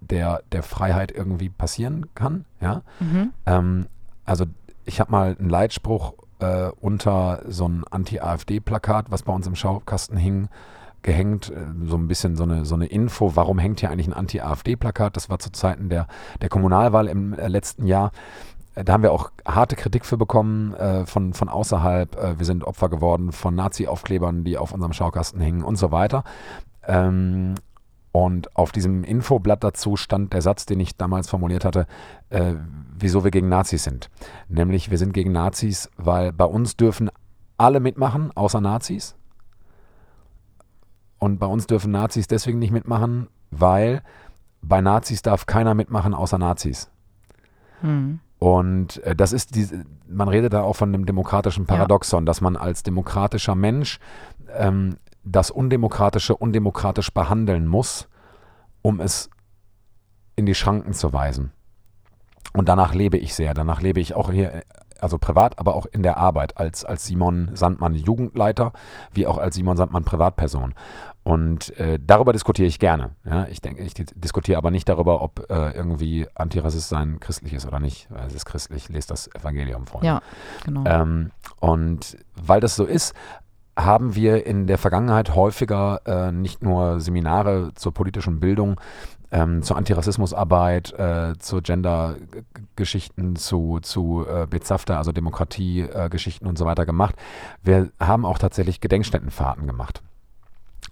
der, 0.00 0.42
der 0.52 0.62
Freiheit 0.62 1.12
irgendwie 1.12 1.50
passieren 1.50 2.06
kann. 2.14 2.44
Ja? 2.60 2.82
Mhm. 3.00 3.32
Ähm, 3.46 3.86
also 4.24 4.46
ich 4.84 5.00
habe 5.00 5.10
mal 5.10 5.36
einen 5.38 5.50
Leitspruch 5.50 6.14
äh, 6.40 6.70
unter 6.80 7.42
so 7.46 7.68
ein 7.68 7.84
Anti-AfD-Plakat, 7.90 9.10
was 9.10 9.22
bei 9.22 9.32
uns 9.32 9.46
im 9.46 9.56
Schaukasten 9.56 10.16
hing, 10.16 10.48
gehängt, 11.02 11.50
äh, 11.50 11.86
so 11.86 11.96
ein 11.96 12.08
bisschen 12.08 12.36
so 12.36 12.44
eine, 12.44 12.64
so 12.64 12.74
eine 12.74 12.86
Info, 12.86 13.36
warum 13.36 13.58
hängt 13.58 13.80
hier 13.80 13.90
eigentlich 13.90 14.08
ein 14.08 14.12
Anti-AfD-Plakat. 14.12 15.16
Das 15.16 15.30
war 15.30 15.38
zu 15.38 15.52
Zeiten 15.52 15.88
der, 15.88 16.06
der 16.40 16.48
Kommunalwahl 16.48 17.08
im 17.08 17.32
äh, 17.34 17.48
letzten 17.48 17.86
Jahr. 17.86 18.12
Äh, 18.74 18.84
da 18.84 18.92
haben 18.92 19.02
wir 19.02 19.12
auch 19.12 19.30
harte 19.46 19.76
Kritik 19.76 20.04
für 20.04 20.16
bekommen 20.16 20.74
äh, 20.74 21.06
von, 21.06 21.34
von 21.34 21.48
außerhalb. 21.48 22.16
Äh, 22.16 22.38
wir 22.38 22.46
sind 22.46 22.64
Opfer 22.64 22.88
geworden 22.88 23.32
von 23.32 23.54
Nazi-Aufklebern, 23.54 24.44
die 24.44 24.58
auf 24.58 24.72
unserem 24.72 24.92
Schaukasten 24.92 25.40
hingen 25.40 25.62
und 25.62 25.76
so 25.76 25.90
weiter. 25.90 26.24
Ähm, 26.86 27.54
und 28.12 28.56
auf 28.56 28.72
diesem 28.72 29.04
Infoblatt 29.04 29.62
dazu 29.62 29.96
stand 29.96 30.32
der 30.32 30.42
Satz, 30.42 30.66
den 30.66 30.80
ich 30.80 30.96
damals 30.96 31.28
formuliert 31.28 31.64
hatte, 31.64 31.86
äh, 32.30 32.54
wieso 32.98 33.22
wir 33.22 33.30
gegen 33.30 33.48
Nazis 33.48 33.84
sind. 33.84 34.10
Nämlich, 34.48 34.90
wir 34.90 34.98
sind 34.98 35.14
gegen 35.14 35.30
Nazis, 35.30 35.88
weil 35.96 36.32
bei 36.32 36.44
uns 36.44 36.76
dürfen 36.76 37.10
alle 37.56 37.78
mitmachen, 37.78 38.32
außer 38.34 38.60
Nazis. 38.60 39.14
Und 41.20 41.38
bei 41.38 41.46
uns 41.46 41.68
dürfen 41.68 41.92
Nazis 41.92 42.26
deswegen 42.26 42.58
nicht 42.58 42.72
mitmachen, 42.72 43.28
weil 43.52 44.02
bei 44.62 44.80
Nazis 44.80 45.22
darf 45.22 45.46
keiner 45.46 45.74
mitmachen, 45.74 46.14
außer 46.14 46.38
Nazis. 46.38 46.90
Hm. 47.82 48.18
Und 48.40 49.02
äh, 49.04 49.14
das 49.14 49.32
ist 49.32 49.54
diese, 49.54 49.84
man 50.08 50.28
redet 50.28 50.54
da 50.54 50.62
auch 50.62 50.74
von 50.74 50.88
einem 50.88 51.06
demokratischen 51.06 51.66
Paradoxon, 51.66 52.24
ja. 52.24 52.26
dass 52.26 52.40
man 52.40 52.56
als 52.56 52.82
demokratischer 52.82 53.54
Mensch 53.54 54.00
ähm, 54.56 54.96
das 55.24 55.50
Undemokratische 55.50 56.34
undemokratisch 56.34 57.12
behandeln 57.12 57.66
muss, 57.66 58.08
um 58.82 58.98
es 59.00 59.28
in 60.36 60.46
die 60.46 60.54
Schranken 60.54 60.94
zu 60.94 61.12
weisen. 61.12 61.52
Und 62.54 62.68
danach 62.68 62.94
lebe 62.94 63.18
ich 63.18 63.34
sehr. 63.34 63.52
Danach 63.52 63.82
lebe 63.82 64.00
ich 64.00 64.14
auch 64.14 64.32
hier, 64.32 64.62
also 65.00 65.18
privat, 65.18 65.58
aber 65.58 65.74
auch 65.74 65.86
in 65.86 66.02
der 66.02 66.16
Arbeit, 66.16 66.56
als, 66.56 66.84
als 66.84 67.06
Simon 67.06 67.50
Sandmann 67.54 67.94
Jugendleiter, 67.94 68.72
wie 69.12 69.26
auch 69.26 69.38
als 69.38 69.54
Simon 69.54 69.76
Sandmann 69.76 70.04
Privatperson. 70.04 70.74
Und 71.22 71.76
äh, 71.78 71.98
darüber 72.00 72.32
diskutiere 72.32 72.66
ich 72.66 72.78
gerne. 72.78 73.10
Ja? 73.24 73.46
Ich 73.48 73.60
denke, 73.60 73.82
ich 73.82 73.94
diskutiere 73.94 74.58
aber 74.58 74.70
nicht 74.70 74.88
darüber, 74.88 75.20
ob 75.22 75.50
äh, 75.50 75.70
irgendwie 75.72 76.26
Antirassist 76.34 76.88
sein 76.88 77.20
christlich 77.20 77.52
ist 77.52 77.66
oder 77.66 77.78
nicht. 77.78 78.08
Es 78.26 78.34
ist 78.34 78.46
christlich, 78.46 78.88
lest 78.88 79.10
das 79.10 79.28
Evangelium 79.34 79.86
vor. 79.86 80.02
Ja, 80.02 80.22
genau. 80.64 80.84
Ähm, 80.86 81.30
und 81.60 82.16
weil 82.34 82.60
das 82.60 82.74
so 82.74 82.84
ist, 82.84 83.14
haben 83.76 84.14
wir 84.14 84.46
in 84.46 84.66
der 84.66 84.78
Vergangenheit 84.78 85.34
häufiger 85.34 86.00
äh, 86.06 86.32
nicht 86.32 86.62
nur 86.62 87.00
Seminare 87.00 87.72
zur 87.74 87.92
politischen 87.92 88.40
Bildung, 88.40 88.80
ähm, 89.30 89.62
zur 89.62 89.76
Antirassismusarbeit, 89.76 90.92
äh, 90.98 91.38
zu 91.38 91.62
Gender-Geschichten, 91.62 93.36
zu, 93.36 93.78
zu 93.80 94.26
äh, 94.26 94.46
Bezafter, 94.48 94.98
also 94.98 95.12
Demokratie-Geschichten 95.12 96.46
und 96.46 96.58
so 96.58 96.64
weiter 96.64 96.84
gemacht. 96.86 97.14
Wir 97.62 97.90
haben 98.00 98.24
auch 98.24 98.38
tatsächlich 98.38 98.80
Gedenkstättenfahrten 98.80 99.66
gemacht. 99.66 100.02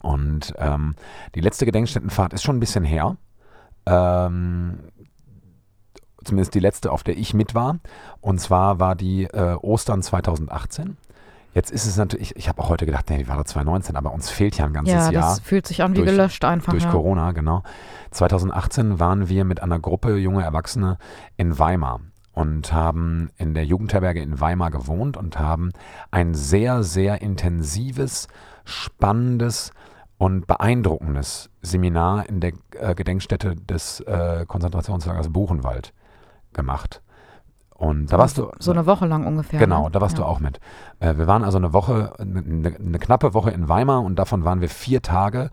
Und 0.02 0.54
ähm, 0.58 0.94
die 1.34 1.40
letzte 1.40 1.66
Gedenkstättenfahrt 1.66 2.32
ist 2.32 2.42
schon 2.42 2.56
ein 2.56 2.60
bisschen 2.60 2.84
her. 2.84 3.16
Ähm, 3.86 4.78
zumindest 6.24 6.54
die 6.54 6.60
letzte, 6.60 6.92
auf 6.92 7.02
der 7.02 7.16
ich 7.16 7.34
mit 7.34 7.54
war. 7.54 7.78
Und 8.20 8.40
zwar 8.40 8.78
war 8.78 8.94
die 8.94 9.24
äh, 9.24 9.54
Ostern 9.54 10.02
2018. 10.02 10.96
Jetzt 11.54 11.70
ist 11.70 11.86
es 11.86 11.96
natürlich, 11.96 12.30
ich, 12.30 12.36
ich 12.36 12.48
habe 12.48 12.62
auch 12.62 12.68
heute 12.68 12.86
gedacht, 12.86 13.08
nee, 13.10 13.18
die 13.18 13.26
war 13.26 13.36
doch 13.36 13.44
2019, 13.44 13.96
aber 13.96 14.12
uns 14.12 14.30
fehlt 14.30 14.56
ja 14.58 14.66
ein 14.66 14.72
ganzes 14.72 14.94
ja, 14.94 15.00
Jahr. 15.04 15.12
Ja, 15.12 15.20
das 15.20 15.40
fühlt 15.40 15.66
sich 15.66 15.82
an 15.82 15.92
wie 15.92 15.98
durch, 15.98 16.10
gelöscht 16.10 16.44
einfach. 16.44 16.72
Durch 16.72 16.84
ja. 16.84 16.90
Corona, 16.90 17.32
genau. 17.32 17.62
2018 18.10 19.00
waren 19.00 19.28
wir 19.28 19.44
mit 19.44 19.62
einer 19.62 19.78
Gruppe 19.78 20.16
junger 20.16 20.44
Erwachsene 20.44 20.98
in 21.36 21.58
Weimar 21.58 22.00
und 22.32 22.72
haben 22.72 23.30
in 23.36 23.54
der 23.54 23.64
Jugendherberge 23.64 24.20
in 24.20 24.40
Weimar 24.40 24.70
gewohnt 24.70 25.16
und 25.16 25.38
haben 25.38 25.72
ein 26.10 26.34
sehr, 26.34 26.84
sehr 26.84 27.22
intensives, 27.22 28.28
spannendes 28.68 29.72
und 30.18 30.46
beeindruckendes 30.46 31.50
Seminar 31.62 32.28
in 32.28 32.40
der 32.40 32.52
äh, 32.72 32.94
Gedenkstätte 32.94 33.56
des 33.56 34.00
äh, 34.00 34.44
Konzentrationslagers 34.46 35.32
Buchenwald 35.32 35.92
gemacht. 36.52 37.02
Und 37.78 38.12
da 38.12 38.18
warst 38.18 38.36
du. 38.38 38.50
So 38.58 38.72
eine 38.72 38.86
Woche 38.86 39.06
lang 39.06 39.24
ungefähr. 39.24 39.60
Genau, 39.60 39.84
ne? 39.84 39.90
da 39.92 40.00
warst 40.00 40.18
ja. 40.18 40.24
du 40.24 40.28
auch 40.28 40.40
mit. 40.40 40.58
Äh, 40.98 41.16
wir 41.16 41.28
waren 41.28 41.44
also 41.44 41.58
eine 41.58 41.72
Woche, 41.72 42.12
eine, 42.18 42.74
eine, 42.74 42.98
knappe 42.98 43.34
Woche 43.34 43.52
in 43.52 43.68
Weimar 43.68 44.02
und 44.02 44.16
davon 44.16 44.44
waren 44.44 44.60
wir 44.60 44.68
vier 44.68 45.00
Tage 45.00 45.50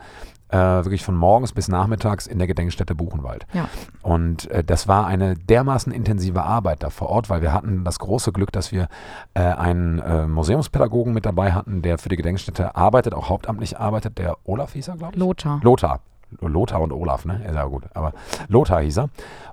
äh, 0.55 0.85
wirklich 0.85 1.03
von 1.03 1.15
morgens 1.15 1.51
bis 1.51 1.67
nachmittags 1.67 2.27
in 2.27 2.37
der 2.37 2.47
Gedenkstätte 2.47 2.95
Buchenwald. 2.95 3.45
Ja. 3.53 3.67
Und 4.01 4.49
äh, 4.51 4.63
das 4.63 4.87
war 4.87 5.05
eine 5.05 5.35
dermaßen 5.35 5.91
intensive 5.91 6.43
Arbeit 6.43 6.83
da 6.83 6.89
vor 6.89 7.09
Ort, 7.09 7.29
weil 7.29 7.41
wir 7.41 7.51
hatten 7.51 7.83
das 7.83 7.99
große 7.99 8.31
Glück, 8.31 8.53
dass 8.53 8.71
wir 8.71 8.87
äh, 9.33 9.41
einen 9.41 9.99
äh, 9.99 10.27
Museumspädagogen 10.27 11.13
mit 11.13 11.25
dabei 11.25 11.51
hatten, 11.51 11.81
der 11.81 11.97
für 11.97 12.07
die 12.07 12.15
Gedenkstätte 12.15 12.75
arbeitet, 12.75 13.13
auch 13.13 13.27
hauptamtlich 13.27 13.77
arbeitet, 13.77 14.17
der 14.17 14.37
Olaf 14.45 14.73
hieß 14.73 14.87
er, 14.87 14.97
glaube 14.97 15.13
ich. 15.13 15.19
Lothar. 15.19 15.59
Lothar. 15.61 15.99
Lothar 16.39 16.81
und 16.81 16.93
Olaf, 16.93 17.25
ne? 17.25 17.41
Ja 17.53 17.65
gut. 17.65 17.83
Aber 17.93 18.13
Lothar 18.47 18.81
hieß 18.81 18.99
er. 18.99 19.09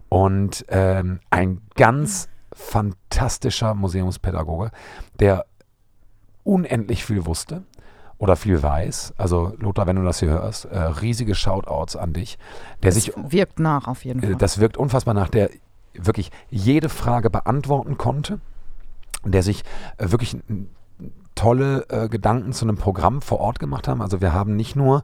Und 0.09 0.65
ähm, 0.69 1.21
ein 1.31 1.61
ganz 1.75 2.29
fantastischer 2.53 3.75
Museumspädagoge, 3.75 4.71
der 5.19 5.47
unendlich 6.45 7.05
viel 7.05 7.27
wusste 7.27 7.63
oder 8.23 8.37
viel 8.37 8.63
weiß. 8.63 9.15
Also 9.19 9.53
Lothar, 9.59 9.89
wenn 9.89 9.97
du 9.97 10.05
das 10.05 10.21
hier 10.21 10.29
hörst, 10.29 10.67
äh, 10.67 10.79
riesige 10.79 11.35
Shoutouts 11.35 11.97
an 11.97 12.13
dich. 12.13 12.39
Der 12.81 12.93
das 12.93 13.03
sich 13.03 13.13
wirkt 13.17 13.59
nach 13.59 13.89
auf 13.89 14.05
jeden 14.05 14.21
Fall. 14.21 14.37
Das 14.37 14.61
wirkt 14.61 14.77
unfassbar 14.77 15.13
nach, 15.13 15.29
der 15.29 15.51
wirklich 15.93 16.31
jede 16.49 16.89
Frage 16.89 17.31
beantworten 17.31 17.99
konnte, 17.99 18.39
der 19.25 19.43
sich 19.43 19.65
äh, 19.99 20.13
wirklich 20.13 20.37
tolle 21.35 21.85
äh, 21.89 22.09
Gedanken 22.09 22.53
zu 22.53 22.65
einem 22.65 22.77
Programm 22.77 23.23
vor 23.23 23.41
Ort 23.41 23.59
gemacht 23.59 23.89
haben. 23.89 24.01
Also 24.01 24.21
wir 24.21 24.33
haben 24.33 24.55
nicht 24.55 24.77
nur 24.77 25.03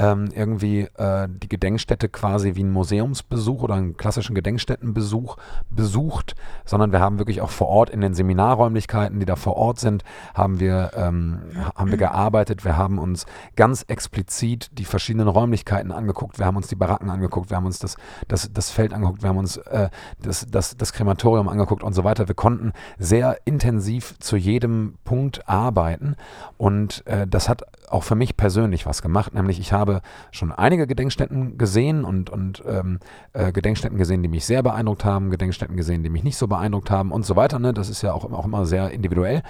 ähm, 0.00 0.30
irgendwie 0.34 0.88
äh, 0.96 1.28
die 1.28 1.48
Gedenkstätte 1.48 2.08
quasi 2.08 2.54
wie 2.54 2.64
ein 2.64 2.70
Museumsbesuch 2.70 3.62
oder 3.62 3.74
einen 3.74 3.98
klassischen 3.98 4.34
Gedenkstättenbesuch 4.34 5.36
besucht, 5.68 6.34
sondern 6.64 6.90
wir 6.90 7.00
haben 7.00 7.18
wirklich 7.18 7.42
auch 7.42 7.50
vor 7.50 7.68
Ort 7.68 7.90
in 7.90 8.00
den 8.00 8.14
Seminarräumlichkeiten, 8.14 9.20
die 9.20 9.26
da 9.26 9.36
vor 9.36 9.56
Ort 9.56 9.78
sind, 9.78 10.02
haben 10.34 10.58
wir, 10.58 10.92
ähm, 10.96 11.40
haben 11.74 11.90
wir 11.90 11.98
gearbeitet. 11.98 12.64
Wir 12.64 12.78
haben 12.78 12.98
uns 12.98 13.26
ganz 13.56 13.82
explizit 13.88 14.70
die 14.78 14.86
verschiedenen 14.86 15.28
Räumlichkeiten 15.28 15.92
angeguckt. 15.92 16.38
Wir 16.38 16.46
haben 16.46 16.56
uns 16.56 16.68
die 16.68 16.76
Baracken 16.76 17.10
angeguckt, 17.10 17.50
wir 17.50 17.58
haben 17.58 17.66
uns 17.66 17.78
das, 17.78 17.96
das, 18.26 18.50
das 18.52 18.70
Feld 18.70 18.94
angeguckt, 18.94 19.22
wir 19.22 19.28
haben 19.28 19.38
uns 19.38 19.58
äh, 19.58 19.90
das, 20.22 20.46
das, 20.50 20.78
das 20.78 20.94
Krematorium 20.94 21.48
angeguckt 21.48 21.82
und 21.82 21.92
so 21.92 22.04
weiter. 22.04 22.26
Wir 22.26 22.34
konnten 22.34 22.72
sehr 22.98 23.36
intensiv 23.44 24.18
zu 24.18 24.36
jedem 24.36 24.94
Punkt 25.04 25.46
arbeiten 25.46 26.16
und 26.56 27.06
äh, 27.06 27.26
das 27.26 27.50
hat 27.50 27.64
auch 27.90 28.04
für 28.04 28.14
mich 28.14 28.36
persönlich 28.36 28.86
was 28.86 29.02
gemacht, 29.02 29.34
nämlich 29.34 29.60
ich 29.60 29.72
habe 29.72 29.89
schon 30.30 30.52
einige 30.52 30.86
Gedenkstätten 30.86 31.58
gesehen 31.58 32.04
und, 32.04 32.30
und 32.30 32.62
ähm, 32.66 32.98
äh, 33.32 33.52
Gedenkstätten 33.52 33.98
gesehen, 33.98 34.22
die 34.22 34.28
mich 34.28 34.44
sehr 34.44 34.62
beeindruckt 34.62 35.04
haben, 35.04 35.30
Gedenkstätten 35.30 35.76
gesehen, 35.76 36.02
die 36.02 36.10
mich 36.10 36.24
nicht 36.24 36.36
so 36.36 36.46
beeindruckt 36.46 36.90
haben 36.90 37.12
und 37.12 37.24
so 37.24 37.36
weiter. 37.36 37.58
Ne? 37.58 37.72
Das 37.74 37.88
ist 37.88 38.02
ja 38.02 38.12
auch, 38.12 38.30
auch 38.32 38.44
immer 38.44 38.66
sehr 38.66 38.90
individuell. 38.90 39.42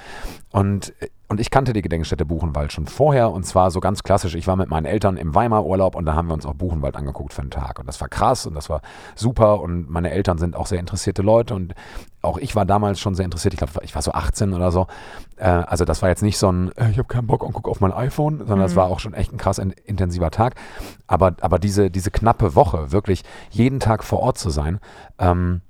Und 0.50 0.92
und 1.30 1.38
ich 1.38 1.52
kannte 1.52 1.72
die 1.72 1.80
Gedenkstätte 1.80 2.24
Buchenwald 2.24 2.72
schon 2.72 2.88
vorher 2.88 3.30
und 3.30 3.46
zwar 3.46 3.70
so 3.70 3.78
ganz 3.78 4.02
klassisch. 4.02 4.34
Ich 4.34 4.48
war 4.48 4.56
mit 4.56 4.68
meinen 4.68 4.84
Eltern 4.84 5.16
im 5.16 5.32
Weimar-Urlaub 5.32 5.94
und 5.94 6.04
da 6.04 6.16
haben 6.16 6.26
wir 6.26 6.34
uns 6.34 6.44
auch 6.44 6.54
Buchenwald 6.54 6.96
angeguckt 6.96 7.32
für 7.32 7.42
einen 7.42 7.52
Tag. 7.52 7.78
Und 7.78 7.86
das 7.86 8.00
war 8.00 8.08
krass 8.08 8.46
und 8.46 8.54
das 8.54 8.68
war 8.68 8.82
super 9.14 9.60
und 9.60 9.88
meine 9.88 10.10
Eltern 10.10 10.38
sind 10.38 10.56
auch 10.56 10.66
sehr 10.66 10.80
interessierte 10.80 11.22
Leute 11.22 11.54
und 11.54 11.76
auch 12.20 12.36
ich 12.36 12.56
war 12.56 12.66
damals 12.66 12.98
schon 12.98 13.14
sehr 13.14 13.24
interessiert. 13.24 13.54
Ich 13.54 13.58
glaube, 13.58 13.72
ich 13.84 13.94
war 13.94 14.02
so 14.02 14.10
18 14.10 14.52
oder 14.54 14.72
so. 14.72 14.88
Äh, 15.40 15.44
also 15.44 15.84
das 15.84 16.02
war 16.02 16.08
jetzt 16.08 16.22
nicht 16.22 16.38
so 16.38 16.50
ein, 16.50 16.70
äh, 16.76 16.90
ich 16.90 16.98
habe 16.98 17.08
keinen 17.08 17.26
Bock 17.26 17.42
und 17.42 17.52
gucke 17.52 17.70
auf 17.70 17.80
mein 17.80 17.92
iPhone, 17.92 18.38
sondern 18.38 18.58
mhm. 18.58 18.62
das 18.62 18.76
war 18.76 18.86
auch 18.86 19.00
schon 19.00 19.14
echt 19.14 19.32
ein 19.32 19.38
krass 19.38 19.58
intensiver 19.58 20.30
Tag. 20.30 20.54
Aber, 21.06 21.34
aber 21.40 21.58
diese, 21.58 21.90
diese 21.90 22.10
knappe 22.10 22.54
Woche, 22.54 22.92
wirklich 22.92 23.24
jeden 23.50 23.80
Tag 23.80 24.04
vor 24.04 24.20
Ort 24.20 24.38
zu 24.38 24.50
sein, 24.50 24.80
ähm, 25.18 25.62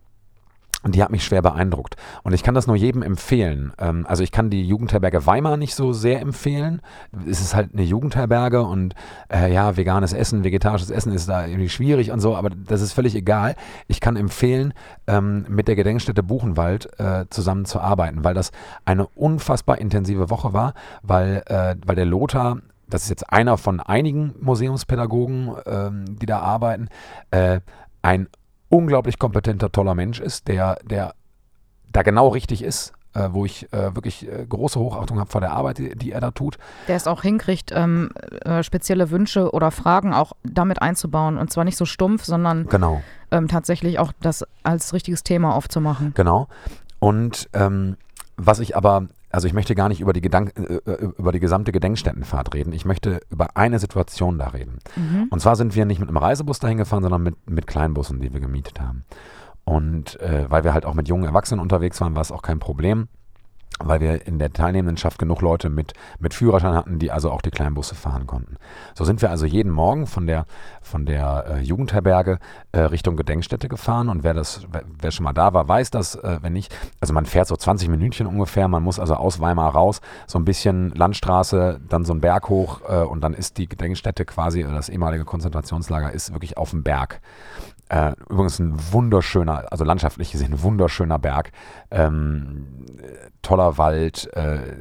und 0.83 0.95
die 0.95 1.03
hat 1.03 1.11
mich 1.11 1.25
schwer 1.25 1.43
beeindruckt. 1.43 1.97
Und 2.23 2.33
ich 2.33 2.43
kann 2.43 2.55
das 2.55 2.67
nur 2.67 2.77
jedem 2.77 3.03
empfehlen. 3.03 3.73
Ähm, 3.79 4.07
also 4.09 4.23
ich 4.23 4.33
kann 4.33 4.51
die 4.51 4.67
Jugendherberge 4.67 5.27
Weimar 5.27 5.57
nicht 5.57 5.75
so 5.75 5.93
sehr 5.93 6.21
empfehlen. 6.21 6.81
Es 7.29 7.41
ist 7.41 7.55
halt 7.55 7.71
eine 7.73 7.83
Jugendherberge 7.83 8.63
und 8.63 8.95
äh, 9.33 9.53
ja, 9.53 9.77
veganes 9.77 10.13
Essen, 10.13 10.45
vegetarisches 10.45 10.91
Essen 10.91 11.13
ist 11.13 11.29
da 11.29 11.47
irgendwie 11.47 11.69
schwierig 11.69 12.11
und 12.11 12.21
so, 12.21 12.37
aber 12.37 12.51
das 12.51 12.81
ist 12.81 12.93
völlig 12.93 13.15
egal. 13.15 13.57
Ich 13.89 14.01
kann 14.01 14.17
empfehlen, 14.17 14.73
ähm, 15.07 15.45
mit 15.49 15.69
der 15.69 15.77
Gedenkstätte 15.77 16.23
Buchenwald 16.23 16.89
äh, 16.99 17.27
zusammenzuarbeiten, 17.31 18.25
weil 18.25 18.35
das 18.35 18.51
eine 18.85 19.07
unfassbar 19.07 19.79
intensive 19.79 20.31
Woche 20.31 20.53
war, 20.53 20.75
weil, 21.03 21.43
äh, 21.47 21.77
weil 21.85 21.97
der 21.97 22.07
Lothar 22.07 22.59
das 22.89 23.05
ist 23.05 23.11
jetzt 23.11 23.33
einer 23.33 23.57
von 23.57 23.79
einigen 23.79 24.35
Museumspädagogen, 24.41 25.55
ähm, 25.65 26.19
die 26.19 26.27
da 26.27 26.41
arbeiten, 26.41 26.89
äh, 27.31 27.61
ein 28.03 28.29
unglaublich 28.71 29.19
kompetenter, 29.19 29.71
toller 29.71 29.95
Mensch 29.95 30.21
ist, 30.21 30.49
der, 30.49 30.79
der 30.83 31.15
da 31.93 32.03
genau 32.03 32.29
richtig 32.29 32.63
ist, 32.63 32.95
äh, 33.15 33.29
wo 33.33 33.45
ich 33.45 33.71
äh, 33.73 33.95
wirklich 33.95 34.27
äh, 34.27 34.47
große 34.49 34.79
Hochachtung 34.79 35.19
habe 35.19 35.31
vor 35.31 35.41
der 35.41 35.53
Arbeit, 35.53 35.79
die, 35.79 35.97
die, 35.97 36.13
er 36.13 36.21
da 36.21 36.31
tut. 36.31 36.57
Der 36.89 36.97
es 36.97 37.07
auch 37.07 37.23
hinkriegt, 37.23 37.73
ähm, 37.75 38.11
äh, 38.45 38.63
spezielle 38.63 39.11
Wünsche 39.11 39.53
oder 39.53 39.71
Fragen 39.71 40.15
auch 40.15 40.33
damit 40.45 40.81
einzubauen 40.81 41.37
und 41.37 41.53
zwar 41.53 41.65
nicht 41.65 41.77
so 41.77 41.85
stumpf, 41.85 42.25
sondern 42.25 42.67
genau. 42.67 43.03
ähm, 43.33 43.49
tatsächlich 43.49 43.99
auch 43.99 44.13
das 44.21 44.47
als 44.63 44.95
richtiges 44.95 45.25
Thema 45.25 45.55
aufzumachen. 45.55 46.15
Genau. 46.15 46.49
Und 47.01 47.49
ähm, 47.53 47.97
was 48.37 48.61
ich 48.61 48.77
aber 48.77 49.09
also 49.31 49.47
ich 49.47 49.53
möchte 49.53 49.75
gar 49.75 49.89
nicht 49.89 50.01
über 50.01 50.13
die, 50.13 50.21
Gedank 50.21 50.53
äh, 50.59 50.91
äh, 50.91 51.13
über 51.17 51.33
die 51.33 51.41
gesamte 51.41 51.73
Gedenkstättenfahrt 51.73 52.53
reden. 52.55 52.73
Ich 52.73 52.85
möchte 52.85 53.21
über 53.31 53.57
eine 53.57 53.79
Situation 53.79 54.39
da 54.39 54.49
reden. 54.49 54.79
Mhm. 54.97 55.29
Und 55.31 55.41
zwar 55.41 55.57
sind 55.57 55.75
wir 55.75 55.85
nicht 55.85 56.01
mit 56.01 56.09
einem 56.09 56.19
Reisebus 56.19 56.59
dahin 56.59 56.79
gefahren, 56.79 57.03
sondern 57.03 57.23
mit, 57.23 57.49
mit 57.49 57.67
Kleinbussen, 57.67 58.21
die 58.21 58.33
wir 58.33 58.41
gemietet 58.41 58.81
haben. 58.81 59.05
Und 59.65 60.19
äh, 60.21 60.51
weil 60.51 60.65
wir 60.65 60.75
halt 60.75 60.85
auch 60.85 60.95
mit 60.95 61.09
jungen 61.09 61.25
Erwachsenen 61.25 61.61
unterwegs 61.61 62.01
waren, 62.01 62.15
war 62.15 62.23
es 62.23 62.33
auch 62.33 62.43
kein 62.43 62.59
Problem 62.59 63.09
weil 63.83 64.01
wir 64.01 64.27
in 64.27 64.39
der 64.39 64.53
Teilnehmendenschaft 64.53 65.19
genug 65.19 65.41
Leute 65.41 65.71
mit, 65.71 65.95
mit 66.19 66.35
Führerschein 66.35 66.75
hatten, 66.75 66.99
die 66.99 67.11
also 67.11 67.31
auch 67.31 67.43
die 67.43 67.51
Kleinbusse 67.51 67.95
fahren 67.95 68.27
konnten. 68.27 68.57
So 68.95 69.05
sind 69.05 69.23
wir 69.23 69.31
also 69.31 69.47
jeden 69.47 69.73
Morgen 69.73 70.07
von 70.07 70.27
der, 70.27 70.47
von 70.83 71.07
der 71.07 71.45
äh, 71.49 71.61
Jugendherberge 71.61 72.39
äh, 72.73 72.81
Richtung 72.81 73.17
Gedenkstätte 73.17 73.69
gefahren 73.69 74.09
und 74.09 74.23
wer 74.23 74.35
das, 74.35 74.67
wer, 74.71 74.85
wer 75.01 75.11
schon 75.11 75.25
mal 75.25 75.33
da 75.33 75.53
war, 75.55 75.67
weiß 75.67 75.91
das, 75.91 76.15
äh, 76.15 76.39
wenn 76.43 76.53
nicht, 76.53 76.75
also 77.01 77.13
man 77.15 77.27
fährt 77.27 77.49
so 77.49 77.57
20 77.57 77.89
Minütchen 77.89 78.27
ungefähr, 78.27 78.69
man 78.69 78.83
muss 78.83 78.99
also 78.99 79.15
aus 79.15 79.41
Weimar 79.41 79.73
raus, 79.73 80.01
so 80.27 80.39
ein 80.39 80.45
bisschen 80.45 80.91
Landstraße, 80.91 81.81
dann 81.89 82.05
so 82.05 82.13
ein 82.13 82.21
Berg 82.21 82.49
hoch 82.49 82.81
äh, 82.89 83.03
und 83.03 83.23
dann 83.23 83.35
ist 83.35 83.59
die 83.59 83.69
Gedenkstätte 83.69 84.25
quasi, 84.25 84.63
das 84.63 84.89
ehemalige 84.89 85.25
Konzentrationslager 85.25 86.13
ist 86.13 86.33
wirklich 86.33 86.57
auf 86.57 86.71
dem 86.71 86.83
Berg. 86.83 87.21
Äh, 87.91 88.13
übrigens 88.29 88.61
ein 88.61 88.75
wunderschöner, 88.93 89.65
also 89.73 89.85
landschaftlich 89.85 90.31
gesehen, 90.31 90.53
ein 90.53 90.63
wunderschöner 90.63 91.19
Berg. 91.19 91.51
Ähm, 91.91 92.87
toller 93.43 93.79
Wald, 93.79 94.29
äh, 94.35 94.77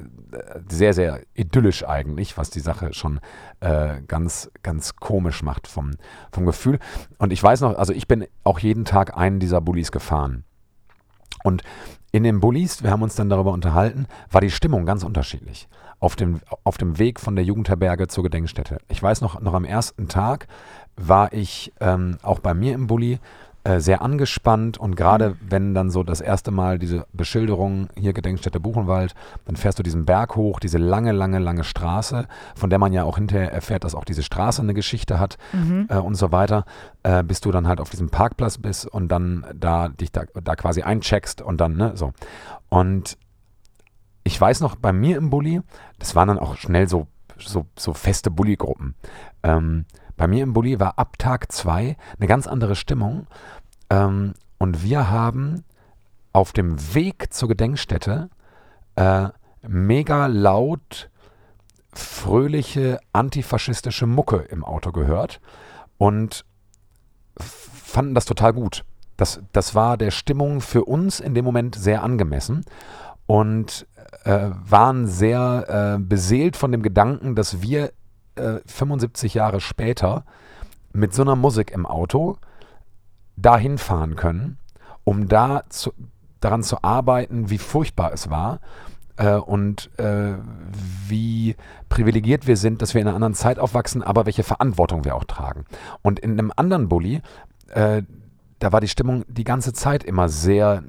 sehr, 0.69 0.93
sehr 0.93 1.21
idyllisch 1.33 1.87
eigentlich, 1.87 2.37
was 2.37 2.49
die 2.49 2.59
Sache 2.59 2.93
schon 2.93 3.19
äh, 3.61 4.01
ganz, 4.07 4.51
ganz 4.63 4.95
komisch 4.95 5.43
macht 5.43 5.67
vom, 5.67 5.91
vom 6.31 6.45
Gefühl. 6.45 6.79
Und 7.17 7.33
ich 7.33 7.41
weiß 7.41 7.61
noch, 7.61 7.77
also 7.77 7.93
ich 7.93 8.07
bin 8.07 8.25
auch 8.43 8.59
jeden 8.59 8.85
Tag 8.85 9.17
einen 9.17 9.39
dieser 9.39 9.61
Bullis 9.61 9.91
gefahren. 9.91 10.43
Und 11.43 11.63
in 12.11 12.23
den 12.23 12.39
Bullis, 12.39 12.83
wir 12.83 12.91
haben 12.91 13.03
uns 13.03 13.15
dann 13.15 13.29
darüber 13.29 13.51
unterhalten, 13.51 14.07
war 14.31 14.41
die 14.41 14.51
Stimmung 14.51 14.85
ganz 14.85 15.03
unterschiedlich. 15.03 15.67
Auf 15.99 16.15
dem, 16.15 16.39
auf 16.63 16.77
dem 16.77 16.97
Weg 16.97 17.19
von 17.19 17.35
der 17.35 17.43
Jugendherberge 17.43 18.07
zur 18.07 18.23
Gedenkstätte. 18.23 18.77
Ich 18.87 19.03
weiß 19.03 19.21
noch, 19.21 19.41
noch 19.41 19.53
am 19.53 19.65
ersten 19.65 20.07
Tag 20.07 20.47
war 20.95 21.33
ich 21.33 21.73
ähm, 21.81 22.17
auch 22.23 22.39
bei 22.39 22.53
mir 22.53 22.73
im 22.73 22.87
Bulli 22.87 23.19
äh, 23.63 23.79
sehr 23.79 24.01
angespannt 24.01 24.77
und 24.77 24.95
gerade 24.95 25.35
wenn 25.41 25.73
dann 25.73 25.89
so 25.89 26.03
das 26.03 26.21
erste 26.21 26.51
Mal 26.51 26.79
diese 26.79 27.05
Beschilderung 27.13 27.89
hier 27.97 28.13
Gedenkstätte 28.13 28.59
Buchenwald, 28.59 29.15
dann 29.45 29.55
fährst 29.57 29.77
du 29.79 29.83
diesen 29.83 30.05
Berg 30.05 30.35
hoch, 30.35 30.59
diese 30.59 30.77
lange, 30.77 31.11
lange, 31.11 31.39
lange 31.39 31.63
Straße, 31.63 32.27
von 32.55 32.69
der 32.69 32.79
man 32.79 32.93
ja 32.93 33.03
auch 33.03 33.17
hinterher 33.17 33.51
erfährt, 33.51 33.83
dass 33.83 33.95
auch 33.95 34.05
diese 34.05 34.23
Straße 34.23 34.61
eine 34.61 34.73
Geschichte 34.73 35.19
hat 35.19 35.37
Mhm. 35.51 35.87
äh, 35.89 35.97
und 35.97 36.15
so 36.15 36.31
weiter, 36.31 36.65
äh, 37.03 37.23
bis 37.23 37.41
du 37.41 37.51
dann 37.51 37.67
halt 37.67 37.81
auf 37.81 37.89
diesem 37.89 38.09
Parkplatz 38.09 38.57
bist 38.57 38.87
und 38.87 39.09
dann 39.09 39.45
da 39.53 39.89
dich 39.89 40.11
da, 40.11 40.23
da 40.41 40.55
quasi 40.55 40.81
eincheckst 40.81 41.41
und 41.41 41.59
dann, 41.59 41.75
ne, 41.75 41.91
so. 41.95 42.13
Und 42.69 43.17
ich 44.23 44.39
weiß 44.39 44.61
noch, 44.61 44.75
bei 44.75 44.93
mir 44.93 45.17
im 45.17 45.29
Bulli, 45.29 45.61
das 45.97 46.15
waren 46.15 46.27
dann 46.27 46.39
auch 46.39 46.55
schnell 46.55 46.87
so, 46.87 47.07
so, 47.37 47.65
so 47.77 47.93
feste 47.93 48.31
Bulli-Gruppen. 48.31 48.95
Ähm, 49.43 49.85
bei 50.19 50.27
mir 50.27 50.43
im 50.43 50.51
Bulli 50.51 50.81
war 50.81 50.99
ab 50.99 51.17
Tag 51.17 51.49
zwei 51.49 51.95
eine 52.19 52.27
ganz 52.27 52.45
andere 52.45 52.75
Stimmung. 52.75 53.27
Ähm, 53.89 54.33
und 54.57 54.83
wir 54.83 55.09
haben 55.09 55.63
auf 56.33 56.51
dem 56.51 56.93
Weg 56.93 57.33
zur 57.33 57.47
Gedenkstätte 57.47 58.29
äh, 58.97 59.29
mega 59.61 60.27
laut 60.27 61.09
fröhliche 61.93 62.99
antifaschistische 63.13 64.07
Mucke 64.07 64.39
im 64.49 64.65
Auto 64.65 64.91
gehört 64.91 65.39
und 65.97 66.43
fanden 67.37 68.13
das 68.13 68.25
total 68.25 68.51
gut. 68.51 68.83
Das, 69.15 69.41
das 69.53 69.73
war 69.73 69.95
der 69.95 70.11
Stimmung 70.11 70.59
für 70.59 70.83
uns 70.83 71.21
in 71.21 71.33
dem 71.33 71.45
Moment 71.45 71.75
sehr 71.75 72.03
angemessen 72.03 72.65
und 73.25 73.87
äh, 74.25 74.49
waren 74.51 75.07
sehr 75.07 75.95
äh, 75.95 76.03
beseelt 76.03 76.57
von 76.57 76.73
dem 76.73 76.83
Gedanken, 76.83 77.35
dass 77.35 77.61
wir 77.61 77.93
äh, 78.39 78.61
75 78.65 79.33
Jahre 79.33 79.59
später 79.59 80.23
mit 80.93 81.13
so 81.13 81.21
einer 81.21 81.35
Musik 81.35 81.71
im 81.71 81.85
Auto 81.85 82.37
dahin 83.37 83.77
fahren 83.77 84.15
können, 84.15 84.57
um 85.03 85.27
da 85.27 85.63
zu, 85.69 85.93
daran 86.39 86.63
zu 86.63 86.83
arbeiten, 86.83 87.49
wie 87.49 87.57
furchtbar 87.57 88.11
es 88.13 88.29
war 88.29 88.59
äh, 89.17 89.35
und 89.35 89.89
äh, 89.99 90.33
wie 91.07 91.55
privilegiert 91.89 92.47
wir 92.47 92.57
sind, 92.57 92.81
dass 92.81 92.93
wir 92.93 93.01
in 93.01 93.07
einer 93.07 93.15
anderen 93.15 93.33
Zeit 93.33 93.59
aufwachsen, 93.59 94.03
aber 94.03 94.25
welche 94.25 94.43
Verantwortung 94.43 95.05
wir 95.05 95.15
auch 95.15 95.25
tragen. 95.25 95.65
Und 96.01 96.19
in 96.19 96.31
einem 96.31 96.51
anderen 96.55 96.89
Bulli, 96.89 97.21
äh, 97.67 98.03
da 98.59 98.71
war 98.71 98.81
die 98.81 98.87
Stimmung 98.87 99.25
die 99.27 99.43
ganze 99.43 99.73
Zeit 99.73 100.03
immer 100.03 100.27
sehr 100.29 100.83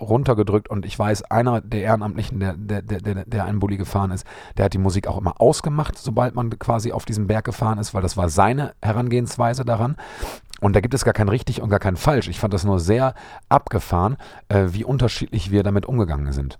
runtergedrückt 0.00 0.68
und 0.68 0.86
ich 0.86 0.98
weiß, 0.98 1.22
einer 1.30 1.60
der 1.60 1.82
Ehrenamtlichen, 1.82 2.40
der, 2.40 2.54
der, 2.54 2.82
der, 2.82 3.24
der, 3.24 3.44
einen 3.44 3.60
Bulli 3.60 3.76
gefahren 3.76 4.10
ist, 4.10 4.26
der 4.56 4.66
hat 4.66 4.74
die 4.74 4.78
Musik 4.78 5.06
auch 5.06 5.18
immer 5.18 5.40
ausgemacht, 5.40 5.98
sobald 5.98 6.34
man 6.34 6.50
quasi 6.58 6.92
auf 6.92 7.04
diesen 7.04 7.26
Berg 7.26 7.44
gefahren 7.44 7.78
ist, 7.78 7.94
weil 7.94 8.02
das 8.02 8.16
war 8.16 8.28
seine 8.28 8.74
Herangehensweise 8.82 9.64
daran. 9.64 9.96
Und 10.60 10.76
da 10.76 10.80
gibt 10.80 10.94
es 10.94 11.04
gar 11.04 11.14
kein 11.14 11.28
richtig 11.28 11.62
und 11.62 11.70
gar 11.70 11.78
kein 11.78 11.96
falsch. 11.96 12.28
Ich 12.28 12.40
fand 12.40 12.52
das 12.52 12.64
nur 12.64 12.80
sehr 12.80 13.14
abgefahren, 13.48 14.16
äh, 14.48 14.66
wie 14.70 14.84
unterschiedlich 14.84 15.50
wir 15.50 15.62
damit 15.62 15.86
umgegangen 15.86 16.32
sind. 16.32 16.58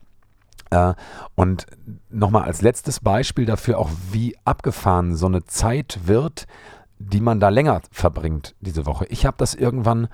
Äh, 0.70 0.94
und 1.34 1.66
nochmal 2.08 2.44
als 2.44 2.62
letztes 2.62 3.00
Beispiel 3.00 3.44
dafür 3.44 3.78
auch, 3.78 3.90
wie 4.10 4.36
abgefahren 4.44 5.16
so 5.16 5.26
eine 5.26 5.44
Zeit 5.44 6.00
wird, 6.04 6.46
die 6.98 7.20
man 7.20 7.40
da 7.40 7.48
länger 7.48 7.80
verbringt 7.90 8.54
diese 8.60 8.86
Woche. 8.86 9.06
Ich 9.06 9.26
habe 9.26 9.36
das 9.38 9.54
irgendwann 9.54 10.08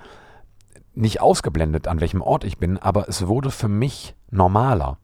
nicht 0.97 1.21
ausgeblendet, 1.21 1.89
an 1.89 2.01
welchem 2.01 2.23
Ort 2.23 2.45
ich 2.45 2.59
bin, 2.59 2.79
aber 2.79 3.09
es 3.09 3.27
wurde 3.27 3.51
für 3.51 3.69
mich 3.69 4.17
normaler, 4.31 4.99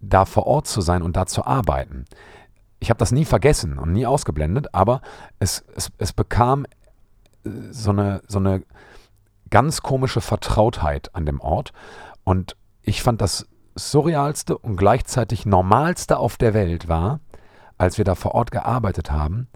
da 0.00 0.24
vor 0.26 0.46
Ort 0.46 0.66
zu 0.66 0.80
sein 0.80 1.02
und 1.02 1.16
da 1.16 1.26
zu 1.26 1.44
arbeiten. 1.44 2.04
Ich 2.78 2.90
habe 2.90 2.98
das 2.98 3.12
nie 3.12 3.24
vergessen 3.24 3.78
und 3.78 3.92
nie 3.92 4.06
ausgeblendet, 4.06 4.74
aber 4.74 5.00
es, 5.38 5.64
es, 5.74 5.90
es 5.98 6.12
bekam 6.12 6.66
äh, 7.44 7.50
so 7.70 7.90
eine, 7.90 8.20
so 8.28 8.38
eine 8.38 8.62
ganz 9.50 9.82
komische 9.82 10.20
Vertrautheit 10.20 11.14
an 11.14 11.24
dem 11.24 11.40
Ort. 11.40 11.72
Und 12.24 12.56
ich 12.82 13.02
fand 13.02 13.20
das 13.20 13.46
surrealste 13.74 14.58
und 14.58 14.76
gleichzeitig 14.76 15.46
normalste 15.46 16.18
auf 16.18 16.36
der 16.36 16.54
Welt 16.54 16.88
war, 16.88 17.20
als 17.78 17.96
wir 17.96 18.04
da 18.04 18.14
vor 18.14 18.34
Ort 18.34 18.50
gearbeitet 18.50 19.10
haben 19.10 19.48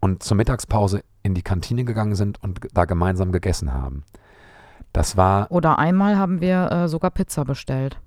und 0.00 0.22
zur 0.22 0.36
Mittagspause 0.36 1.02
in 1.22 1.34
die 1.34 1.42
Kantine 1.42 1.84
gegangen 1.84 2.14
sind 2.14 2.42
und 2.42 2.60
da 2.72 2.84
gemeinsam 2.84 3.32
gegessen 3.32 3.72
haben. 3.72 4.04
Das 4.98 5.16
war, 5.16 5.46
Oder 5.52 5.78
einmal 5.78 6.18
haben 6.18 6.40
wir 6.40 6.72
äh, 6.72 6.88
sogar 6.88 7.12
Pizza 7.12 7.44
bestellt. 7.44 8.00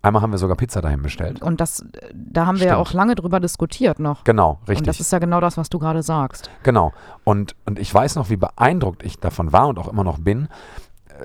einmal 0.00 0.22
haben 0.22 0.30
wir 0.30 0.38
sogar 0.38 0.56
Pizza 0.56 0.80
dahin 0.80 1.02
bestellt. 1.02 1.42
Und 1.42 1.60
das, 1.60 1.84
da 2.14 2.46
haben 2.46 2.60
wir 2.60 2.68
ja 2.68 2.76
auch 2.76 2.92
lange 2.92 3.16
drüber 3.16 3.40
diskutiert 3.40 3.98
noch. 3.98 4.22
Genau, 4.22 4.50
Und 4.50 4.68
das 4.68 4.68
richtig. 4.68 5.00
ist 5.00 5.10
ja 5.10 5.18
genau 5.18 5.40
das, 5.40 5.56
was 5.56 5.70
du 5.70 5.80
gerade 5.80 6.04
sagst. 6.04 6.50
Genau. 6.62 6.92
Und, 7.24 7.56
und 7.66 7.80
ich 7.80 7.92
weiß 7.92 8.14
noch, 8.14 8.30
wie 8.30 8.36
beeindruckt 8.36 9.02
ich 9.02 9.18
davon 9.18 9.52
war 9.52 9.66
und 9.66 9.76
auch 9.80 9.88
immer 9.88 10.04
noch 10.04 10.20
bin, 10.20 10.46
äh, 11.08 11.24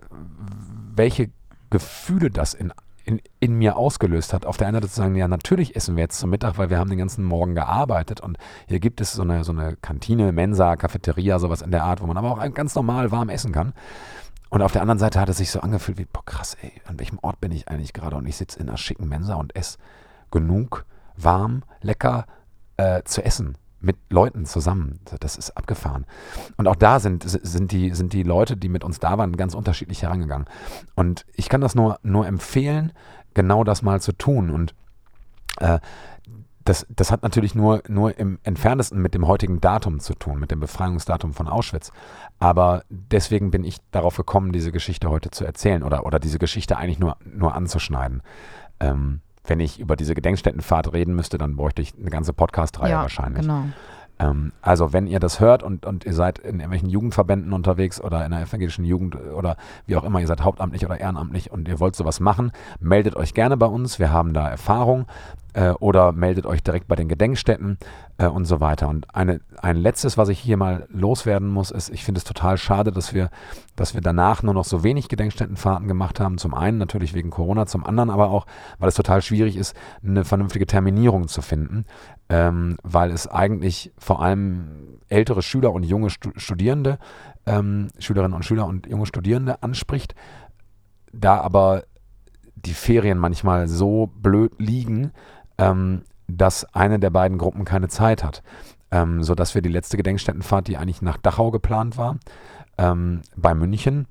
welche 0.95 1.29
Gefühle 1.69 2.31
das 2.31 2.55
in, 2.55 2.73
in, 3.05 3.21
in 3.39 3.53
mir 3.53 3.77
ausgelöst 3.77 4.33
hat. 4.33 4.47
Auf 4.47 4.57
der 4.57 4.65
einen 4.65 4.77
Seite 4.77 4.89
zu 4.89 4.95
sagen, 4.95 5.13
ja, 5.13 5.27
natürlich 5.27 5.75
essen 5.75 5.95
wir 5.97 6.01
jetzt 6.01 6.17
zum 6.17 6.31
Mittag, 6.31 6.57
weil 6.57 6.71
wir 6.71 6.79
haben 6.79 6.89
den 6.89 6.97
ganzen 6.97 7.23
Morgen 7.23 7.53
gearbeitet 7.53 8.21
und 8.21 8.39
hier 8.67 8.79
gibt 8.79 9.01
es 9.01 9.13
so 9.13 9.21
eine, 9.21 9.43
so 9.43 9.51
eine 9.51 9.75
Kantine, 9.75 10.31
Mensa, 10.31 10.77
Cafeteria, 10.77 11.38
sowas 11.38 11.62
in 11.62 11.69
der 11.69 11.83
Art, 11.83 12.01
wo 12.01 12.07
man 12.07 12.17
aber 12.17 12.31
auch 12.31 12.53
ganz 12.55 12.73
normal 12.73 13.12
warm 13.12 13.29
essen 13.29 13.51
kann. 13.51 13.73
Und 14.53 14.61
auf 14.61 14.71
der 14.71 14.83
anderen 14.83 14.99
Seite 14.99 15.19
hat 15.19 15.29
es 15.29 15.37
sich 15.37 15.49
so 15.49 15.61
angefühlt 15.61 15.97
wie, 15.97 16.05
boah 16.05 16.23
krass, 16.23 16.55
ey, 16.61 16.71
an 16.85 16.99
welchem 16.99 17.17
Ort 17.23 17.41
bin 17.41 17.51
ich 17.51 17.69
eigentlich 17.69 17.91
gerade? 17.91 18.15
Und 18.15 18.27
ich 18.27 18.37
sitze 18.37 18.59
in 18.59 18.69
einer 18.69 18.77
schicken 18.77 19.09
Mensa 19.09 19.33
und 19.33 19.55
esse 19.55 19.79
genug 20.29 20.85
warm, 21.17 21.63
lecker 21.81 22.27
äh, 22.77 23.01
zu 23.03 23.25
essen 23.25 23.57
mit 23.79 23.97
Leuten 24.11 24.45
zusammen. 24.45 24.99
Das 25.21 25.37
ist 25.37 25.57
abgefahren. 25.57 26.05
Und 26.55 26.67
auch 26.67 26.75
da 26.75 26.99
sind, 26.99 27.23
sind, 27.27 27.71
die, 27.71 27.95
sind 27.95 28.13
die 28.13 28.21
Leute, 28.21 28.55
die 28.55 28.69
mit 28.69 28.83
uns 28.83 28.99
da 28.99 29.17
waren, 29.17 29.35
ganz 29.37 29.55
unterschiedlich 29.55 30.03
herangegangen. 30.03 30.47
Und 30.93 31.25
ich 31.33 31.49
kann 31.49 31.61
das 31.61 31.73
nur, 31.73 31.97
nur 32.03 32.27
empfehlen, 32.27 32.93
genau 33.33 33.63
das 33.63 33.81
mal 33.81 34.01
zu 34.01 34.11
tun. 34.11 34.51
Und 34.51 34.75
äh, 35.61 35.79
das, 36.65 36.86
das 36.89 37.12
hat 37.12 37.23
natürlich 37.23 37.56
nur, 37.56 37.84
nur 37.88 38.17
im 38.17 38.39
entferntesten 38.43 39.02
mit 39.02 39.13
dem 39.13 39.28
heutigen 39.28 39.60
Datum 39.60 39.99
zu 39.99 40.13
tun, 40.13 40.39
mit 40.39 40.52
dem 40.52 40.60
Befreiungsdatum 40.60 41.34
von 41.34 41.47
Auschwitz. 41.47 41.91
Aber 42.39 42.84
deswegen 42.89 43.52
bin 43.52 43.63
ich 43.63 43.78
darauf 43.91 44.15
gekommen, 44.15 44.54
diese 44.54 44.71
Geschichte 44.71 45.10
heute 45.10 45.30
zu 45.32 45.45
erzählen 45.45 45.84
oder, 45.84 46.06
oder 46.06 46.19
diese 46.19 46.39
Geschichte 46.39 46.78
eigentlich 46.78 46.99
nur, 46.99 47.17
nur 47.26 47.54
anzuschneiden. 47.54 48.21
Ähm, 48.80 49.21
wenn 49.45 49.60
ich 49.60 49.80
über 49.80 49.97
diese 49.97 50.15
Gedenkstättenfahrt 50.15 50.93
reden 50.93 51.15
müsste, 51.15 51.38
dann 51.38 51.58
bräuchte 51.58 51.82
ich 51.82 51.93
eine 51.99 52.10
ganze 52.10 52.32
Podcast-Reihe 52.32 52.91
ja, 52.91 53.02
wahrscheinlich. 53.02 53.41
genau. 53.41 53.65
Ähm, 54.19 54.52
also 54.62 54.93
wenn 54.93 55.08
ihr 55.08 55.19
das 55.19 55.39
hört 55.39 55.63
und, 55.63 55.86
und 55.86 56.06
ihr 56.06 56.13
seid 56.13 56.39
in 56.39 56.56
irgendwelchen 56.56 56.89
Jugendverbänden 56.89 57.54
unterwegs 57.54 58.02
oder 58.02 58.26
in 58.26 58.32
der 58.32 58.41
evangelischen 58.41 58.86
Jugend 58.86 59.15
oder 59.15 59.58
wie 59.86 59.95
auch 59.95 60.04
immer, 60.04 60.19
ihr 60.19 60.28
seid 60.28 60.43
hauptamtlich 60.43 60.86
oder 60.86 60.99
ehrenamtlich 60.99 61.52
und 61.52 61.67
ihr 61.67 61.80
wollt 61.80 61.95
sowas 61.95 62.19
machen, 62.19 62.52
meldet 62.80 63.15
euch 63.15 63.34
gerne 63.34 63.58
bei 63.58 63.65
uns. 63.65 63.99
Wir 63.99 64.12
haben 64.12 64.34
da 64.34 64.49
Erfahrung 64.49 65.08
äh, 65.54 65.69
oder 65.71 66.12
meldet 66.12 66.45
euch 66.45 66.63
direkt 66.63 66.88
bei 66.88 66.95
den 66.95 67.08
Gedenkstätten 67.08 67.78
äh, 68.17 68.28
und 68.28 68.45
so 68.45 68.60
weiter. 68.60 68.88
Und 68.89 69.13
eine, 69.13 69.41
ein 69.62 69.78
letztes, 69.78 70.17
was 70.17 70.30
ich 70.30 70.39
hier 70.39 70.58
mal 70.58 70.88
loswerden 70.89 71.47
muss, 71.47 71.71
ist, 71.71 71.89
ich 71.89 72.04
finde 72.04 72.19
es 72.19 72.23
total 72.23 72.58
schade, 72.58 72.91
dass 72.91 73.13
wir, 73.13 73.30
dass 73.76 73.93
wir 73.93 74.02
danach 74.02 74.43
nur 74.43 74.54
noch 74.54 74.65
so 74.65 74.84
wenig 74.84 75.10
Gedenkstättenfahrten 75.10 75.88
gemacht 75.88 76.19
haben. 76.19 76.38
Zum 76.38 76.54
einen 76.54 76.78
natürlich 76.78 77.13
wegen 77.13 77.30
Corona, 77.30 77.65
zum 77.65 77.86
anderen 77.86 78.10
aber 78.10 78.30
auch, 78.30 78.45
weil 78.80 78.89
es 78.89 78.95
total 78.95 79.21
schwierig 79.21 79.56
ist, 79.56 79.76
eine 80.06 80.26
vernünftige 80.26 80.67
Terminierung 80.67 81.28
zu 81.28 81.41
finden, 81.41 81.86
ähm, 82.34 82.78
weil 82.82 83.12
es 83.12 83.28
eigentlich 83.28 83.93
vor 84.00 84.24
allem 84.24 84.98
ältere 85.08 85.43
Schüler 85.43 85.72
und 85.72 85.84
junge 85.84 86.10
Studierende, 86.10 86.98
ähm, 87.46 87.89
Schülerinnen 88.00 88.34
und 88.34 88.43
Schüler 88.43 88.65
und 88.65 88.88
junge 88.88 89.06
Studierende 89.06 89.62
anspricht. 89.62 90.15
Da 91.12 91.39
aber 91.39 91.84
die 92.56 92.74
Ferien 92.74 93.19
manchmal 93.19 93.67
so 93.67 94.08
blöd 94.08 94.54
liegen, 94.58 95.12
ähm, 95.60 96.06
dass 96.28 96.65
eine 96.74 96.98
der 96.98 97.12
beiden 97.12 97.38
Gruppen 97.38 97.65
keine 97.65 97.88
Zeit 97.88 98.24
hat. 98.24 98.41
Ähm, 98.89 99.22
sodass 99.22 99.54
wir 99.54 99.62
die 99.62 99.69
letzte 99.69 99.98
Gedenkstättenfahrt, 99.98 100.67
die 100.67 100.78
eigentlich 100.78 101.04
nach 101.04 101.17
Dachau 101.17 101.52
geplant 101.52 101.98
war, 101.98 102.17
ähm, 102.80 103.22
bei 103.36 103.54
München, 103.54 104.08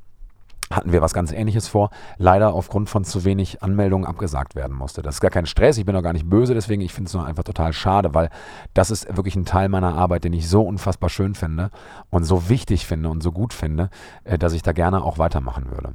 hatten 0.76 0.92
wir 0.92 1.02
was 1.02 1.14
ganz 1.14 1.32
Ähnliches 1.32 1.68
vor, 1.68 1.90
leider 2.18 2.54
aufgrund 2.54 2.88
von 2.88 3.04
zu 3.04 3.24
wenig 3.24 3.62
Anmeldungen 3.62 4.06
abgesagt 4.06 4.54
werden 4.54 4.76
musste. 4.76 5.02
Das 5.02 5.16
ist 5.16 5.20
gar 5.20 5.30
kein 5.30 5.46
Stress, 5.46 5.78
ich 5.78 5.84
bin 5.84 5.96
auch 5.96 6.02
gar 6.02 6.12
nicht 6.12 6.28
böse, 6.28 6.54
deswegen 6.54 6.82
ich 6.82 6.92
finde 6.92 7.08
es 7.08 7.14
nur 7.14 7.24
einfach 7.24 7.44
total 7.44 7.72
schade, 7.72 8.14
weil 8.14 8.30
das 8.74 8.90
ist 8.90 9.16
wirklich 9.16 9.36
ein 9.36 9.44
Teil 9.44 9.68
meiner 9.68 9.94
Arbeit, 9.94 10.24
den 10.24 10.32
ich 10.32 10.48
so 10.48 10.62
unfassbar 10.62 11.10
schön 11.10 11.34
finde 11.34 11.70
und 12.10 12.24
so 12.24 12.48
wichtig 12.48 12.86
finde 12.86 13.08
und 13.08 13.22
so 13.22 13.32
gut 13.32 13.52
finde, 13.52 13.90
äh, 14.24 14.38
dass 14.38 14.52
ich 14.52 14.62
da 14.62 14.72
gerne 14.72 15.02
auch 15.02 15.18
weitermachen 15.18 15.70
würde. 15.70 15.94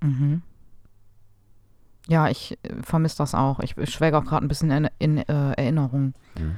Mhm. 0.00 0.42
Ja, 2.08 2.28
ich 2.28 2.58
äh, 2.62 2.82
vermisse 2.82 3.18
das 3.18 3.34
auch. 3.34 3.60
Ich 3.60 3.74
schwelge 3.90 4.18
auch 4.18 4.24
gerade 4.24 4.44
ein 4.44 4.48
bisschen 4.48 4.70
in, 4.70 4.88
in 4.98 5.18
äh, 5.18 5.52
Erinnerung. 5.52 6.14
Mhm. 6.38 6.56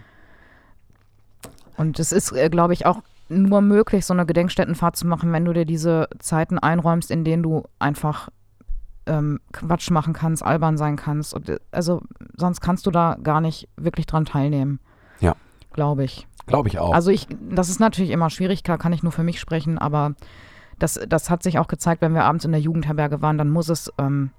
Und 1.77 1.99
es 1.99 2.13
ist, 2.13 2.33
äh, 2.33 2.51
glaube 2.51 2.73
ich, 2.73 2.87
auch 2.87 3.03
nur 3.29 3.61
möglich, 3.61 4.07
so 4.07 4.14
eine 4.14 4.27
Gedenkstättenfahrt 4.27 4.97
zu 4.97 5.07
machen, 5.07 5.33
wenn 5.33 5.45
du 5.45 5.53
dir 5.53 5.64
diese 5.64 6.09
Zeiten 6.19 6.59
einräumst, 6.59 7.11
in 7.11 7.25
denen 7.25 7.43
du 7.43 7.64
einfach 7.79 8.29
ähm, 9.07 9.41
Quatsch 9.53 9.91
machen 9.91 10.12
kannst, 10.12 10.43
albern 10.43 10.77
sein 10.77 10.97
kannst. 10.97 11.35
Und, 11.35 11.49
äh, 11.49 11.59
also 11.71 12.03
sonst 12.37 12.61
kannst 12.61 12.87
du 12.87 12.91
da 12.91 13.17
gar 13.23 13.41
nicht 13.41 13.69
wirklich 13.77 14.07
dran 14.07 14.25
teilnehmen. 14.25 14.81
Ja. 15.21 15.35
Glaube 15.73 16.05
ich. 16.05 16.27
Glaube 16.47 16.69
ich 16.69 16.79
auch. 16.79 16.95
Also 16.95 17.11
ich, 17.11 17.27
das 17.51 17.69
ist 17.69 17.81
natürlich 17.81 18.11
immer 18.11 18.31
schwierig, 18.31 18.64
klar 18.64 18.79
kann 18.79 18.93
ich 18.93 19.03
nur 19.03 19.12
für 19.12 19.23
mich 19.23 19.38
sprechen, 19.38 19.79
aber 19.79 20.14
das, 20.79 20.99
das 21.09 21.29
hat 21.29 21.43
sich 21.43 21.59
auch 21.59 21.69
gezeigt, 21.69 22.01
wenn 22.01 22.14
wir 22.14 22.25
abends 22.25 22.45
in 22.45 22.53
der 22.53 22.61
Jugendherberge 22.61 23.21
waren, 23.21 23.37
dann 23.37 23.51
muss 23.51 23.69
es 23.69 23.93
ähm, 23.99 24.31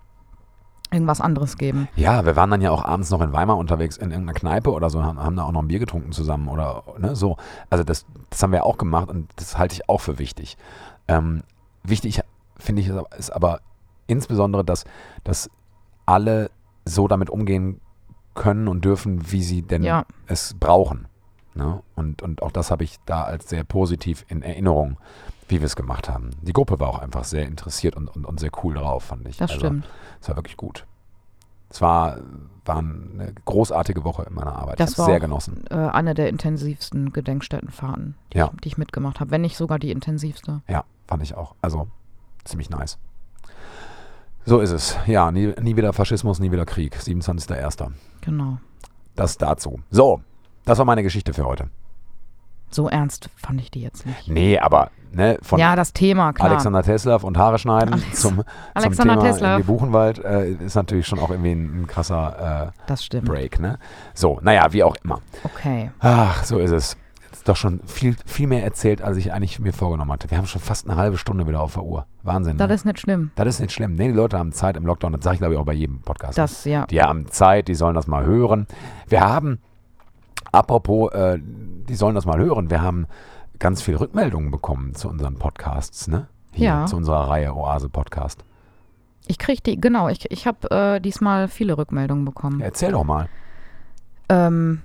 irgendwas 0.91 1.21
anderes 1.21 1.57
geben. 1.57 1.87
Ja, 1.95 2.25
wir 2.25 2.35
waren 2.35 2.49
dann 2.49 2.61
ja 2.61 2.71
auch 2.71 2.83
abends 2.83 3.09
noch 3.09 3.21
in 3.21 3.33
Weimar 3.33 3.57
unterwegs 3.57 3.97
in 3.97 4.11
irgendeiner 4.11 4.37
Kneipe 4.37 4.71
oder 4.71 4.89
so, 4.89 5.03
haben, 5.03 5.19
haben 5.19 5.35
da 5.35 5.43
auch 5.43 5.51
noch 5.51 5.61
ein 5.61 5.67
Bier 5.67 5.79
getrunken 5.79 6.11
zusammen 6.11 6.47
oder 6.47 6.83
ne, 6.97 7.15
so. 7.15 7.37
Also 7.69 7.83
das, 7.83 8.05
das 8.29 8.41
haben 8.41 8.51
wir 8.51 8.65
auch 8.65 8.77
gemacht 8.77 9.09
und 9.09 9.29
das 9.35 9.57
halte 9.57 9.75
ich 9.75 9.89
auch 9.89 10.01
für 10.01 10.19
wichtig. 10.19 10.57
Ähm, 11.07 11.43
wichtig 11.83 12.21
finde 12.57 12.81
ich 12.81 12.91
ist 13.17 13.31
aber 13.31 13.61
insbesondere, 14.07 14.65
dass, 14.65 14.85
dass 15.23 15.49
alle 16.05 16.49
so 16.85 17.07
damit 17.07 17.29
umgehen 17.29 17.79
können 18.33 18.67
und 18.67 18.83
dürfen, 18.85 19.31
wie 19.31 19.43
sie 19.43 19.61
denn 19.61 19.83
ja. 19.83 20.05
es 20.27 20.55
brauchen. 20.59 21.08
Ne? 21.59 21.83
Und, 21.95 22.21
und 22.21 22.41
auch 22.41 22.51
das 22.51 22.71
habe 22.71 22.85
ich 22.85 22.99
da 23.05 23.23
als 23.23 23.49
sehr 23.49 23.65
positiv 23.65 24.25
in 24.29 24.41
Erinnerung, 24.43 24.97
wie 25.49 25.59
wir 25.59 25.65
es 25.65 25.75
gemacht 25.75 26.07
haben. 26.07 26.29
Die 26.41 26.53
Gruppe 26.53 26.79
war 26.79 26.87
auch 26.87 26.99
einfach 26.99 27.25
sehr 27.25 27.45
interessiert 27.45 27.97
und, 27.97 28.07
und, 28.07 28.25
und 28.25 28.39
sehr 28.39 28.51
cool 28.63 28.75
drauf, 28.75 29.03
fand 29.03 29.27
ich. 29.27 29.35
Das 29.35 29.51
also, 29.51 29.59
stimmt. 29.59 29.89
Es 30.21 30.29
war 30.29 30.37
wirklich 30.37 30.55
gut. 30.55 30.85
Es 31.69 31.81
war, 31.81 32.17
war 32.63 32.77
eine 32.77 33.33
großartige 33.43 34.05
Woche 34.05 34.23
in 34.23 34.33
meiner 34.33 34.55
Arbeit. 34.55 34.79
Das 34.79 34.93
ich 34.93 34.97
war 34.97 35.05
sehr 35.05 35.17
auch, 35.17 35.21
genossen. 35.21 35.65
Äh, 35.69 35.75
eine 35.75 36.13
der 36.13 36.29
intensivsten 36.29 37.11
Gedenkstättenfahrten, 37.11 38.15
die, 38.31 38.37
ja. 38.37 38.51
ich, 38.53 38.61
die 38.61 38.67
ich 38.69 38.77
mitgemacht 38.77 39.19
habe. 39.19 39.31
Wenn 39.31 39.41
nicht 39.41 39.57
sogar 39.57 39.79
die 39.79 39.91
intensivste. 39.91 40.61
Ja, 40.69 40.85
fand 41.07 41.23
ich 41.23 41.35
auch. 41.35 41.55
Also 41.61 41.89
ziemlich 42.45 42.69
nice. 42.69 42.97
So 44.45 44.61
ist 44.61 44.71
es. 44.71 44.95
Ja, 45.07 45.29
nie, 45.29 45.53
nie 45.61 45.75
wieder 45.75 45.91
Faschismus, 45.91 46.39
nie 46.39 46.53
wieder 46.53 46.65
Krieg. 46.65 46.95
27.01. 46.95 47.91
Genau. 48.21 48.59
Das 49.15 49.37
dazu. 49.37 49.81
So, 49.91 50.21
das 50.65 50.77
war 50.77 50.85
meine 50.85 51.03
Geschichte 51.03 51.33
für 51.33 51.45
heute. 51.45 51.69
So 52.71 52.87
ernst 52.87 53.29
fand 53.35 53.59
ich 53.61 53.71
die 53.71 53.81
jetzt 53.81 54.05
nicht. 54.05 54.27
Nee, 54.27 54.59
aber 54.59 54.91
ne, 55.11 55.39
von 55.41 55.59
ja, 55.59 55.75
das 55.75 55.91
Thema, 55.91 56.33
klar. 56.33 56.51
Alexander 56.51 56.83
Tesla 56.83 57.15
und 57.15 57.37
Haare 57.37 57.57
schneiden 57.57 57.93
Alex 57.93 58.21
zum, 58.21 58.43
zum 58.79 58.93
Thema 58.93 59.17
Tesla. 59.17 59.57
Buchenwald 59.59 60.23
äh, 60.23 60.51
ist 60.51 60.75
natürlich 60.75 61.07
schon 61.07 61.19
auch 61.19 61.31
irgendwie 61.31 61.51
ein, 61.51 61.81
ein 61.81 61.87
krasser 61.87 62.67
äh, 62.67 62.81
das 62.85 63.03
stimmt. 63.03 63.25
Break. 63.25 63.59
Ne? 63.59 63.79
So, 64.13 64.39
naja, 64.43 64.67
wie 64.71 64.83
auch 64.83 64.95
immer. 65.03 65.19
Okay. 65.43 65.91
Ach, 65.99 66.43
so 66.43 66.59
ist 66.59 66.71
es. 66.71 66.95
Jetzt 67.31 67.47
doch 67.47 67.55
schon 67.55 67.81
viel, 67.85 68.15
viel 68.25 68.47
mehr 68.47 68.63
erzählt, 68.63 69.01
als 69.01 69.17
ich 69.17 69.33
eigentlich 69.33 69.59
mir 69.59 69.73
vorgenommen 69.73 70.11
hatte. 70.11 70.29
Wir 70.29 70.37
haben 70.37 70.47
schon 70.47 70.61
fast 70.61 70.87
eine 70.87 70.97
halbe 70.97 71.17
Stunde 71.17 71.47
wieder 71.47 71.61
auf 71.61 71.73
der 71.73 71.83
Uhr. 71.83 72.05
Wahnsinn. 72.23 72.57
Das 72.57 72.67
ne? 72.67 72.73
ist 72.73 72.85
nicht 72.85 72.99
schlimm. 72.99 73.31
Das 73.35 73.47
ist 73.47 73.59
nicht 73.59 73.71
schlimm. 73.71 73.95
Nee, 73.95 74.07
die 74.07 74.13
Leute 74.13 74.37
haben 74.37 74.51
Zeit 74.51 74.77
im 74.77 74.85
Lockdown. 74.85 75.13
Das 75.13 75.23
sage 75.23 75.35
ich, 75.35 75.39
glaube 75.39 75.53
ich, 75.53 75.59
auch 75.59 75.65
bei 75.65 75.73
jedem 75.73 76.01
Podcast. 76.01 76.37
Das, 76.37 76.65
ja. 76.65 76.85
Die 76.87 77.01
haben 77.01 77.27
Zeit, 77.29 77.67
die 77.67 77.75
sollen 77.75 77.95
das 77.95 78.07
mal 78.07 78.25
hören. 78.25 78.67
Wir 79.07 79.21
haben, 79.21 79.59
apropos, 80.51 81.11
äh, 81.13 81.39
die 81.41 81.95
sollen 81.95 82.15
das 82.15 82.25
mal 82.25 82.39
hören, 82.39 82.69
wir 82.69 82.81
haben 82.81 83.07
ganz 83.59 83.81
viele 83.81 83.99
Rückmeldungen 83.99 84.51
bekommen 84.51 84.95
zu 84.95 85.09
unseren 85.09 85.35
Podcasts, 85.35 86.07
ne? 86.07 86.27
Hier, 86.53 86.67
Ja. 86.67 86.85
Zu 86.85 86.95
unserer 86.97 87.29
Reihe 87.29 87.55
Oase 87.55 87.89
Podcast. 87.89 88.43
Ich 89.27 89.37
kriege 89.37 89.61
die, 89.61 89.79
genau, 89.79 90.07
ich, 90.09 90.31
ich 90.31 90.47
habe 90.47 90.71
äh, 90.71 90.99
diesmal 90.99 91.47
viele 91.47 91.77
Rückmeldungen 91.77 92.25
bekommen. 92.25 92.59
Ja, 92.59 92.65
erzähl 92.65 92.91
doch 92.91 93.03
mal. 93.03 93.27
Ähm, 94.29 94.81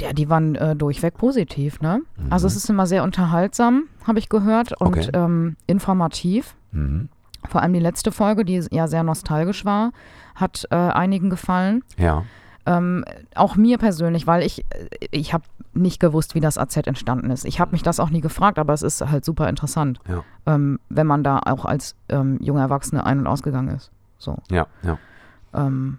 ja, 0.00 0.12
die 0.12 0.28
waren 0.28 0.54
äh, 0.54 0.74
durchweg 0.76 1.16
positiv, 1.16 1.80
ne? 1.80 2.00
Mhm. 2.16 2.32
Also 2.32 2.46
es 2.46 2.56
ist 2.56 2.68
immer 2.70 2.86
sehr 2.86 3.02
unterhaltsam, 3.02 3.84
habe 4.06 4.18
ich 4.18 4.28
gehört, 4.28 4.72
und 4.80 4.88
Okay. 4.88 5.10
ähm, 5.12 5.56
informativ. 5.66 6.54
Mhm. 6.72 7.08
Vor 7.48 7.62
allem 7.62 7.72
die 7.72 7.80
letzte 7.80 8.10
Folge, 8.12 8.44
die 8.44 8.64
ja 8.70 8.88
sehr 8.88 9.02
nostalgisch 9.04 9.64
war, 9.64 9.92
hat 10.34 10.66
äh, 10.70 10.74
einigen 10.76 11.30
gefallen. 11.30 11.82
Ja. 11.96 12.24
Ähm, 12.66 13.04
auch 13.34 13.56
mir 13.56 13.78
persönlich, 13.78 14.26
weil 14.26 14.42
ich, 14.42 14.60
äh, 14.70 14.88
ich 15.10 15.32
habe 15.32 15.44
nicht 15.72 16.00
gewusst, 16.00 16.34
wie 16.34 16.40
das 16.40 16.58
AZ 16.58 16.76
entstanden 16.76 17.30
ist. 17.30 17.44
Ich 17.44 17.60
habe 17.60 17.72
mich 17.72 17.82
das 17.82 17.98
auch 18.00 18.10
nie 18.10 18.20
gefragt, 18.20 18.58
aber 18.58 18.72
es 18.74 18.82
ist 18.82 19.00
halt 19.10 19.24
super 19.24 19.48
interessant, 19.48 20.00
Ja. 20.08 20.22
ähm, 20.46 20.78
wenn 20.88 21.06
man 21.06 21.22
da 21.24 21.38
auch 21.46 21.64
als 21.64 21.94
ähm, 22.08 22.38
junger 22.42 22.60
Erwachsene 22.62 23.06
ein- 23.06 23.20
und 23.20 23.26
ausgegangen 23.26 23.74
ist. 23.74 23.90
So. 24.18 24.36
Ja, 24.50 24.66
ja. 24.82 24.98
Ähm, 25.54 25.98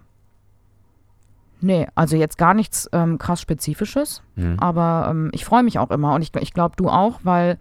nee, 1.60 1.86
also 1.94 2.16
jetzt 2.16 2.38
gar 2.38 2.54
nichts 2.54 2.88
ähm, 2.92 3.18
krass 3.18 3.40
Spezifisches, 3.40 4.22
Mhm. 4.36 4.56
aber 4.60 5.08
ähm, 5.10 5.30
ich 5.32 5.44
freue 5.44 5.62
mich 5.62 5.78
auch 5.78 5.90
immer 5.90 6.14
und 6.14 6.22
ich, 6.22 6.34
ich 6.36 6.52
glaube, 6.52 6.76
du 6.76 6.88
auch, 6.88 7.20
weil 7.24 7.58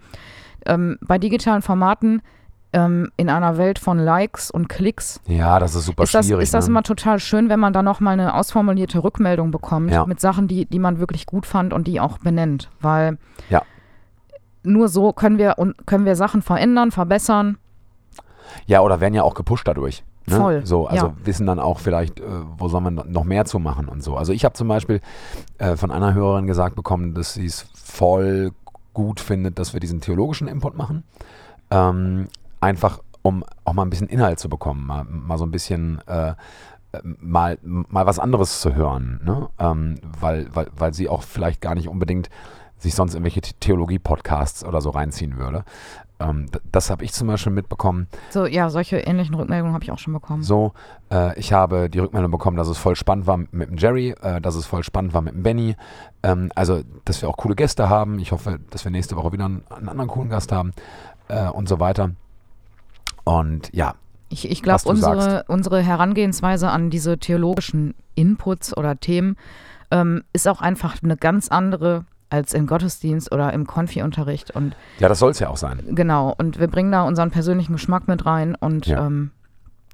bei 1.02 1.18
digitalen 1.18 1.62
Formaten 1.62 2.22
ähm, 2.74 3.12
in 3.18 3.30
einer 3.30 3.58
Welt 3.58 3.80
von 3.80 3.98
Likes 3.98 4.52
und 4.52 4.70
Klicks 4.70 5.22
Ja, 5.28 5.58
das 5.60 5.74
ist 5.76 5.86
super 5.86 6.04
ist 6.04 6.14
das, 6.14 6.28
schwierig. 6.28 6.44
ist 6.44 6.54
das 6.54 6.66
ne? 6.68 6.72
immer 6.72 6.84
total 6.84 7.20
schön, 7.20 7.50
wenn 7.50 7.60
man 7.60 7.74
da 7.74 7.82
nochmal 7.82 8.14
eine 8.14 8.36
ausformulierte 8.36 9.04
Rückmeldung 9.04 9.52
bekommt 9.52 9.92
Ja. 9.92 10.06
mit 10.06 10.20
Sachen, 10.20 10.48
die, 10.48 10.66
die 10.66 10.80
man 10.80 11.00
wirklich 11.00 11.26
gut 11.26 11.46
fand 11.46 11.74
und 11.74 11.88
die 11.88 12.00
auch 12.00 12.20
benennt. 12.20 12.70
Weil 12.80 13.18
Ja. 13.50 13.64
nur 14.64 14.88
so 14.88 15.14
können 15.14 15.38
wir, 15.38 15.56
und 15.58 15.88
können 15.88 16.06
wir 16.06 16.16
Sachen 16.16 16.42
verändern, 16.42 16.92
verbessern. 16.92 17.58
Ja, 18.68 18.82
oder 18.82 19.00
werden 19.00 19.14
ja 19.14 19.24
auch 19.24 19.34
gepusht 19.36 19.68
dadurch. 19.68 20.04
Ne? 20.28 20.36
Voll, 20.38 20.66
So, 20.66 20.86
also 20.86 21.08
ja. 21.08 21.14
wissen 21.24 21.48
dann 21.48 21.60
auch 21.60 21.80
vielleicht, 21.80 22.20
äh, 22.20 22.24
wo 22.58 22.68
soll 22.68 22.82
man 22.82 23.02
noch 23.08 23.24
mehr 23.24 23.46
zu 23.46 23.58
machen 23.58 23.88
und 23.88 24.04
so. 24.04 24.16
Also 24.16 24.32
ich 24.32 24.46
habe 24.46 24.54
zum 24.54 24.68
Beispiel 24.68 25.02
äh, 25.58 25.76
von 25.76 25.90
einer 25.92 26.14
Hörerin 26.14 26.46
gesagt 26.46 26.76
bekommen, 26.76 27.16
dass 27.16 27.34
sie 27.34 27.46
es 27.46 27.66
voll 27.74 28.52
gut 28.94 29.20
findet, 29.20 29.58
dass 29.58 29.74
wir 29.74 29.80
diesen 29.80 30.02
theologischen 30.02 30.48
Input 30.48 30.78
machen. 30.78 31.04
Ähm, 31.72 32.28
einfach 32.62 33.00
um 33.22 33.44
auch 33.66 33.74
mal 33.74 33.84
ein 33.84 33.90
bisschen 33.90 34.08
Inhalt 34.08 34.40
zu 34.40 34.48
bekommen, 34.50 34.88
mal, 34.88 35.04
mal 35.04 35.38
so 35.38 35.46
ein 35.46 35.52
bisschen 35.52 36.00
äh, 36.08 36.34
mal, 37.04 37.58
mal 37.62 38.06
was 38.06 38.18
anderes 38.18 38.62
zu 38.62 38.74
hören, 38.74 39.20
ne? 39.24 39.50
ähm, 39.60 40.00
weil, 40.20 40.48
weil, 40.56 40.68
weil 40.76 40.94
sie 40.94 41.10
auch 41.10 41.24
vielleicht 41.24 41.62
gar 41.62 41.76
nicht 41.76 41.90
unbedingt 41.90 42.30
sich 42.78 42.96
sonst 42.96 43.14
irgendwelche 43.14 43.42
The- 43.44 43.54
Theologie-Podcasts 43.60 44.64
oder 44.64 44.80
so 44.80 44.90
reinziehen 44.92 45.38
würde. 45.38 45.66
Ähm, 46.22 46.46
das 46.72 46.90
habe 46.90 47.04
ich 47.04 47.12
zum 47.12 47.28
Beispiel 47.28 47.52
mitbekommen. 47.52 48.08
So, 48.30 48.46
ja, 48.46 48.70
solche 48.70 48.98
ähnlichen 49.00 49.36
Rückmeldungen 49.36 49.74
habe 49.74 49.84
ich 49.84 49.92
auch 49.92 50.00
schon 50.00 50.14
bekommen. 50.14 50.44
So, 50.44 50.72
äh, 51.12 51.38
ich 51.38 51.52
habe 51.52 51.90
die 51.90 52.00
Rückmeldung 52.00 52.32
bekommen, 52.32 52.56
dass 52.56 52.70
es 52.70 52.78
voll 52.78 52.96
spannend 52.96 53.28
war 53.28 53.38
mit 53.38 53.70
dem 53.70 53.78
Jerry, 53.78 54.16
äh, 54.22 54.40
dass 54.40 54.56
es 54.56 54.66
voll 54.66 54.84
spannend 54.84 55.14
war 55.14 55.22
mit 55.22 55.34
dem 55.34 55.44
Benny. 55.44 55.76
Ähm, 56.24 56.52
also, 56.56 56.82
dass 57.04 57.22
wir 57.22 57.28
auch 57.28 57.38
coole 57.38 57.56
Gäste 57.56 57.90
haben. 57.90 58.18
Ich 58.20 58.32
hoffe, 58.32 58.60
dass 58.70 58.86
wir 58.86 58.92
nächste 58.92 59.18
Woche 59.18 59.34
wieder 59.34 59.46
einen, 59.46 59.64
einen 59.70 59.90
anderen 59.90 60.10
coolen 60.10 60.30
Gast 60.30 60.54
haben 60.54 60.72
äh, 61.28 61.50
und 61.50 61.68
so 61.68 61.82
weiter. 61.82 62.12
Und 63.38 63.70
ja, 63.74 63.94
Ich, 64.30 64.50
ich 64.50 64.62
glaube, 64.64 64.82
unsere, 64.90 65.22
sagst. 65.22 65.50
unsere 65.50 65.82
Herangehensweise 65.82 66.70
an 66.70 66.90
diese 66.90 67.18
theologischen 67.20 67.94
Inputs 68.16 68.76
oder 68.76 69.00
Themen 69.00 69.36
ähm, 69.92 70.24
ist 70.34 70.48
auch 70.48 70.62
einfach 70.62 70.96
eine 71.04 71.16
ganz 71.18 71.50
andere 71.50 72.06
als 72.32 72.54
im 72.54 72.68
Gottesdienst 72.68 73.32
oder 73.32 73.52
im 73.54 73.66
Konfi-Unterricht. 73.66 74.52
Und 74.52 74.76
Ja, 75.00 75.10
das 75.10 75.18
soll 75.20 75.32
es 75.32 75.40
ja 75.40 75.50
auch 75.50 75.58
sein. 75.58 75.82
genau, 75.96 76.34
und 76.38 76.60
wir 76.60 76.68
bringen 76.68 76.92
da 76.92 77.02
unseren 77.04 77.32
persönlichen 77.32 77.74
Geschmack 77.74 78.08
mit 78.08 78.26
rein 78.26 78.56
und 78.56 78.86
Ja. 78.88 79.06
ähm, 79.06 79.32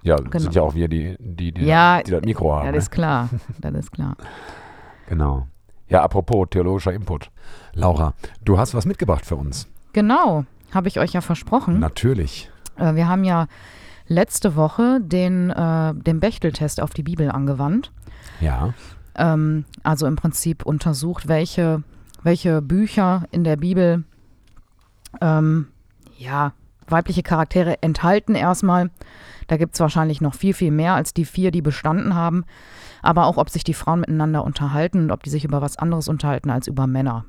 Ja, 0.03 0.17
Genau. 0.17 0.37
sind 0.39 0.53
ja 0.53 0.61
auch 0.61 0.75
wir, 0.75 0.87
die, 0.87 1.15
die, 1.19 1.51
die, 1.53 1.65
Ja, 1.65 2.01
die 2.03 2.11
das 2.11 2.21
Mikro 2.23 2.53
haben. 2.53 2.65
ja, 2.65 2.71
ne? 2.71 2.77
das 2.77 2.85
ist 2.85 2.91
klar. 2.91 3.29
Das 3.61 3.73
ist 3.73 3.91
klar. 3.91 4.15
Genau. 5.07 5.47
Ja, 5.87 6.03
apropos 6.03 6.47
theologischer 6.51 6.93
Input. 6.93 7.31
Laura, 7.73 8.13
du 8.43 8.57
hast 8.57 8.73
was 8.75 8.85
mitgebracht 8.85 9.25
für 9.25 9.35
uns. 9.35 9.67
Genau, 9.93 10.45
habe 10.73 10.87
ich 10.89 10.99
euch 10.99 11.13
ja 11.13 11.21
versprochen. 11.21 11.79
Natürlich. 11.79 12.49
Äh, 12.77 12.95
wir 12.95 13.07
haben 13.07 13.23
ja 13.23 13.47
letzte 14.07 14.55
Woche 14.55 14.99
den, 15.01 15.49
äh, 15.49 15.93
den 15.93 16.19
Bechteltest 16.19 16.81
auf 16.81 16.91
die 16.91 17.03
Bibel 17.03 17.29
angewandt. 17.31 17.91
Ja. 18.39 18.73
Ähm, 19.15 19.65
also 19.83 20.05
im 20.07 20.15
Prinzip 20.15 20.65
untersucht, 20.65 21.27
welche, 21.27 21.83
welche 22.23 22.61
Bücher 22.61 23.23
in 23.31 23.43
der 23.43 23.55
Bibel 23.57 24.03
ähm, 25.21 25.67
ja, 26.17 26.53
weibliche 26.87 27.23
Charaktere 27.23 27.81
enthalten 27.81 28.35
erstmal. 28.35 28.91
Da 29.47 29.57
gibt 29.57 29.75
es 29.75 29.79
wahrscheinlich 29.79 30.21
noch 30.21 30.33
viel, 30.33 30.53
viel 30.53 30.71
mehr 30.71 30.95
als 30.95 31.13
die 31.13 31.25
vier, 31.25 31.51
die 31.51 31.61
bestanden 31.61 32.15
haben. 32.15 32.45
Aber 33.01 33.25
auch, 33.25 33.37
ob 33.37 33.49
sich 33.49 33.63
die 33.63 33.73
Frauen 33.73 33.99
miteinander 34.01 34.43
unterhalten 34.43 35.03
und 35.03 35.11
ob 35.11 35.23
die 35.23 35.29
sich 35.29 35.43
über 35.43 35.61
was 35.61 35.77
anderes 35.77 36.07
unterhalten 36.07 36.49
als 36.49 36.67
über 36.67 36.87
Männer. 36.87 37.25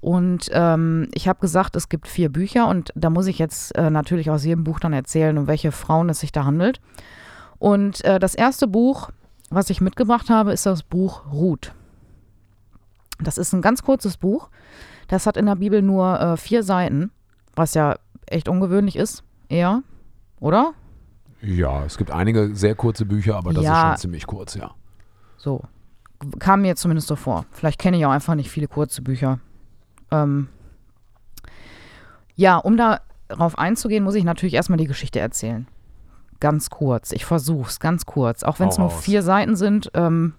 Und 0.00 0.48
ähm, 0.52 1.08
ich 1.12 1.28
habe 1.28 1.40
gesagt, 1.40 1.76
es 1.76 1.88
gibt 1.90 2.08
vier 2.08 2.30
Bücher 2.30 2.68
und 2.68 2.90
da 2.94 3.10
muss 3.10 3.26
ich 3.26 3.38
jetzt 3.38 3.76
äh, 3.76 3.90
natürlich 3.90 4.30
aus 4.30 4.44
jedem 4.44 4.64
Buch 4.64 4.80
dann 4.80 4.92
erzählen, 4.94 5.36
um 5.36 5.46
welche 5.46 5.72
Frauen 5.72 6.08
es 6.08 6.20
sich 6.20 6.32
da 6.32 6.44
handelt. 6.44 6.80
Und 7.58 8.02
äh, 8.04 8.18
das 8.18 8.34
erste 8.34 8.66
Buch, 8.66 9.10
was 9.50 9.68
ich 9.68 9.82
mitgebracht 9.82 10.30
habe, 10.30 10.52
ist 10.52 10.64
das 10.64 10.82
Buch 10.82 11.30
Ruth. 11.30 11.74
Das 13.18 13.36
ist 13.36 13.52
ein 13.52 13.60
ganz 13.60 13.82
kurzes 13.82 14.16
Buch. 14.16 14.48
Das 15.08 15.26
hat 15.26 15.36
in 15.36 15.44
der 15.46 15.56
Bibel 15.56 15.82
nur 15.82 16.18
äh, 16.18 16.36
vier 16.38 16.62
Seiten, 16.62 17.10
was 17.54 17.74
ja 17.74 17.96
echt 18.26 18.48
ungewöhnlich 18.48 18.96
ist, 18.96 19.22
eher, 19.48 19.82
oder? 20.38 20.72
Ja, 21.42 21.84
es 21.84 21.98
gibt 21.98 22.10
einige 22.10 22.54
sehr 22.54 22.74
kurze 22.74 23.04
Bücher, 23.04 23.36
aber 23.36 23.52
das 23.52 23.64
Ja. 23.64 23.72
ist 23.74 23.80
schon 23.80 23.96
ziemlich 23.98 24.26
kurz, 24.26 24.54
ja. 24.54 24.70
So. 25.36 25.62
Kam 26.38 26.62
mir 26.62 26.76
zumindest 26.76 27.08
so 27.08 27.16
vor. 27.16 27.44
Vielleicht 27.50 27.78
kenne 27.78 27.96
ich 27.98 28.06
auch 28.06 28.10
einfach 28.10 28.34
nicht 28.34 28.50
viele 28.50 28.68
kurze 28.68 29.02
Bücher. 29.02 29.40
Ähm 30.10 30.48
ja, 32.36 32.56
um 32.56 32.76
darauf 32.76 33.58
einzugehen, 33.58 34.04
muss 34.04 34.14
ich 34.14 34.24
natürlich 34.24 34.54
erstmal 34.54 34.78
die 34.78 34.86
Geschichte 34.86 35.20
erzählen. 35.20 35.66
Ganz 36.40 36.70
kurz. 36.70 37.12
Ich 37.12 37.26
versuch's, 37.26 37.80
ganz 37.80 38.06
kurz. 38.06 38.42
Auch 38.42 38.60
wenn 38.60 38.68
es 38.68 38.78
nur 38.78 38.88
raus. 38.88 39.02
vier 39.02 39.22
Seiten 39.22 39.56
sind. 39.56 39.90
Ähm, 39.94 40.32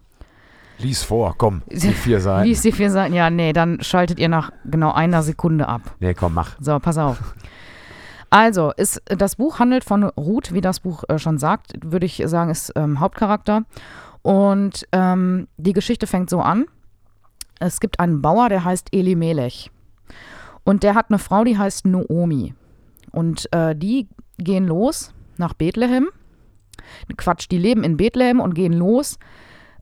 Lies 0.79 1.03
vor, 1.03 1.35
komm. 1.37 1.61
Die 1.69 1.91
vier 1.91 2.19
Seiten. 2.21 2.47
Lies 2.47 2.63
die 2.63 2.71
vier 2.71 2.89
Seiten. 2.89 3.13
Ja, 3.13 3.29
nee, 3.29 3.53
dann 3.53 3.81
schaltet 3.81 4.19
ihr 4.19 4.29
nach 4.29 4.51
genau 4.65 4.91
einer 4.93 5.21
Sekunde 5.21 5.67
ab. 5.67 5.81
Nee, 5.99 6.15
komm, 6.15 6.33
mach. 6.33 6.55
So, 6.59 6.79
pass 6.79 6.97
auf. 6.97 7.35
Also, 8.31 8.71
ist, 8.71 9.01
das 9.05 9.35
Buch 9.35 9.59
handelt 9.59 9.83
von 9.83 10.05
Ruth, 10.05 10.53
wie 10.53 10.61
das 10.61 10.79
Buch 10.79 11.03
äh, 11.09 11.19
schon 11.19 11.37
sagt, 11.37 11.73
würde 11.83 12.05
ich 12.05 12.23
sagen, 12.25 12.49
ist 12.49 12.71
ähm, 12.75 12.99
Hauptcharakter. 12.99 13.63
Und 14.23 14.87
ähm, 14.91 15.47
die 15.57 15.73
Geschichte 15.73 16.07
fängt 16.07 16.29
so 16.29 16.39
an. 16.39 16.65
Es 17.61 17.79
gibt 17.79 17.99
einen 17.99 18.21
Bauer, 18.21 18.49
der 18.49 18.63
heißt 18.63 18.89
Elimelech. 18.91 19.69
Und 20.63 20.81
der 20.81 20.95
hat 20.95 21.09
eine 21.09 21.19
Frau, 21.19 21.43
die 21.43 21.57
heißt 21.57 21.85
Noomi. 21.85 22.55
Und 23.11 23.47
äh, 23.53 23.75
die 23.75 24.07
gehen 24.39 24.65
los 24.67 25.13
nach 25.37 25.53
Bethlehem. 25.53 26.09
Quatsch, 27.17 27.47
die 27.51 27.59
leben 27.59 27.83
in 27.83 27.97
Bethlehem 27.97 28.39
und 28.39 28.55
gehen 28.55 28.73
los 28.73 29.19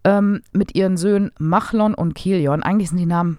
ähm, 0.04 0.42
mit 0.52 0.76
ihren 0.76 0.98
Söhnen 0.98 1.32
Machlon 1.40 1.94
und 1.94 2.16
Kilion. 2.16 2.64
Eigentlich 2.64 2.90
sind 2.90 2.98
die 2.98 3.06
Namen, 3.06 3.38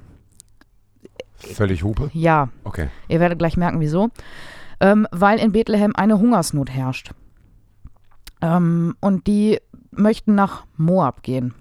Völlig 1.36 1.82
Hupe? 1.82 2.10
ja, 2.14 2.48
Okay. 2.64 2.88
Ihr 3.08 3.20
werdet 3.20 3.38
gleich 3.38 3.56
merken, 3.56 3.80
wieso. 3.80 4.08
Ähm, 4.80 5.06
weil 5.10 5.38
in 5.38 5.52
Bethlehem 5.52 5.92
eine 5.94 6.18
Hungersnot 6.18 6.70
herrscht. 6.70 7.12
Ähm, 8.40 8.94
und 9.00 9.26
die 9.26 9.58
möchten 9.90 10.34
nach 10.34 10.64
Moab 10.76 11.22
gehen. 11.22 11.54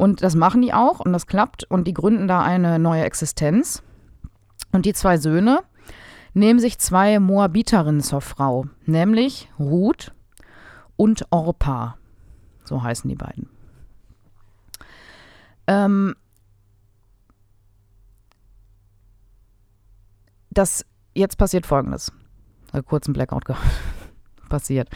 Und 0.00 0.22
das 0.22 0.34
machen 0.34 0.62
die 0.62 0.72
auch 0.72 1.00
und 1.00 1.12
das 1.12 1.26
klappt 1.26 1.64
und 1.64 1.86
die 1.86 1.92
gründen 1.92 2.26
da 2.26 2.40
eine 2.40 2.78
neue 2.78 3.04
Existenz. 3.04 3.82
Und 4.72 4.86
die 4.86 4.94
zwei 4.94 5.18
Söhne 5.18 5.62
nehmen 6.32 6.58
sich 6.58 6.78
zwei 6.78 7.20
Moabiterinnen 7.20 8.00
zur 8.00 8.22
Frau, 8.22 8.64
nämlich 8.86 9.50
Ruth 9.58 10.14
und 10.96 11.26
Orpa. 11.28 11.98
So 12.64 12.82
heißen 12.82 13.10
die 13.10 13.14
beiden. 13.14 13.50
Ähm, 15.66 16.14
das 20.48 20.86
jetzt 21.14 21.36
passiert 21.36 21.66
folgendes. 21.66 22.10
Kurzen 22.86 23.12
Blackout 23.12 23.44
passiert. 24.48 24.88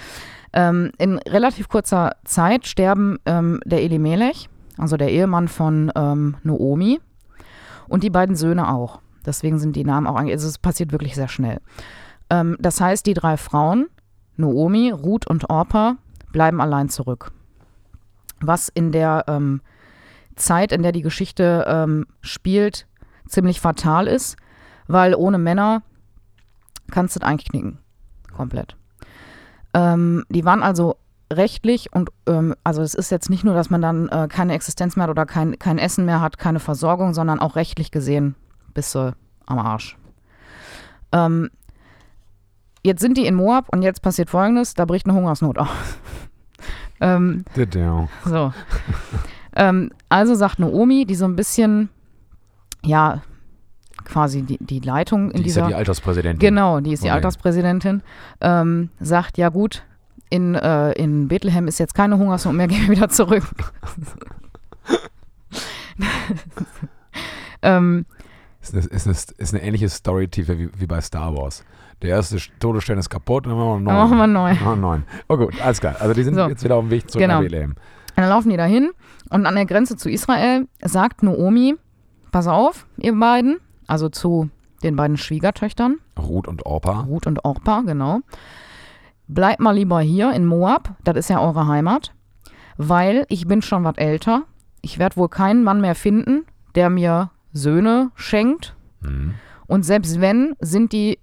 Ähm, 0.54 0.92
in 0.96 1.18
relativ 1.18 1.68
kurzer 1.68 2.16
Zeit 2.24 2.66
sterben 2.66 3.18
ähm, 3.26 3.60
der 3.66 3.82
Elimelech, 3.82 4.48
also 4.78 4.96
der 4.96 5.10
Ehemann 5.10 5.48
von 5.48 5.92
ähm, 5.94 6.36
Noomi, 6.42 7.00
und 7.88 8.02
die 8.02 8.10
beiden 8.10 8.36
Söhne 8.36 8.72
auch. 8.72 9.00
Deswegen 9.26 9.58
sind 9.58 9.76
die 9.76 9.84
Namen 9.84 10.06
auch 10.06 10.16
eigentlich, 10.16 10.34
also 10.34 10.48
es 10.48 10.58
passiert 10.58 10.92
wirklich 10.92 11.14
sehr 11.14 11.28
schnell. 11.28 11.60
Ähm, 12.30 12.56
das 12.58 12.80
heißt, 12.80 13.06
die 13.06 13.14
drei 13.14 13.36
Frauen, 13.36 13.88
Noomi, 14.36 14.90
Ruth 14.90 15.26
und 15.26 15.48
Orpa, 15.50 15.96
bleiben 16.32 16.60
allein 16.60 16.88
zurück. 16.88 17.32
Was 18.40 18.68
in 18.68 18.92
der 18.92 19.24
ähm, 19.28 19.60
Zeit, 20.36 20.72
in 20.72 20.82
der 20.82 20.92
die 20.92 21.02
Geschichte 21.02 21.64
ähm, 21.66 22.06
spielt, 22.20 22.86
ziemlich 23.28 23.60
fatal 23.60 24.06
ist, 24.06 24.36
weil 24.86 25.14
ohne 25.14 25.38
Männer 25.38 25.82
kannst 26.90 27.16
du 27.16 27.20
das 27.20 27.28
eigentlich 27.28 27.48
knicken. 27.50 27.78
Komplett. 28.34 28.76
Ähm, 29.72 30.24
die 30.28 30.44
waren 30.44 30.62
also 30.62 30.96
rechtlich 31.32 31.92
und 31.92 32.10
ähm, 32.26 32.54
also 32.64 32.82
es 32.82 32.94
ist 32.94 33.10
jetzt 33.10 33.30
nicht 33.30 33.44
nur, 33.44 33.54
dass 33.54 33.70
man 33.70 33.80
dann 33.82 34.08
äh, 34.08 34.28
keine 34.28 34.54
Existenz 34.54 34.96
mehr 34.96 35.04
hat 35.04 35.10
oder 35.10 35.26
kein, 35.26 35.58
kein 35.58 35.78
Essen 35.78 36.04
mehr 36.04 36.20
hat, 36.20 36.38
keine 36.38 36.60
Versorgung, 36.60 37.14
sondern 37.14 37.40
auch 37.40 37.56
rechtlich 37.56 37.90
gesehen 37.90 38.34
bist 38.74 38.94
du 38.94 39.14
am 39.46 39.58
Arsch. 39.58 39.96
Ähm, 41.12 41.50
jetzt 42.82 43.00
sind 43.00 43.16
die 43.16 43.26
in 43.26 43.34
Moab 43.34 43.68
und 43.70 43.82
jetzt 43.82 44.02
passiert 44.02 44.30
folgendes, 44.30 44.74
da 44.74 44.84
bricht 44.84 45.06
eine 45.06 45.14
Hungersnot 45.16 45.58
aus. 45.58 45.68
ähm, 47.00 47.44
so. 48.24 48.52
ähm, 49.56 49.90
also 50.08 50.34
sagt 50.34 50.58
Naomi, 50.58 51.06
die 51.06 51.14
so 51.14 51.24
ein 51.24 51.36
bisschen, 51.36 51.88
ja, 52.84 53.22
quasi 54.04 54.42
die, 54.42 54.58
die 54.60 54.80
Leitung 54.80 55.30
in 55.30 55.42
Die 55.42 55.48
ist 55.48 55.56
ja 55.56 55.62
dieser. 55.62 55.68
die 55.68 55.74
Alterspräsidentin. 55.76 56.38
genau, 56.38 56.80
die 56.80 56.92
ist 56.92 57.02
die 57.02 57.08
Okay. 57.08 57.14
Alterspräsidentin, 57.16 58.02
ähm, 58.40 58.90
sagt, 59.00 59.38
ja 59.38 59.48
gut, 59.48 59.84
in, 60.34 60.54
äh, 60.56 60.92
in 60.92 61.28
Bethlehem 61.28 61.68
ist 61.68 61.78
jetzt 61.78 61.94
keine 61.94 62.18
Hungersnot 62.18 62.54
mehr, 62.54 62.66
gehen 62.72 62.82
wir 62.88 62.96
wieder 62.96 63.08
zurück. 63.08 63.44
ähm, 67.62 68.06
Ist 68.60 68.74
eine, 68.74 68.84
ist, 68.84 69.06
eine, 69.06 69.16
ist 69.38 69.54
eine 69.54 69.62
ähnliche 69.62 69.88
Story-Tiefe 69.88 70.58
wie, 70.58 70.70
wie 70.76 70.86
bei 70.86 71.00
Star 71.00 71.36
Wars. 71.36 71.64
Der 72.02 72.10
erste 72.10 72.38
Todesstern 72.58 72.98
ist 72.98 73.08
kaputt 73.08 73.46
und 73.46 73.52
dann 73.52 73.58
machen 73.58 73.84
wir 73.84 73.92
dann 73.92 73.94
noch 73.94 74.08
machen 74.10 74.18
wir 74.18 74.26
neu. 74.26 74.56
Ah, 74.72 74.76
neun. 74.76 75.04
Oh 75.28 75.36
gut, 75.36 75.54
alles 75.62 75.80
klar. 75.80 75.96
Also 76.00 76.12
die 76.14 76.24
sind 76.24 76.34
So. 76.34 76.48
jetzt 76.48 76.64
wieder 76.64 76.76
auf 76.76 76.84
dem 76.84 76.90
Weg 76.90 77.10
zurück 77.10 77.22
Genau. 77.22 77.34
nach 77.34 77.42
Bethlehem. 77.42 77.70
Und 77.70 77.76
dann 78.16 78.28
laufen 78.28 78.50
die 78.50 78.56
dahin 78.56 78.90
und 79.30 79.46
an 79.46 79.54
der 79.54 79.66
Grenze 79.66 79.96
zu 79.96 80.10
Israel 80.10 80.66
sagt 80.82 81.22
Naomi, 81.22 81.76
pass 82.32 82.46
auf, 82.46 82.86
ihr 82.98 83.14
beiden, 83.18 83.58
also 83.86 84.08
zu 84.08 84.50
den 84.82 84.96
beiden 84.96 85.16
Schwiegertöchtern, 85.16 85.98
Ruth 86.18 86.46
und 86.48 86.66
Orpa. 86.66 87.00
Ruth 87.02 87.26
und 87.26 87.44
Orpa, 87.44 87.82
genau. 87.86 88.20
Bleibt 89.26 89.60
mal 89.60 89.74
lieber 89.74 90.00
hier 90.00 90.32
in 90.32 90.46
Moab, 90.46 90.96
das 91.04 91.16
ist 91.16 91.30
ja 91.30 91.40
eure 91.40 91.66
Heimat, 91.66 92.12
weil 92.76 93.24
ich 93.28 93.46
bin 93.46 93.62
schon 93.62 93.84
was 93.84 93.96
älter. 93.96 94.42
Ich 94.82 94.98
werde 94.98 95.16
wohl 95.16 95.28
keinen 95.28 95.64
Mann 95.64 95.80
mehr 95.80 95.94
finden, 95.94 96.44
der 96.74 96.90
mir 96.90 97.30
Söhne 97.52 98.10
schenkt. 98.16 98.74
Mhm. 99.00 99.34
Und 99.66 99.84
selbst 99.84 100.20
wenn, 100.20 100.56
sind 100.60 100.92
die, 100.92 101.18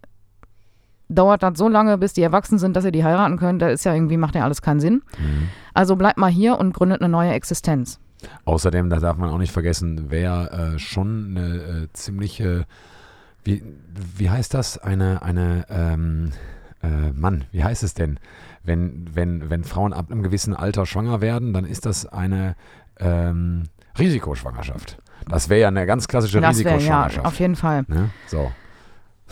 dauert 1.09 1.43
das 1.43 1.57
so 1.57 1.67
lange, 1.67 1.97
bis 1.97 2.13
die 2.13 2.23
erwachsen 2.23 2.57
sind, 2.57 2.75
dass 2.75 2.85
ihr 2.85 2.91
die 2.91 3.03
heiraten 3.03 3.37
könnt. 3.37 3.61
Da 3.61 3.69
ist 3.69 3.83
ja 3.83 3.93
irgendwie, 3.93 4.17
macht 4.17 4.33
ja 4.33 4.43
alles 4.43 4.61
keinen 4.63 4.79
Sinn. 4.79 5.03
Mhm. 5.19 5.49
Also 5.73 5.95
bleibt 5.95 6.17
mal 6.17 6.31
hier 6.31 6.57
und 6.57 6.73
gründet 6.73 7.01
eine 7.01 7.09
neue 7.09 7.31
Existenz. 7.31 7.99
Außerdem, 8.45 8.89
da 8.89 8.99
darf 8.99 9.17
man 9.17 9.29
auch 9.29 9.37
nicht 9.37 9.51
vergessen, 9.51 10.05
wer 10.09 10.73
äh, 10.75 10.79
schon 10.79 11.37
eine 11.37 11.55
äh, 11.55 11.87
ziemliche, 11.93 12.65
wie, 13.43 13.63
wie 14.15 14.29
heißt 14.29 14.53
das? 14.53 14.77
Eine, 14.77 15.21
eine, 15.21 15.65
ähm, 15.69 16.31
äh, 16.83 17.11
Mann, 17.13 17.45
wie 17.51 17.63
heißt 17.63 17.83
es 17.83 17.93
denn? 17.93 18.19
Wenn, 18.63 19.05
wenn, 19.13 19.49
wenn 19.49 19.63
Frauen 19.63 19.93
ab 19.93 20.11
einem 20.11 20.21
gewissen 20.23 20.55
Alter 20.55 20.85
schwanger 20.85 21.21
werden, 21.21 21.53
dann 21.53 21.65
ist 21.65 21.85
das 21.85 22.05
eine 22.05 22.55
ähm, 22.99 23.63
Risikoschwangerschaft. 23.97 24.97
Das 25.27 25.49
wäre 25.49 25.61
ja 25.61 25.67
eine 25.67 25.85
ganz 25.85 26.07
klassische 26.07 26.41
Das 26.41 26.57
wäre 26.59 26.69
ja, 26.69 26.75
Risikoschwangerschaft. 26.75 27.25
auf 27.25 27.39
jeden 27.39 27.55
Fall. 27.55 27.85
ne? 27.87 28.09
So. 28.27 28.51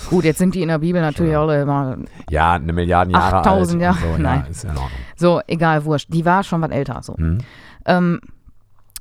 Gut, 0.09 0.23
jetzt 0.23 0.37
sind 0.37 0.55
die 0.55 0.61
in 0.61 0.69
der 0.69 0.79
Bibel 0.79 1.01
natürlich 1.01 1.35
alle 1.35 1.61
immer 1.61 1.97
Ja, 2.29 2.53
eine 2.53 2.71
Milliarden 2.71 3.13
Jahre 3.13 3.37
8000 3.37 3.83
alt. 3.83 3.95
Jahre, 4.01 4.13
So, 4.15 4.21
nein. 4.21 4.41
Ja, 4.45 4.47
ist 4.49 4.63
in 4.63 4.69
Ordnung. 4.69 4.87
so, 5.17 5.41
egal, 5.47 5.83
wurscht. 5.85 6.07
Die 6.13 6.23
war 6.25 6.43
schon 6.43 6.61
was 6.61 6.71
älter 6.71 7.01
so. 7.03 7.15
Mhm. 7.17 7.39
Ähm, 7.85 8.19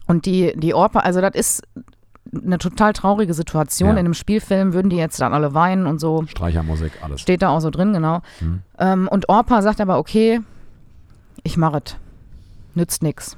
und 0.07 0.27
die, 0.27 0.53
die 0.57 0.75
Orpa, 0.75 1.01
also 1.01 1.21
das 1.21 1.35
ist, 1.35 1.63
eine 2.33 2.59
total 2.59 2.93
traurige 2.93 3.35
Situation. 3.35 3.91
Ja. 3.91 3.93
In 3.95 4.01
einem 4.01 4.15
Spielfilm 4.15 4.73
würden 4.73 4.91
die 4.91 4.97
jetzt 4.97 5.21
dann 5.21 5.33
alle 5.33 5.55
weinen 5.55 5.87
und 5.87 5.99
so. 5.99 6.25
Streichermusik, 6.27 6.93
alles. 7.03 7.21
Steht 7.21 7.43
da 7.43 7.51
auch 7.51 7.61
so 7.61 7.71
drin, 7.71 7.93
genau. 7.93 8.21
Hm. 8.39 8.63
Ähm, 8.79 9.09
und 9.09 9.29
Orpa 9.29 9.63
sagt 9.63 9.81
aber, 9.81 9.99
okay, 9.99 10.41
ich 11.43 11.57
mach 11.57 11.75
es. 11.75 11.97
Nützt 12.75 13.03
nix. 13.03 13.37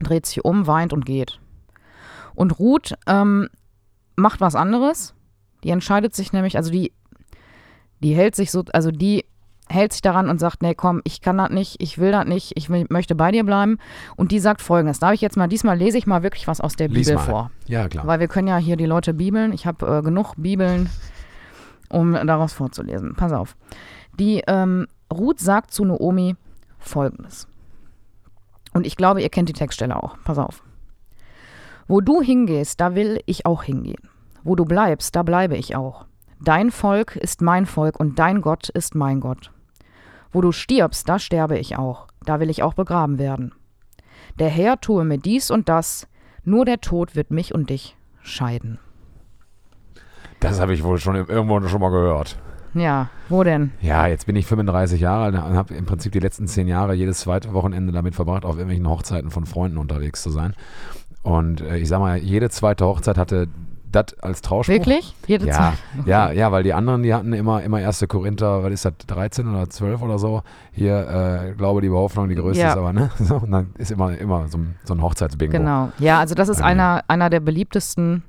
Dreht 0.00 0.26
sich 0.26 0.44
um, 0.44 0.66
weint 0.66 0.92
und 0.92 1.04
geht. 1.04 1.40
Und 2.34 2.58
Ruth 2.58 2.94
ähm, 3.06 3.48
macht 4.14 4.40
was 4.40 4.54
anderes. 4.54 5.14
Die 5.64 5.70
entscheidet 5.70 6.14
sich 6.14 6.32
nämlich, 6.32 6.56
also 6.56 6.70
die, 6.70 6.92
die 8.00 8.14
hält 8.14 8.36
sich 8.36 8.50
so, 8.50 8.64
also 8.72 8.90
die 8.90 9.24
hält 9.68 9.92
sich 9.92 10.02
daran 10.02 10.30
und 10.30 10.38
sagt, 10.38 10.62
nee, 10.62 10.74
komm, 10.74 11.00
ich 11.04 11.20
kann 11.20 11.38
das 11.38 11.50
nicht, 11.50 11.82
ich 11.82 11.98
will 11.98 12.12
das 12.12 12.26
nicht, 12.26 12.52
ich 12.54 12.70
will, 12.70 12.86
möchte 12.88 13.14
bei 13.14 13.32
dir 13.32 13.44
bleiben. 13.44 13.78
Und 14.16 14.30
die 14.32 14.38
sagt 14.38 14.60
folgendes, 14.62 15.00
darf 15.00 15.12
ich 15.12 15.20
jetzt 15.20 15.36
mal, 15.36 15.48
diesmal 15.48 15.76
lese 15.76 15.98
ich 15.98 16.06
mal 16.06 16.22
wirklich 16.22 16.46
was 16.46 16.60
aus 16.60 16.76
der 16.76 16.88
Lies 16.88 17.06
Bibel 17.06 17.16
mal. 17.16 17.24
vor. 17.24 17.50
Ja, 17.66 17.88
klar. 17.88 18.06
Weil 18.06 18.20
wir 18.20 18.28
können 18.28 18.48
ja 18.48 18.58
hier 18.58 18.76
die 18.76 18.86
Leute 18.86 19.12
bibeln. 19.14 19.52
Ich 19.52 19.66
habe 19.66 19.98
äh, 19.98 20.02
genug 20.02 20.34
Bibeln, 20.36 20.88
um 21.88 22.12
daraus 22.12 22.52
vorzulesen. 22.52 23.14
Pass 23.16 23.32
auf. 23.32 23.56
Die 24.18 24.42
ähm, 24.46 24.86
Ruth 25.12 25.40
sagt 25.40 25.72
zu 25.72 25.84
Naomi 25.84 26.36
folgendes. 26.78 27.48
Und 28.72 28.86
ich 28.86 28.96
glaube, 28.96 29.22
ihr 29.22 29.30
kennt 29.30 29.48
die 29.48 29.54
Textstelle 29.54 29.96
auch. 29.96 30.16
Pass 30.24 30.38
auf. 30.38 30.62
Wo 31.88 32.00
du 32.00 32.20
hingehst, 32.20 32.80
da 32.80 32.94
will 32.94 33.20
ich 33.26 33.46
auch 33.46 33.62
hingehen. 33.62 34.08
Wo 34.42 34.54
du 34.54 34.64
bleibst, 34.64 35.16
da 35.16 35.22
bleibe 35.22 35.56
ich 35.56 35.74
auch. 35.76 36.06
Dein 36.40 36.70
Volk 36.70 37.16
ist 37.16 37.40
mein 37.40 37.66
Volk 37.66 37.98
und 37.98 38.18
dein 38.18 38.42
Gott 38.42 38.68
ist 38.68 38.94
mein 38.94 39.20
Gott. 39.20 39.50
Wo 40.32 40.40
du 40.40 40.52
stirbst, 40.52 41.08
da 41.08 41.18
sterbe 41.18 41.58
ich 41.58 41.76
auch. 41.76 42.08
Da 42.24 42.40
will 42.40 42.50
ich 42.50 42.62
auch 42.62 42.74
begraben 42.74 43.18
werden. 43.18 43.52
Der 44.38 44.48
Herr 44.48 44.80
tue 44.80 45.04
mir 45.04 45.18
dies 45.18 45.50
und 45.50 45.68
das, 45.68 46.08
nur 46.44 46.64
der 46.64 46.80
Tod 46.80 47.16
wird 47.16 47.30
mich 47.30 47.54
und 47.54 47.70
dich 47.70 47.96
scheiden. 48.22 48.78
Das 50.40 50.60
habe 50.60 50.74
ich 50.74 50.84
wohl 50.84 50.98
schon 50.98 51.16
irgendwo 51.16 51.66
schon 51.68 51.80
mal 51.80 51.90
gehört. 51.90 52.38
Ja, 52.74 53.08
wo 53.30 53.42
denn? 53.42 53.72
Ja, 53.80 54.06
jetzt 54.06 54.26
bin 54.26 54.36
ich 54.36 54.44
35 54.46 55.00
Jahre 55.00 55.24
alt 55.24 55.34
und 55.34 55.56
habe 55.56 55.74
im 55.74 55.86
Prinzip 55.86 56.12
die 56.12 56.20
letzten 56.20 56.46
zehn 56.46 56.68
Jahre 56.68 56.92
jedes 56.92 57.20
zweite 57.20 57.54
Wochenende 57.54 57.90
damit 57.90 58.14
verbracht, 58.14 58.44
auf 58.44 58.56
irgendwelchen 58.56 58.88
Hochzeiten 58.88 59.30
von 59.30 59.46
Freunden 59.46 59.78
unterwegs 59.78 60.22
zu 60.22 60.30
sein. 60.30 60.54
Und 61.22 61.62
äh, 61.62 61.78
ich 61.78 61.88
sag 61.88 62.00
mal, 62.00 62.18
jede 62.18 62.50
zweite 62.50 62.84
Hochzeit 62.84 63.16
hatte 63.16 63.48
das 63.96 64.14
als 64.20 64.42
Trauspruch. 64.42 64.74
Wirklich? 64.74 65.14
Jede 65.26 65.46
Ja, 65.46 65.52
Zeit? 65.52 65.74
ja, 66.06 66.30
ja, 66.30 66.52
weil 66.52 66.62
die 66.62 66.72
anderen, 66.72 67.02
die 67.02 67.12
hatten 67.12 67.32
immer, 67.32 67.62
immer 67.62 67.80
erste 67.80 68.06
Korinther, 68.06 68.62
was 68.62 68.72
ist 68.72 68.84
das, 68.84 68.92
13 69.08 69.48
oder 69.48 69.68
12 69.68 70.00
oder 70.02 70.18
so. 70.18 70.42
Hier, 70.72 71.48
äh, 71.50 71.52
Glaube, 71.54 71.80
die 71.80 71.90
Hoffnung, 71.90 72.28
die 72.28 72.34
größte 72.36 72.62
Ja. 72.62 72.70
ist 72.70 72.76
aber, 72.76 72.92
ne? 72.92 73.10
So, 73.18 73.36
und 73.36 73.50
dann 73.50 73.72
ist 73.78 73.90
immer, 73.90 74.16
immer 74.16 74.46
so, 74.48 74.58
ein- 74.58 74.76
so 74.84 74.94
ein 74.94 75.02
Hochzeitsbingo. 75.02 75.56
Genau. 75.58 75.90
Ja, 75.98 76.20
also 76.20 76.34
das 76.34 76.48
ist 76.48 76.60
Ja. 76.60 76.66
einer, 76.66 77.02
einer 77.08 77.28
der 77.30 77.40
beliebtesten, 77.40 78.22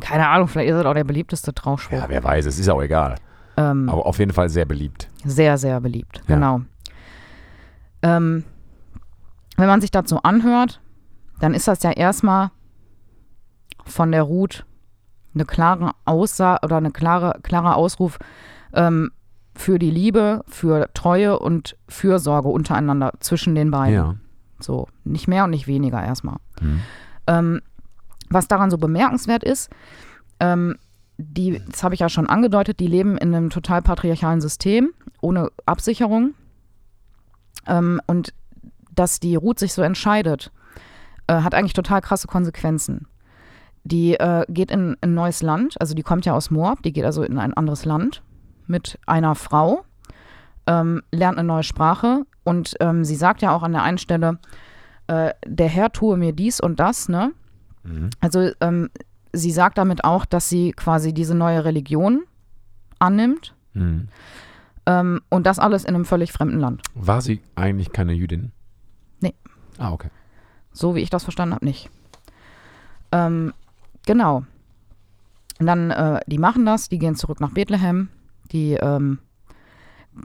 keine 0.00 0.28
Ahnung, 0.28 0.46
vielleicht 0.48 0.70
ist 0.70 0.76
es 0.76 0.84
auch 0.86 0.94
der 0.94 1.04
beliebteste 1.04 1.52
Trauspruch. 1.52 1.96
Ja, 1.98 2.04
wer 2.08 2.22
weiß, 2.22 2.46
es 2.46 2.58
ist 2.58 2.68
auch 2.68 2.80
egal. 2.82 3.16
ähm, 3.56 3.88
Aber 3.88 4.06
auf 4.06 4.18
jeden 4.20 4.32
Fall 4.32 4.48
sehr 4.48 4.64
beliebt. 4.64 5.08
Sehr, 5.24 5.58
sehr 5.58 5.80
beliebt, 5.80 6.22
Ja. 6.28 6.34
genau. 6.36 6.60
Ähm, 8.02 8.44
wenn 9.56 9.66
man 9.66 9.80
sich 9.80 9.90
dazu 9.90 10.22
anhört, 10.22 10.80
dann 11.40 11.52
ist 11.54 11.66
das 11.66 11.82
ja 11.82 11.90
erstmal 11.90 12.50
von 13.84 14.12
der 14.12 14.22
Ruth 14.22 14.64
eine 15.38 15.46
klare 15.46 15.92
Aussage 16.04 16.64
oder 16.64 16.76
eine 16.76 16.90
klare, 16.90 17.38
klarer 17.42 17.76
Ausruf 17.76 18.18
ähm, 18.72 19.10
für 19.54 19.78
die 19.78 19.90
Liebe, 19.90 20.44
für 20.46 20.90
Treue 20.94 21.38
und 21.38 21.76
Fürsorge 21.88 22.48
untereinander 22.48 23.12
zwischen 23.20 23.54
den 23.54 23.70
beiden. 23.70 23.94
Ja. 23.94 24.14
So, 24.60 24.88
nicht 25.04 25.28
mehr 25.28 25.44
und 25.44 25.50
nicht 25.50 25.66
weniger 25.66 26.02
erstmal. 26.02 26.36
Hm. 26.60 26.80
Ähm, 27.26 27.60
was 28.30 28.48
daran 28.48 28.70
so 28.70 28.78
bemerkenswert 28.78 29.44
ist, 29.44 29.70
ähm, 30.40 30.76
die, 31.16 31.60
das 31.70 31.82
habe 31.82 31.94
ich 31.94 32.00
ja 32.00 32.08
schon 32.08 32.28
angedeutet, 32.28 32.78
die 32.80 32.86
leben 32.86 33.16
in 33.18 33.34
einem 33.34 33.50
total 33.50 33.82
patriarchalen 33.82 34.40
System, 34.40 34.90
ohne 35.20 35.50
Absicherung. 35.66 36.34
Ähm, 37.66 38.00
und 38.06 38.32
dass 38.94 39.20
die 39.20 39.36
Ruth 39.36 39.58
sich 39.58 39.72
so 39.72 39.82
entscheidet, 39.82 40.52
äh, 41.26 41.42
hat 41.42 41.54
eigentlich 41.54 41.72
total 41.72 42.00
krasse 42.00 42.26
Konsequenzen. 42.26 43.06
Die 43.84 44.14
äh, 44.14 44.44
geht 44.48 44.70
in 44.70 44.96
ein 45.00 45.14
neues 45.14 45.42
Land, 45.42 45.80
also 45.80 45.94
die 45.94 46.02
kommt 46.02 46.26
ja 46.26 46.34
aus 46.34 46.50
Moab, 46.50 46.82
die 46.82 46.92
geht 46.92 47.04
also 47.04 47.22
in 47.22 47.38
ein 47.38 47.54
anderes 47.54 47.84
Land 47.84 48.22
mit 48.66 48.98
einer 49.06 49.34
Frau, 49.34 49.84
ähm, 50.66 51.02
lernt 51.10 51.38
eine 51.38 51.46
neue 51.46 51.62
Sprache 51.62 52.26
und 52.44 52.74
ähm, 52.80 53.04
sie 53.04 53.16
sagt 53.16 53.40
ja 53.42 53.54
auch 53.54 53.62
an 53.62 53.72
der 53.72 53.82
einen 53.82 53.98
Stelle, 53.98 54.38
äh, 55.06 55.32
der 55.46 55.68
Herr 55.68 55.90
tue 55.92 56.16
mir 56.18 56.32
dies 56.32 56.60
und 56.60 56.78
das, 56.80 57.08
ne? 57.08 57.32
Mhm. 57.84 58.10
Also 58.20 58.50
ähm, 58.60 58.90
sie 59.32 59.50
sagt 59.52 59.78
damit 59.78 60.04
auch, 60.04 60.26
dass 60.26 60.48
sie 60.48 60.72
quasi 60.72 61.14
diese 61.14 61.34
neue 61.34 61.64
Religion 61.64 62.24
annimmt 62.98 63.54
Mhm. 63.74 64.08
ähm, 64.86 65.20
und 65.28 65.46
das 65.46 65.58
alles 65.58 65.84
in 65.84 65.94
einem 65.94 66.04
völlig 66.04 66.32
fremden 66.32 66.58
Land. 66.58 66.82
War 66.94 67.20
sie 67.22 67.42
eigentlich 67.54 67.92
keine 67.92 68.12
Jüdin? 68.12 68.50
Nee. 69.20 69.34
Ah, 69.78 69.92
okay. 69.92 70.08
So 70.72 70.94
wie 70.94 71.00
ich 71.00 71.10
das 71.10 71.22
verstanden 71.22 71.54
habe, 71.54 71.64
nicht. 71.64 71.90
Ähm, 73.12 73.52
genau. 74.06 74.44
Und 75.60 75.66
dann, 75.66 75.90
äh, 75.90 76.20
die 76.26 76.38
machen 76.38 76.64
das, 76.64 76.88
die 76.88 76.98
gehen 76.98 77.16
zurück 77.16 77.40
nach 77.40 77.50
Bethlehem. 77.52 78.08
Die, 78.52 78.74
ähm, 78.74 79.18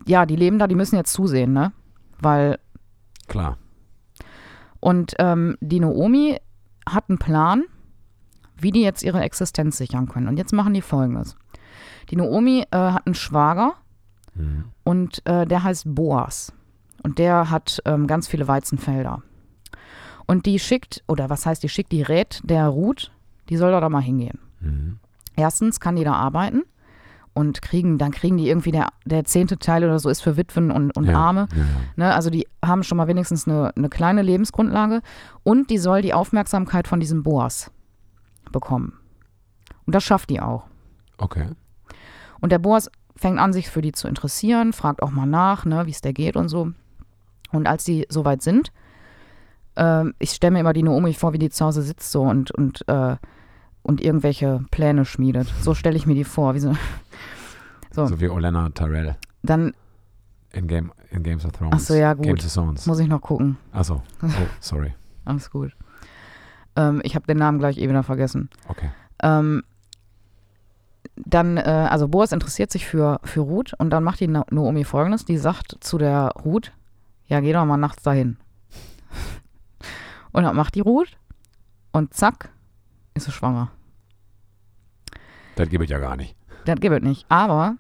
ja, 0.06 0.26
die 0.26 0.36
leben 0.36 0.60
da, 0.60 0.68
die 0.68 0.76
müssen 0.76 0.96
jetzt 0.96 1.14
zusehen, 1.14 1.54
ne? 1.54 1.72
Weil, 2.20 2.60
Klar. 3.28 3.58
und 4.80 5.14
ähm, 5.20 5.58
die 5.60 5.80
Naomi 5.80 6.40
hat 6.88 7.10
einen 7.10 7.18
Plan, 7.18 7.64
wie 8.58 8.72
die 8.72 8.82
jetzt 8.82 9.04
ihre 9.04 9.22
Existenz 9.22 9.78
sichern 9.78 10.08
können. 10.08 10.28
Und 10.28 10.38
jetzt 10.38 10.54
machen 10.54 10.74
die 10.74 10.82
folgendes. 10.82 11.36
Die 12.10 12.16
Naomi 12.16 12.66
äh, 12.72 12.78
hat 12.78 13.06
einen 13.06 13.16
Schwager 13.16 13.76
Mhm. 14.36 14.66
und 14.84 15.22
äh, 15.28 15.46
der 15.46 15.64
heißt 15.64 15.94
Boas. 15.94 16.54
Und 17.04 17.20
der 17.20 17.52
hat 17.52 17.82
ähm, 17.86 18.08
ganz 18.08 18.28
viele 18.28 18.48
Weizenfelder. 18.48 19.22
Und 20.26 20.46
die 20.48 20.58
schickt, 20.58 21.04
oder 21.08 21.30
was 21.30 21.46
heißt 21.46 21.62
die 21.62 21.70
schickt, 21.70 21.92
die 21.92 22.02
rät 22.02 22.42
der 22.44 22.68
Ruth, 22.68 23.12
die 23.50 23.58
soll 23.58 23.72
da 23.72 23.90
mal 23.90 24.02
hingehen. 24.02 24.40
Mhm. 24.60 25.00
Erstens 25.36 25.80
kann 25.80 25.96
die 25.96 26.04
da 26.04 26.14
arbeiten 26.14 26.64
und 27.34 27.62
kriegen, 27.62 27.98
dann 27.98 28.12
kriegen 28.12 28.38
die 28.38 28.48
irgendwie 28.48 28.72
der, 28.72 28.88
der 29.06 29.26
zehnte 29.26 29.58
Teil 29.58 29.84
oder 29.84 30.00
so 30.00 30.10
ist 30.10 30.22
für 30.22 30.38
Witwen 30.38 30.72
und, 30.72 30.96
und 30.96 31.06
Ja, 31.06 31.18
Arme. 31.18 31.48
Ja. 31.56 31.64
Ne? 31.96 32.14
Also 32.14 32.30
die 32.30 32.48
haben 32.64 32.84
schon 32.84 32.98
mal 32.98 33.08
wenigstens 33.08 33.48
eine, 33.48 33.76
eine 33.76 33.90
kleine 33.90 34.22
Lebensgrundlage 34.22 35.02
und 35.44 35.70
die 35.70 35.80
soll 35.80 36.02
die 36.02 36.14
Aufmerksamkeit 36.14 36.88
von 36.88 37.00
diesem 37.00 37.24
Boas 37.24 37.72
bekommen. 38.52 38.94
Und 39.86 39.96
das 39.96 40.04
schafft 40.04 40.30
die 40.30 40.40
auch. 40.40 40.64
Okay. 41.18 41.48
Und 42.40 42.52
der 42.52 42.60
Boas 42.60 42.90
fängt 43.16 43.40
an, 43.40 43.54
sich 43.54 43.70
für 43.70 43.82
die 43.82 43.92
zu 43.92 44.08
interessieren, 44.08 44.74
fragt 44.74 45.02
auch 45.02 45.12
mal 45.12 45.26
nach, 45.26 45.66
ne, 45.66 45.86
wie 45.86 45.92
es 45.92 46.02
der 46.02 46.14
geht 46.14 46.36
und 46.36 46.50
so. 46.50 46.72
Und 47.52 47.68
als 47.68 47.84
die 47.84 48.06
soweit 48.10 48.42
sind, 48.42 48.72
ähm, 49.76 50.14
ich 50.20 50.32
stelle 50.32 50.52
mir 50.52 50.60
immer 50.60 50.74
die 50.74 50.84
Naomi 50.84 51.14
vor, 51.14 51.34
wie 51.34 51.40
die 51.40 51.50
zu 51.50 51.66
Hause 51.66 51.82
sitzt 51.82 52.12
so 52.12 52.22
und, 52.24 52.52
und, 52.52 52.88
äh, 52.88 53.16
und 53.82 54.02
irgendwelche 54.02 54.64
Pläne 54.72 55.06
schmiedet. 55.06 55.52
So 55.62 55.74
stelle 55.74 55.96
ich 55.98 56.06
mir 56.06 56.16
die 56.16 56.24
vor. 56.24 56.54
Wie 56.56 56.60
so, 56.60 56.74
so, 57.92 58.08
So 58.08 58.20
wie 58.22 58.30
Olenna 58.30 58.70
Tyrell 58.70 59.16
dann 59.42 59.74
in, 60.54 60.68
Game, 60.68 60.92
in 61.12 61.24
Games 61.24 61.44
of 61.46 61.52
Thrones. 61.52 61.74
Ach 61.76 61.80
so, 61.80 61.94
ja, 61.96 62.14
gut. 62.14 62.26
Games 62.26 62.46
of 62.46 62.54
Thrones. 62.54 62.86
muss 62.86 63.00
ich 63.00 63.08
noch 63.08 63.22
gucken. 63.22 63.58
Achso. 63.72 64.02
Oh, 64.24 64.28
sorry. 64.60 64.94
Alles 65.26 65.50
gut. 65.50 65.76
Ähm, 66.76 67.02
ich 67.04 67.16
habe 67.16 67.26
den 67.28 67.38
Namen 67.38 67.60
gleich 67.60 67.78
eh 67.78 67.90
wieder 67.90 68.04
vergessen. 68.04 68.50
Okay. 68.68 68.90
Ähm, 69.22 69.64
dann, 71.16 71.58
äh, 71.58 71.62
also 71.90 72.08
Boas 72.08 72.32
interessiert 72.32 72.72
sich 72.72 72.86
für, 72.88 73.20
für 73.24 73.42
Ruth 73.42 73.74
und 73.78 73.90
dann 73.92 74.04
macht 74.04 74.20
die 74.20 74.28
Na- 74.28 74.46
Naomi 74.50 74.84
folgendes: 74.84 75.26
Die 75.26 75.38
sagt 75.38 75.78
zu 75.82 75.98
der 75.98 76.32
Ruth, 76.44 76.72
ja, 77.28 77.40
geh 77.40 77.54
doch 77.54 77.66
mal 77.66 77.78
nachts 77.78 78.04
dahin. 78.04 78.38
Und 80.34 80.44
dann 80.44 80.56
macht 80.56 80.76
die 80.76 80.82
Ruth 80.82 81.18
und 81.94 82.14
zack, 82.14 82.50
ist 83.14 83.26
sie 83.26 83.32
schwanger. 83.32 83.72
Das 85.56 85.70
gebe 85.70 85.84
ich 85.84 85.90
ja 85.90 86.00
gar 86.00 86.16
nicht. 86.16 86.36
Das 86.66 86.80
gibt 86.80 86.96
es 86.96 87.04
nicht. 87.04 87.26
Aber 87.30 87.76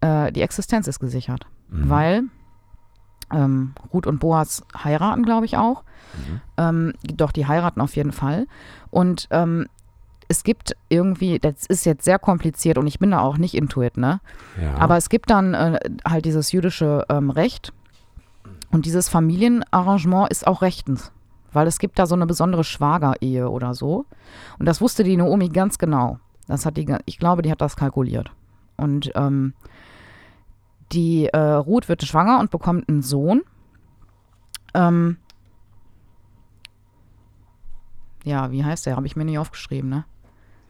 äh, 0.00 0.30
die 0.32 0.42
Existenz 0.42 0.86
ist 0.86 1.00
gesichert, 1.00 1.46
Mhm. 1.68 1.90
weil 1.90 2.22
ähm, 3.32 3.74
Ruth 3.92 4.06
und 4.06 4.18
Boas 4.18 4.64
heiraten, 4.82 5.24
glaube 5.24 5.46
ich 5.46 5.56
auch. 5.56 5.84
Mhm. 6.16 6.40
Ähm, 6.56 6.92
doch, 7.02 7.30
die 7.32 7.46
heiraten 7.46 7.80
auf 7.80 7.94
jeden 7.96 8.10
Fall. 8.12 8.46
Und 8.90 9.28
ähm, 9.30 9.68
es 10.28 10.42
gibt 10.44 10.76
irgendwie, 10.88 11.38
das 11.38 11.66
ist 11.66 11.84
jetzt 11.86 12.04
sehr 12.04 12.18
kompliziert 12.18 12.78
und 12.78 12.86
ich 12.86 12.98
bin 12.98 13.10
da 13.12 13.20
auch 13.20 13.38
nicht 13.38 13.54
intuit, 13.54 13.96
ne? 13.96 14.20
Ja. 14.60 14.74
Aber 14.76 14.96
es 14.96 15.08
gibt 15.08 15.30
dann 15.30 15.54
äh, 15.54 15.78
halt 16.08 16.24
dieses 16.24 16.50
jüdische 16.52 17.04
ähm, 17.08 17.30
Recht 17.30 17.72
und 18.72 18.84
dieses 18.86 19.08
Familienarrangement 19.08 20.30
ist 20.30 20.46
auch 20.46 20.62
rechtens, 20.62 21.10
weil 21.52 21.66
es 21.66 21.78
gibt 21.78 21.98
da 21.98 22.06
so 22.06 22.14
eine 22.14 22.26
besondere 22.26 22.64
Schwagerehe 22.64 23.48
oder 23.48 23.74
so. 23.74 24.06
Und 24.58 24.66
das 24.66 24.80
wusste 24.80 25.04
die 25.04 25.16
Naomi 25.16 25.48
ganz 25.48 25.78
genau. 25.78 26.18
Das 26.46 26.66
hat 26.66 26.76
die, 26.76 26.92
ich 27.06 27.18
glaube, 27.18 27.42
die 27.42 27.50
hat 27.50 27.60
das 27.60 27.76
kalkuliert. 27.76 28.30
Und 28.76 29.12
ähm, 29.14 29.54
die 30.92 31.26
äh, 31.26 31.38
Ruth 31.38 31.88
wird 31.88 32.02
schwanger 32.04 32.40
und 32.40 32.50
bekommt 32.50 32.88
einen 32.88 33.02
Sohn. 33.02 33.42
Ähm, 34.74 35.16
ja, 38.24 38.50
wie 38.50 38.64
heißt 38.64 38.86
der? 38.86 38.96
Habe 38.96 39.06
ich 39.06 39.16
mir 39.16 39.24
nicht 39.24 39.38
aufgeschrieben, 39.38 39.88
ne? 39.90 40.04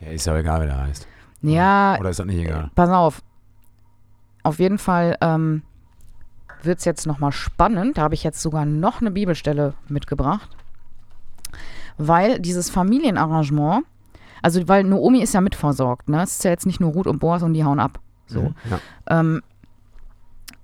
Ja, 0.00 0.08
ist 0.08 0.26
ja 0.26 0.36
egal, 0.36 0.62
wie 0.62 0.66
der 0.66 0.78
heißt. 0.78 1.06
Ja, 1.42 1.96
Oder 1.98 2.10
ist 2.10 2.18
das 2.18 2.26
nicht 2.26 2.38
egal? 2.38 2.70
pass 2.74 2.90
auf. 2.90 3.22
Auf 4.42 4.58
jeden 4.58 4.78
Fall 4.78 5.16
ähm, 5.20 5.62
wird 6.62 6.78
es 6.78 6.84
jetzt 6.84 7.06
nochmal 7.06 7.32
spannend. 7.32 7.98
Da 7.98 8.02
habe 8.02 8.14
ich 8.14 8.22
jetzt 8.22 8.40
sogar 8.40 8.64
noch 8.64 9.00
eine 9.00 9.10
Bibelstelle 9.10 9.74
mitgebracht. 9.88 10.50
Weil 11.98 12.38
dieses 12.38 12.70
Familienarrangement, 12.70 13.84
also 14.42 14.66
weil 14.68 14.84
Naomi 14.84 15.22
ist 15.22 15.34
ja 15.34 15.40
mitversorgt, 15.40 16.08
ne? 16.08 16.22
Es 16.22 16.32
ist 16.32 16.44
ja 16.44 16.50
jetzt 16.50 16.66
nicht 16.66 16.80
nur 16.80 16.92
Ruth 16.92 17.06
und 17.06 17.18
Boas 17.18 17.42
und 17.42 17.54
die 17.54 17.64
hauen 17.64 17.80
ab. 17.80 18.00
So. 18.26 18.40
Mhm. 18.40 18.54
Ja. 18.70 18.80
Ähm, 19.20 19.42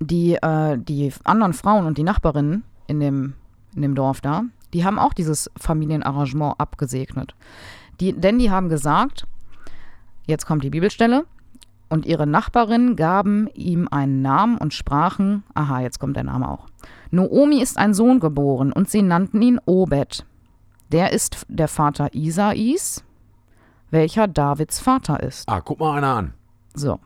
die, 0.01 0.35
äh, 0.35 0.79
die 0.79 1.13
anderen 1.25 1.53
Frauen 1.53 1.87
und 1.87 1.99
die 1.99 2.03
Nachbarinnen 2.03 2.65
in 2.87 3.01
dem, 3.01 3.35
in 3.75 3.83
dem 3.83 3.95
Dorf 3.95 4.21
da, 4.21 4.43
die 4.73 4.85
haben 4.85 4.99
auch 4.99 5.15
dieses 5.15 5.51
Familienarrangement 5.57 6.55
abgesegnet. 6.59 7.35
Die, 8.01 8.13
denn 8.13 8.39
die 8.39 8.51
haben 8.51 8.69
gesagt, 8.69 9.27
jetzt 10.27 10.47
kommt 10.47 10.65
die 10.65 10.71
Bibelstelle, 10.71 11.25
und 11.89 12.07
ihre 12.07 12.27
Nachbarinnen 12.27 12.97
gaben 12.97 13.49
ihm 13.55 13.89
einen 13.91 14.23
Namen 14.23 14.59
und 14.59 14.75
sprachen, 14.75 15.45
aha, 15.55 15.81
jetzt 15.81 16.01
kommt 16.01 16.17
der 16.17 16.25
Name 16.25 16.51
auch. 16.51 16.67
Noomi 17.11 17.61
ist 17.61 17.79
ein 17.79 17.95
Sohn 17.95 18.19
geboren 18.19 18.73
und 18.73 18.91
sie 18.91 19.03
nannten 19.03 19.41
ihn 19.41 19.61
Obed. 19.65 20.27
Der 20.93 21.13
ist 21.13 21.47
der 21.49 21.69
Vater 21.69 22.15
Isais, 22.15 23.05
welcher 23.91 24.29
Davids 24.29 24.79
Vater 24.79 25.23
ist. 25.23 25.49
Ah, 25.49 25.61
guck 25.61 25.81
mal 25.81 25.97
einer 25.97 26.15
an. 26.15 26.35
So. 26.75 27.01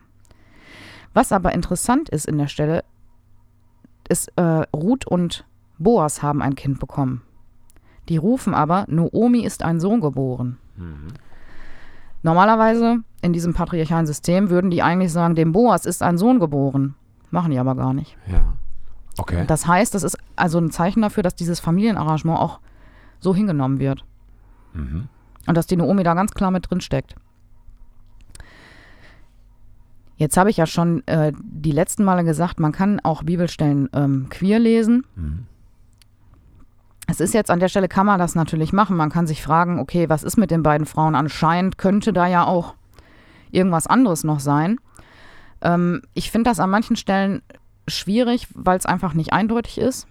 Was 1.14 1.32
aber 1.32 1.52
interessant 1.52 2.08
ist 2.08 2.26
in 2.26 2.38
der 2.38 2.48
Stelle, 2.48 2.84
ist, 4.08 4.32
äh, 4.36 4.64
Ruth 4.74 5.06
und 5.06 5.44
Boas 5.78 6.22
haben 6.22 6.42
ein 6.42 6.54
Kind 6.54 6.78
bekommen. 6.78 7.22
Die 8.08 8.16
rufen 8.16 8.54
aber, 8.54 8.84
Noomi 8.88 9.44
ist 9.44 9.62
ein 9.62 9.80
Sohn 9.80 10.00
geboren. 10.00 10.58
Normalerweise 12.22 12.98
in 13.22 13.32
diesem 13.32 13.54
patriarchalen 13.54 14.06
System 14.06 14.50
würden 14.50 14.70
die 14.70 14.82
eigentlich 14.82 15.12
sagen, 15.12 15.34
dem 15.34 15.52
Boas 15.52 15.86
ist 15.86 16.02
ein 16.02 16.18
Sohn 16.18 16.38
geboren. 16.38 16.94
Machen 17.30 17.52
die 17.52 17.58
aber 17.58 17.76
gar 17.76 17.94
nicht. 17.94 18.16
Ja. 18.26 18.54
Okay. 19.16 19.44
Das 19.46 19.66
heißt, 19.66 19.94
das 19.94 20.02
ist 20.02 20.18
also 20.36 20.58
ein 20.58 20.70
Zeichen 20.70 21.02
dafür, 21.02 21.22
dass 21.22 21.34
dieses 21.34 21.60
Familienarrangement 21.60 22.38
auch 22.38 22.60
so 23.20 23.34
hingenommen 23.34 23.78
wird. 23.78 24.04
Mhm. 24.72 25.08
Und 25.46 25.56
dass 25.56 25.66
die 25.66 25.76
Naomi 25.76 26.02
da 26.02 26.14
ganz 26.14 26.32
klar 26.32 26.50
mit 26.50 26.70
drin 26.70 26.80
steckt. 26.80 27.14
Jetzt 30.16 30.36
habe 30.36 30.50
ich 30.50 30.58
ja 30.58 30.66
schon 30.66 31.06
äh, 31.06 31.32
die 31.40 31.72
letzten 31.72 32.04
Male 32.04 32.24
gesagt, 32.24 32.60
man 32.60 32.72
kann 32.72 33.00
auch 33.00 33.22
Bibelstellen 33.22 33.88
ähm, 33.94 34.26
queer 34.28 34.58
lesen. 34.58 35.06
Mhm. 35.16 35.46
Es 37.06 37.20
ist 37.20 37.34
jetzt 37.34 37.50
an 37.50 37.58
der 37.58 37.68
Stelle, 37.68 37.88
kann 37.88 38.06
man 38.06 38.18
das 38.18 38.34
natürlich 38.34 38.72
machen. 38.72 38.96
Man 38.96 39.10
kann 39.10 39.26
sich 39.26 39.42
fragen, 39.42 39.80
okay, 39.80 40.08
was 40.08 40.22
ist 40.22 40.36
mit 40.36 40.50
den 40.50 40.62
beiden 40.62 40.86
Frauen? 40.86 41.14
Anscheinend 41.14 41.78
könnte 41.78 42.12
da 42.12 42.26
ja 42.26 42.44
auch 42.44 42.74
irgendwas 43.50 43.86
anderes 43.86 44.22
noch 44.22 44.40
sein. 44.40 44.78
Ähm, 45.62 46.02
ich 46.14 46.30
finde 46.30 46.50
das 46.50 46.60
an 46.60 46.70
manchen 46.70 46.96
Stellen 46.96 47.42
schwierig, 47.88 48.46
weil 48.54 48.78
es 48.78 48.86
einfach 48.86 49.14
nicht 49.14 49.32
eindeutig 49.32 49.78
ist. 49.78 50.06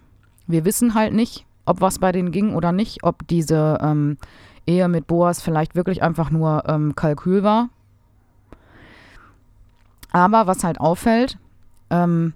Wir 0.46 0.64
wissen 0.64 0.94
halt 0.94 1.14
nicht, 1.14 1.46
ob 1.70 1.80
was 1.80 1.98
bei 1.98 2.12
denen 2.12 2.32
ging 2.32 2.54
oder 2.54 2.72
nicht, 2.72 3.04
ob 3.04 3.26
diese 3.28 3.78
ähm, 3.80 4.18
Ehe 4.66 4.88
mit 4.88 5.06
Boas 5.06 5.40
vielleicht 5.40 5.74
wirklich 5.74 6.02
einfach 6.02 6.30
nur 6.30 6.64
ähm, 6.68 6.94
Kalkül 6.96 7.42
war. 7.42 7.68
Aber 10.12 10.46
was 10.46 10.64
halt 10.64 10.80
auffällt, 10.80 11.38
ähm, 11.90 12.34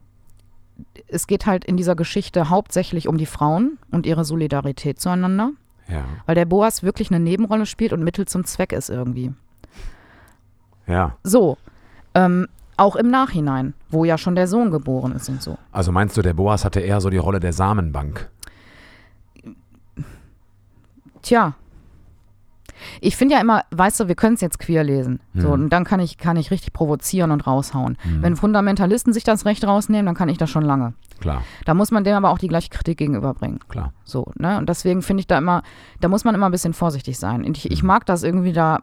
es 1.09 1.27
geht 1.27 1.47
halt 1.47 1.65
in 1.65 1.77
dieser 1.77 1.97
Geschichte 1.97 2.49
hauptsächlich 2.51 3.09
um 3.09 3.19
die 3.19 3.27
Frauen 3.27 3.79
und 3.91 4.07
ihre 4.07 4.25
Solidarität 4.25 5.01
zueinander, 5.01 5.51
Ja. 5.89 6.05
weil 6.27 6.35
der 6.35 6.45
Boas 6.45 6.83
wirklich 6.83 7.11
eine 7.11 7.21
Nebenrolle 7.21 7.67
spielt 7.67 7.93
und 7.93 8.03
Mittel 8.05 8.27
zum 8.27 8.45
Zweck 8.45 8.73
ist 8.73 8.91
irgendwie. 8.91 9.33
Ja. 10.87 11.17
So, 11.23 11.57
ähm, 12.15 12.47
auch 12.77 12.97
im 12.97 13.09
Nachhinein, 13.11 13.75
wo 13.91 14.05
ja 14.05 14.19
schon 14.19 14.35
der 14.35 14.49
Sohn 14.49 14.71
geboren 14.71 15.13
ist 15.13 15.29
und 15.29 15.41
so. 15.43 15.57
Also 15.73 15.93
meinst 15.93 16.17
du, 16.17 16.23
der 16.23 16.35
Boas 16.35 16.65
hatte 16.65 16.81
eher 16.81 17.01
so 17.01 17.11
die 17.11 17.19
Rolle 17.19 17.41
der 17.41 17.53
Samenbank? 17.53 18.31
Tja. 21.25 21.55
Ich 23.01 23.17
finde 23.17 23.35
ja 23.37 23.41
immer, 23.41 23.63
weißt 23.71 24.01
du, 24.01 24.09
wir 24.09 24.15
können 24.15 24.35
es 24.35 24.41
jetzt 24.41 24.59
queer 24.59 24.83
lesen. 24.85 25.21
So, 25.35 25.45
Hm. 25.49 25.53
und 25.53 25.71
dann 25.71 25.85
kann 25.85 26.01
ich, 26.01 26.19
kann 26.19 26.37
ich 26.37 26.51
richtig 26.51 26.73
provozieren 26.73 27.31
und 27.31 27.47
raushauen. 27.47 27.97
Wenn 28.21 28.37
Fundamentalisten 28.37 29.13
sich 29.13 29.23
das 29.25 29.45
Recht 29.47 29.65
rausnehmen, 29.67 30.07
dann 30.07 30.15
kann 30.17 30.29
ich 30.29 30.39
das 30.39 30.51
schon 30.51 30.65
lange. 30.65 30.95
Klar, 31.21 31.43
Da 31.65 31.75
muss 31.75 31.91
man 31.93 32.03
dem 32.05 32.15
aber 32.17 32.31
auch 32.31 32.39
die 32.39 32.49
gleiche 32.49 32.71
Kritik 32.71 32.99
gegenüberbringen. 32.99 33.61
klar. 33.69 33.93
So, 34.05 34.33
ne? 34.37 34.59
Und 34.59 34.69
deswegen 34.69 35.03
finde 35.03 35.21
ich 35.21 35.27
da 35.27 35.39
immer, 35.39 35.63
da 36.01 36.09
muss 36.09 36.25
man 36.25 36.35
immer 36.35 36.47
ein 36.47 36.53
bisschen 36.53 36.75
vorsichtig 36.75 37.19
sein. 37.19 37.45
Und 37.45 37.57
ich, 37.57 37.71
ich 37.71 37.83
mag 37.83 38.07
das 38.07 38.23
irgendwie 38.23 38.53
da, 38.53 38.81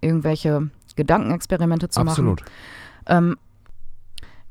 irgendwelche 0.00 0.70
Gedankenexperimente 0.96 1.88
zu 1.90 2.00
machen. 2.00 2.08
Absolut. 2.08 2.44
Ähm, 3.06 3.36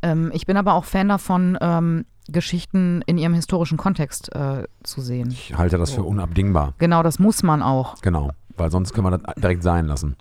ähm, 0.01 0.29
ich 0.33 0.45
bin 0.45 0.55
aber 0.55 0.73
auch 0.75 0.85
Fan 0.85 1.09
davon, 1.09 1.57
ähm, 1.59 2.05
Geschichten 2.31 3.01
in 3.05 3.17
ihrem 3.17 3.33
historischen 3.33 3.77
Kontext 3.77 4.33
äh, 4.35 4.63
zu 4.83 5.01
sehen. 5.01 5.29
Ich 5.31 5.57
halte 5.57 5.77
das 5.77 5.91
für 5.91 6.03
unabdingbar. 6.03 6.73
Genau, 6.77 7.03
das 7.03 7.19
muss 7.19 7.43
man 7.43 7.61
auch. 7.61 8.01
Genau. 8.01 8.31
Weil 8.55 8.71
sonst 8.71 8.93
können 8.93 9.07
wir 9.07 9.17
das 9.17 9.35
direkt 9.35 9.63
sein 9.63 9.85
lassen. 9.85 10.15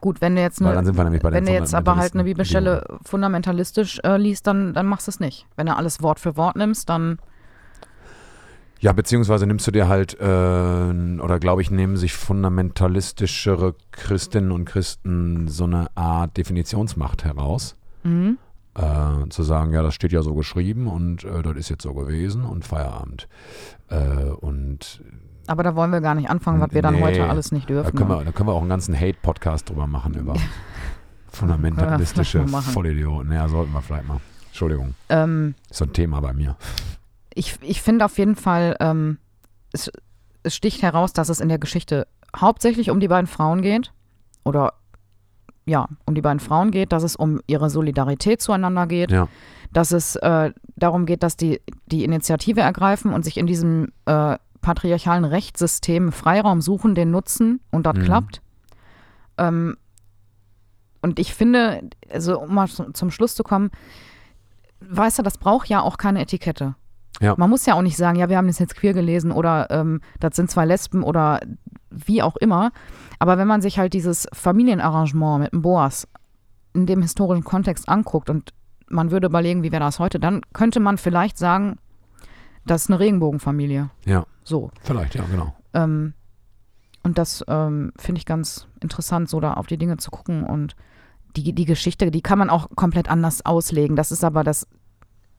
Gut, 0.00 0.20
wenn 0.20 0.34
du 0.36 0.40
jetzt 0.40 0.62
eine, 0.62 0.74
wenn 0.74 1.44
du 1.44 1.52
jetzt 1.52 1.74
aber 1.74 1.96
halt 1.96 2.14
eine. 2.14 2.24
Bibelstelle 2.24 2.86
fundamentalistisch 3.04 4.00
äh, 4.04 4.16
liest, 4.16 4.46
dann, 4.46 4.72
dann 4.72 4.86
machst 4.86 5.06
du 5.08 5.10
es 5.10 5.20
nicht. 5.20 5.46
Wenn 5.56 5.66
du 5.66 5.76
alles 5.76 6.00
Wort 6.02 6.20
für 6.20 6.36
Wort 6.36 6.56
nimmst, 6.56 6.88
dann 6.88 7.18
Ja, 8.78 8.92
beziehungsweise 8.92 9.46
nimmst 9.46 9.66
du 9.66 9.72
dir 9.72 9.88
halt, 9.88 10.18
äh, 10.18 10.24
oder 10.24 11.38
glaube 11.38 11.60
ich, 11.60 11.70
nehmen 11.70 11.96
sich 11.98 12.14
fundamentalistischere 12.14 13.74
Christinnen 13.90 14.52
und 14.52 14.64
Christen 14.64 15.48
so 15.48 15.64
eine 15.64 15.88
Art 15.96 16.36
Definitionsmacht 16.36 17.24
heraus. 17.24 17.76
mhm. 18.04 18.38
Äh, 18.74 19.28
zu 19.30 19.42
sagen, 19.42 19.72
ja, 19.72 19.82
das 19.82 19.94
steht 19.94 20.12
ja 20.12 20.22
so 20.22 20.34
geschrieben 20.34 20.86
und 20.86 21.24
äh, 21.24 21.42
das 21.42 21.56
ist 21.56 21.68
jetzt 21.70 21.82
so 21.82 21.92
gewesen 21.92 22.44
und 22.44 22.64
Feierabend. 22.64 23.28
Äh, 23.88 24.30
und 24.30 25.02
aber 25.46 25.64
da 25.64 25.74
wollen 25.74 25.90
wir 25.90 26.00
gar 26.00 26.14
nicht 26.14 26.30
anfangen, 26.30 26.60
was 26.60 26.72
wir 26.72 26.80
dann 26.80 26.94
Nee, 26.94 27.02
heute 27.02 27.28
alles 27.28 27.50
nicht 27.50 27.68
da 27.68 27.74
dürfen. 27.74 27.96
können, 27.96 28.10
ne? 28.10 28.18
wir, 28.18 28.24
da 28.24 28.30
können 28.32 28.48
wir 28.48 28.52
auch 28.52 28.60
einen 28.60 28.68
ganzen 28.68 28.94
Hate-Podcast 28.98 29.68
drüber 29.68 29.88
machen, 29.88 30.14
über 30.14 30.34
fundamentalistische 31.28 32.38
Können. 32.38 32.62
Vollidioten. 32.62 33.32
Ja, 33.32 33.48
sollten 33.48 33.72
wir 33.72 33.82
vielleicht 33.82 34.06
mal. 34.06 34.20
Entschuldigung, 34.46 34.94
ähm, 35.08 35.54
ist 35.68 35.78
so 35.78 35.84
ein 35.84 35.92
Thema 35.92 36.20
bei 36.20 36.32
mir. 36.32 36.56
ich, 37.34 37.58
ich 37.62 37.82
finde 37.82 38.04
auf 38.04 38.18
jeden 38.18 38.36
Fall, 38.36 38.76
ähm, 38.80 39.18
es, 39.72 39.90
es 40.42 40.54
sticht 40.54 40.82
heraus, 40.82 41.12
dass 41.12 41.28
es 41.28 41.40
in 41.40 41.48
der 41.48 41.58
Geschichte 41.58 42.06
hauptsächlich 42.36 42.90
um 42.90 43.00
die 43.00 43.08
beiden 43.08 43.26
Frauen 43.26 43.62
geht. 43.62 43.92
Oder 44.44 44.74
ja, 45.66 45.86
um 46.06 46.14
die 46.14 46.22
beiden 46.22 46.40
Frauen 46.40 46.70
geht, 46.70 46.92
dass 46.92 47.02
es 47.02 47.16
um 47.16 47.40
ihre 47.46 47.70
Solidarität 47.70 48.40
zueinander 48.40 48.86
geht, 48.86 49.10
Ja. 49.10 49.28
dass 49.72 49.92
es 49.92 50.16
äh, 50.16 50.52
darum 50.76 51.06
geht, 51.06 51.22
dass 51.22 51.36
die 51.36 51.60
die 51.86 52.04
Initiative 52.04 52.60
ergreifen 52.60 53.12
und 53.12 53.24
sich 53.24 53.36
in 53.36 53.46
diesem 53.46 53.92
äh, 54.06 54.36
patriarchalen 54.62 55.24
Rechtssystem 55.24 56.12
Freiraum 56.12 56.60
suchen, 56.60 56.94
den 56.94 57.10
nutzen 57.10 57.60
und 57.70 57.86
das 57.86 57.96
Mhm. 57.96 58.02
klappt. 58.02 58.42
Ähm, 59.38 59.76
und 61.02 61.18
ich 61.18 61.34
finde, 61.34 61.82
also 62.12 62.40
um 62.40 62.54
mal 62.54 62.68
zum 62.68 63.10
Schluss 63.10 63.34
zu 63.34 63.42
kommen, 63.42 63.70
weißt 64.80 65.18
du, 65.18 65.22
das 65.22 65.38
braucht 65.38 65.68
ja 65.68 65.80
auch 65.80 65.96
keine 65.96 66.20
Etikette. 66.20 66.74
Ja. 67.20 67.34
Man 67.36 67.50
muss 67.50 67.66
ja 67.66 67.74
auch 67.74 67.82
nicht 67.82 67.96
sagen, 67.96 68.18
ja, 68.18 68.28
wir 68.28 68.36
haben 68.36 68.46
das 68.46 68.58
jetzt 68.58 68.76
queer 68.76 68.92
gelesen 68.94 69.30
oder 69.32 69.70
ähm, 69.70 70.00
das 70.20 70.36
sind 70.36 70.50
zwei 70.50 70.64
Lesben 70.64 71.02
oder 71.02 71.40
wie 71.90 72.22
auch 72.22 72.36
immer. 72.36 72.70
Aber 73.20 73.38
wenn 73.38 73.46
man 73.46 73.60
sich 73.60 73.78
halt 73.78 73.92
dieses 73.92 74.26
Familienarrangement 74.32 75.40
mit 75.44 75.52
dem 75.52 75.62
Boas 75.62 76.08
in 76.72 76.86
dem 76.86 77.02
historischen 77.02 77.44
Kontext 77.44 77.88
anguckt 77.88 78.30
und 78.30 78.52
man 78.88 79.10
würde 79.10 79.26
überlegen, 79.26 79.62
wie 79.62 79.70
wäre 79.70 79.84
das 79.84 79.98
heute, 80.00 80.18
dann 80.18 80.40
könnte 80.52 80.80
man 80.80 80.98
vielleicht 80.98 81.38
sagen, 81.38 81.78
das 82.66 82.84
ist 82.84 82.90
eine 82.90 82.98
Regenbogenfamilie. 82.98 83.90
Ja, 84.06 84.24
So. 84.42 84.70
vielleicht, 84.82 85.14
ja, 85.14 85.24
genau. 85.30 85.54
Ähm, 85.74 86.14
und 87.02 87.18
das 87.18 87.44
ähm, 87.46 87.92
finde 87.96 88.18
ich 88.18 88.26
ganz 88.26 88.66
interessant, 88.80 89.28
so 89.28 89.38
da 89.38 89.54
auf 89.54 89.66
die 89.66 89.78
Dinge 89.78 89.98
zu 89.98 90.10
gucken. 90.10 90.42
Und 90.42 90.74
die, 91.36 91.52
die 91.52 91.64
Geschichte, 91.64 92.10
die 92.10 92.22
kann 92.22 92.38
man 92.38 92.50
auch 92.50 92.68
komplett 92.74 93.08
anders 93.10 93.44
auslegen. 93.44 93.96
Das 93.96 94.10
ist 94.12 94.24
aber, 94.24 94.44
das 94.44 94.66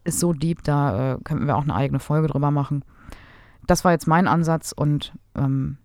ist 0.04 0.20
so 0.20 0.34
deep, 0.34 0.64
da 0.64 1.14
äh, 1.14 1.18
könnten 1.24 1.48
wir 1.48 1.58
auch 1.58 1.64
eine 1.64 1.76
eigene 1.76 2.00
Folge 2.00 2.28
drüber 2.28 2.52
machen. 2.52 2.84
Das 3.68 3.84
war 3.86 3.92
jetzt 3.92 4.08
mein 4.08 4.28
Ansatz 4.28 4.72
und 4.72 5.14
ähm, 5.36 5.78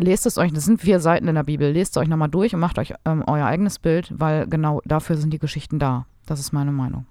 lest 0.00 0.26
es 0.26 0.38
euch, 0.38 0.52
das 0.52 0.64
sind 0.64 0.80
vier 0.80 1.00
Seiten 1.00 1.28
in 1.28 1.34
der 1.34 1.44
Bibel, 1.44 1.70
lest 1.72 1.96
es 1.96 2.00
euch 2.02 2.08
nochmal 2.08 2.28
durch 2.28 2.54
und 2.54 2.60
macht 2.60 2.78
euch 2.78 2.94
ähm, 3.04 3.22
euer 3.26 3.46
eigenes 3.46 3.78
Bild, 3.78 4.12
weil 4.16 4.46
genau 4.46 4.80
dafür 4.84 5.16
sind 5.16 5.32
die 5.32 5.38
Geschichten 5.38 5.78
da. 5.78 6.06
Das 6.26 6.40
ist 6.40 6.52
meine 6.52 6.72
Meinung. 6.72 7.06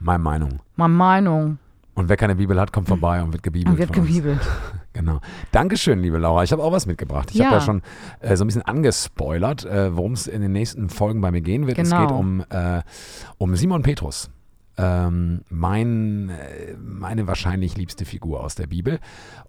Meine 0.00 0.22
Meinung. 0.22 0.60
Meine 0.76 0.94
Meinung. 0.94 1.58
Und 1.94 2.08
wer 2.08 2.16
keine 2.16 2.36
Bibel 2.36 2.58
hat, 2.60 2.72
kommt 2.72 2.86
vorbei 2.86 3.20
und 3.22 3.32
wird 3.32 3.42
gebibelt. 3.42 3.72
Und 3.72 3.78
wird 3.78 3.92
gebibelt. 3.92 4.40
Genau. 4.94 5.20
Dankeschön, 5.52 6.00
liebe 6.00 6.18
Laura. 6.18 6.42
Ich 6.42 6.50
habe 6.50 6.60
auch 6.64 6.72
was 6.72 6.86
mitgebracht. 6.86 7.28
Ich 7.30 7.36
Ja. 7.36 7.46
habe 7.46 7.56
ja 7.56 7.60
schon 7.60 7.82
äh, 8.18 8.34
so 8.34 8.42
ein 8.42 8.48
bisschen 8.48 8.62
angespoilert, 8.62 9.64
äh, 9.64 9.96
worum 9.96 10.12
es 10.14 10.26
in 10.26 10.42
den 10.42 10.50
nächsten 10.50 10.88
Folgen 10.88 11.20
bei 11.20 11.30
mir 11.30 11.40
gehen 11.40 11.68
wird. 11.68 11.78
Es 11.78 11.90
Genau. 11.90 12.00
geht 12.06 12.10
um, 12.16 12.40
äh, 12.50 12.82
um 13.36 13.54
Simon 13.54 13.82
Petrus. 13.82 14.28
Ähm, 14.78 15.42
mein, 15.50 16.30
äh, 16.30 16.74
meine 16.78 17.26
wahrscheinlich 17.26 17.76
liebste 17.76 18.04
Figur 18.04 18.42
aus 18.42 18.54
der 18.54 18.68
Bibel. 18.68 19.00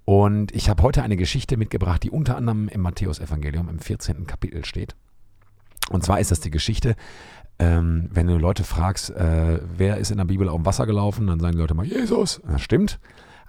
Und 0.06 0.54
ich 0.54 0.70
habe 0.70 0.84
heute 0.84 1.04
eine 1.04 1.16
Geschichte 1.16 1.56
mitgebracht, 1.56 2.04
die 2.04 2.10
unter 2.12 2.36
anderem 2.36 2.68
im 2.68 2.82
Matthäusevangelium 2.82 3.70
im 3.70 3.80
14. 3.80 4.26
Kapitel 4.28 4.66
steht. 4.66 4.96
Und 5.90 6.04
zwar 6.04 6.20
ist 6.20 6.32
das 6.32 6.40
die 6.40 6.52
Geschichte, 6.52 6.96
ähm, 7.60 8.10
wenn 8.12 8.28
du 8.28 8.38
Leute 8.38 8.64
fragst, 8.64 9.10
äh, 9.12 9.60
wer 9.78 9.98
ist 9.98 10.12
in 10.12 10.18
der 10.18 10.26
Bibel 10.26 10.50
auf 10.50 10.56
dem 10.56 10.66
Wasser 10.66 10.86
gelaufen, 10.86 11.28
dann 11.28 11.40
sagen 11.40 11.54
die 11.54 11.62
Leute 11.62 11.74
mal 11.74 11.86
Jesus. 11.86 12.42
Das 12.48 12.62
stimmt. 12.62 13.00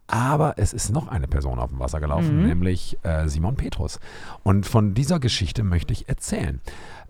Aber 0.06 0.54
es 0.56 0.72
ist 0.72 0.90
noch 0.90 1.06
eine 1.06 1.28
Person 1.28 1.60
auf 1.60 1.70
dem 1.70 1.78
Wasser 1.78 2.00
gelaufen, 2.00 2.40
Mhm. 2.40 2.48
nämlich 2.48 2.98
äh, 3.04 3.28
Simon 3.28 3.54
Petrus. 3.54 4.00
Und 4.42 4.66
von 4.66 4.92
dieser 4.92 5.20
Geschichte 5.20 5.62
möchte 5.62 5.92
ich 5.92 6.08
erzählen. 6.08 6.60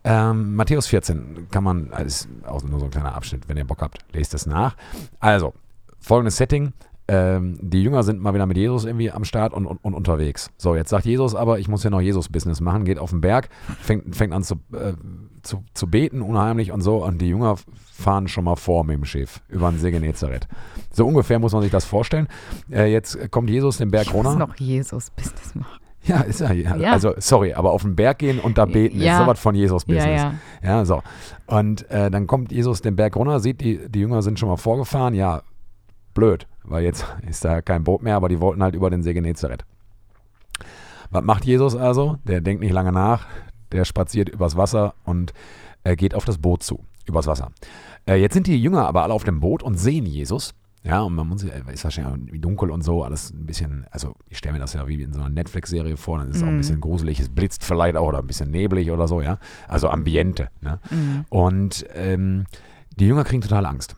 Ähm, 0.04 0.54
Matthäus 0.54 0.86
14 0.86 1.48
kann 1.50 1.62
man, 1.64 1.90
ist 2.04 2.28
auch 2.46 2.62
nur 2.62 2.78
so 2.80 2.86
ein 2.86 2.90
kleiner 2.90 3.14
Abschnitt, 3.14 3.48
wenn 3.48 3.56
ihr 3.56 3.64
Bock 3.66 3.82
habt, 3.82 3.98
lest 4.12 4.32
es 4.34 4.46
nach. 4.46 4.76
Also, 5.18 5.52
folgendes 5.98 6.36
Setting. 6.36 6.72
Ähm, 7.06 7.58
die 7.60 7.82
Jünger 7.82 8.04
sind 8.04 8.20
mal 8.22 8.34
wieder 8.34 8.46
mit 8.46 8.56
Jesus 8.56 8.84
irgendwie 8.84 9.10
am 9.10 9.24
Start 9.24 9.52
und, 9.52 9.66
und, 9.66 9.78
und 9.82 9.94
unterwegs. 9.94 10.50
So, 10.56 10.76
jetzt 10.76 10.90
sagt 10.90 11.06
Jesus 11.06 11.34
aber, 11.34 11.58
ich 11.58 11.66
muss 11.66 11.82
ja 11.82 11.90
noch 11.90 12.00
Jesus-Business 12.00 12.60
machen, 12.60 12.84
geht 12.84 12.98
auf 13.00 13.10
den 13.10 13.20
Berg, 13.20 13.48
fängt, 13.80 14.14
fängt 14.14 14.32
an 14.32 14.44
zu, 14.44 14.54
äh, 14.72 14.92
zu, 15.42 15.64
zu 15.74 15.88
beten, 15.88 16.22
unheimlich 16.22 16.70
und 16.70 16.82
so. 16.82 17.04
Und 17.04 17.18
die 17.20 17.26
Jünger 17.28 17.56
fahren 17.92 18.28
schon 18.28 18.44
mal 18.44 18.54
vor 18.54 18.84
mit 18.84 18.96
dem 18.96 19.04
Schiff 19.04 19.42
über 19.48 19.70
den 19.72 19.80
See 19.80 19.90
Genezareth. 19.90 20.46
So 20.92 21.04
ungefähr 21.04 21.40
muss 21.40 21.52
man 21.52 21.62
sich 21.62 21.72
das 21.72 21.84
vorstellen. 21.84 22.28
Äh, 22.70 22.92
jetzt 22.92 23.30
kommt 23.32 23.50
Jesus 23.50 23.78
den 23.78 23.90
Berg 23.90 24.06
Ich 24.06 24.12
muss 24.14 24.24
runter. 24.26 24.46
noch 24.46 24.54
Jesus-Business 24.54 25.56
machen. 25.56 25.80
Ja, 26.02 26.20
ist 26.20 26.40
ja, 26.40 26.52
ja. 26.52 26.92
Also, 26.92 27.12
sorry, 27.18 27.52
aber 27.52 27.72
auf 27.72 27.82
den 27.82 27.94
Berg 27.94 28.18
gehen 28.18 28.38
und 28.40 28.56
da 28.56 28.64
beten 28.64 29.00
Ja. 29.00 29.12
ist 29.12 29.18
sowas 29.18 29.38
von 29.38 29.54
Jesus-Business. 29.54 30.04
Ja, 30.06 30.34
ja. 30.62 30.78
Ja, 30.78 30.84
so. 30.84 31.02
Und 31.46 31.90
äh, 31.90 32.10
dann 32.10 32.26
kommt 32.26 32.52
Jesus 32.52 32.80
den 32.80 32.96
Berg 32.96 33.16
runter, 33.16 33.38
sieht, 33.40 33.60
die, 33.60 33.88
die 33.88 34.00
Jünger 34.00 34.22
sind 34.22 34.38
schon 34.38 34.48
mal 34.48 34.56
vorgefahren. 34.56 35.14
Ja, 35.14 35.42
blöd, 36.14 36.46
weil 36.64 36.84
jetzt 36.84 37.04
ist 37.28 37.44
da 37.44 37.60
kein 37.60 37.84
Boot 37.84 38.02
mehr, 38.02 38.16
aber 38.16 38.28
die 38.28 38.40
wollten 38.40 38.62
halt 38.62 38.74
über 38.74 38.88
den 38.88 39.02
See 39.02 39.12
Genezareth. 39.12 39.64
Was 41.10 41.22
macht 41.24 41.44
Jesus 41.44 41.74
also? 41.76 42.16
Der 42.24 42.40
denkt 42.40 42.62
nicht 42.62 42.72
lange 42.72 42.92
nach, 42.92 43.26
der 43.72 43.84
spaziert 43.84 44.28
übers 44.28 44.56
Wasser 44.56 44.94
und 45.04 45.32
äh, 45.84 45.96
geht 45.96 46.14
auf 46.14 46.24
das 46.24 46.38
Boot 46.38 46.62
zu, 46.62 46.84
übers 47.06 47.26
Wasser. 47.26 47.50
Äh, 48.06 48.16
jetzt 48.16 48.34
sind 48.34 48.46
die 48.46 48.60
Jünger 48.60 48.86
aber 48.86 49.02
alle 49.02 49.12
auf 49.14 49.24
dem 49.24 49.40
Boot 49.40 49.62
und 49.62 49.76
sehen 49.76 50.06
Jesus. 50.06 50.54
Ja, 50.82 51.02
und 51.02 51.14
man 51.14 51.28
muss, 51.28 51.44
äh, 51.44 51.60
ist 51.72 51.84
wahrscheinlich 51.84 52.14
irgendwie 52.14 52.38
dunkel 52.38 52.70
und 52.70 52.82
so, 52.82 53.04
alles 53.04 53.30
ein 53.32 53.44
bisschen, 53.44 53.86
also 53.90 54.14
ich 54.28 54.38
stelle 54.38 54.54
mir 54.54 54.60
das 54.60 54.72
ja 54.72 54.88
wie 54.88 55.02
in 55.02 55.12
so 55.12 55.20
einer 55.20 55.28
Netflix-Serie 55.28 55.96
vor, 55.98 56.18
dann 56.18 56.30
ist 56.30 56.36
es 56.36 56.42
auch 56.42 56.46
ein 56.46 56.54
Mhm. 56.54 56.58
bisschen 56.58 56.80
gruselig, 56.80 57.20
es 57.20 57.28
blitzt 57.28 57.64
vielleicht 57.64 57.96
auch 57.96 58.06
oder 58.08 58.18
ein 58.20 58.26
bisschen 58.26 58.50
neblig 58.50 58.90
oder 58.90 59.06
so, 59.06 59.20
ja. 59.20 59.38
Also 59.68 59.90
Ambiente, 59.90 60.48
ne? 60.62 60.80
Mhm. 60.90 61.24
Und 61.28 61.84
ähm, 61.94 62.46
die 62.96 63.06
Jünger 63.06 63.24
kriegen 63.24 63.42
total 63.42 63.66
Angst 63.66 63.94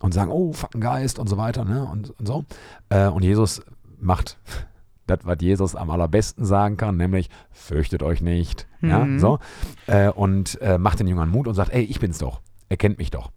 und 0.00 0.12
sagen, 0.12 0.30
oh, 0.32 0.52
fuck 0.52 0.74
ein 0.74 0.80
Geist 0.80 1.20
und 1.20 1.28
so 1.28 1.36
weiter, 1.36 1.64
ne? 1.64 1.84
Und, 1.84 2.10
und 2.18 2.26
so. 2.26 2.44
Äh, 2.88 3.06
und 3.06 3.22
Jesus 3.22 3.62
macht 4.00 4.38
das, 5.06 5.20
was 5.22 5.36
Jesus 5.40 5.76
am 5.76 5.88
allerbesten 5.88 6.44
sagen 6.44 6.76
kann, 6.76 6.96
nämlich 6.96 7.30
fürchtet 7.52 8.02
euch 8.02 8.20
nicht. 8.22 8.66
Ja, 8.82 9.04
Mhm. 9.04 9.18
so. 9.20 9.38
Äh, 9.86 10.08
und 10.10 10.60
äh, 10.62 10.78
macht 10.78 10.98
den 10.98 11.06
Jüngern 11.06 11.28
Mut 11.28 11.46
und 11.46 11.54
sagt, 11.54 11.72
ey, 11.72 11.82
ich 11.84 12.00
bin's 12.00 12.18
doch. 12.18 12.40
Er 12.68 12.76
kennt 12.76 12.98
mich 12.98 13.10
doch. 13.12 13.30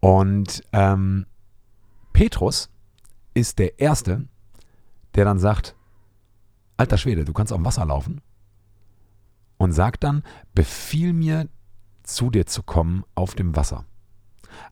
Und 0.00 0.62
ähm, 0.72 1.26
Petrus 2.12 2.70
ist 3.34 3.58
der 3.58 3.78
Erste, 3.78 4.26
der 5.14 5.24
dann 5.24 5.38
sagt, 5.38 5.74
alter 6.76 6.98
Schwede, 6.98 7.24
du 7.24 7.32
kannst 7.32 7.52
auf 7.52 7.58
dem 7.58 7.64
Wasser 7.64 7.84
laufen. 7.84 8.20
Und 9.58 9.72
sagt 9.72 10.04
dann, 10.04 10.22
befiehl 10.54 11.12
mir, 11.12 11.48
zu 12.02 12.30
dir 12.30 12.46
zu 12.46 12.62
kommen 12.62 13.04
auf 13.14 13.34
dem 13.34 13.56
Wasser. 13.56 13.84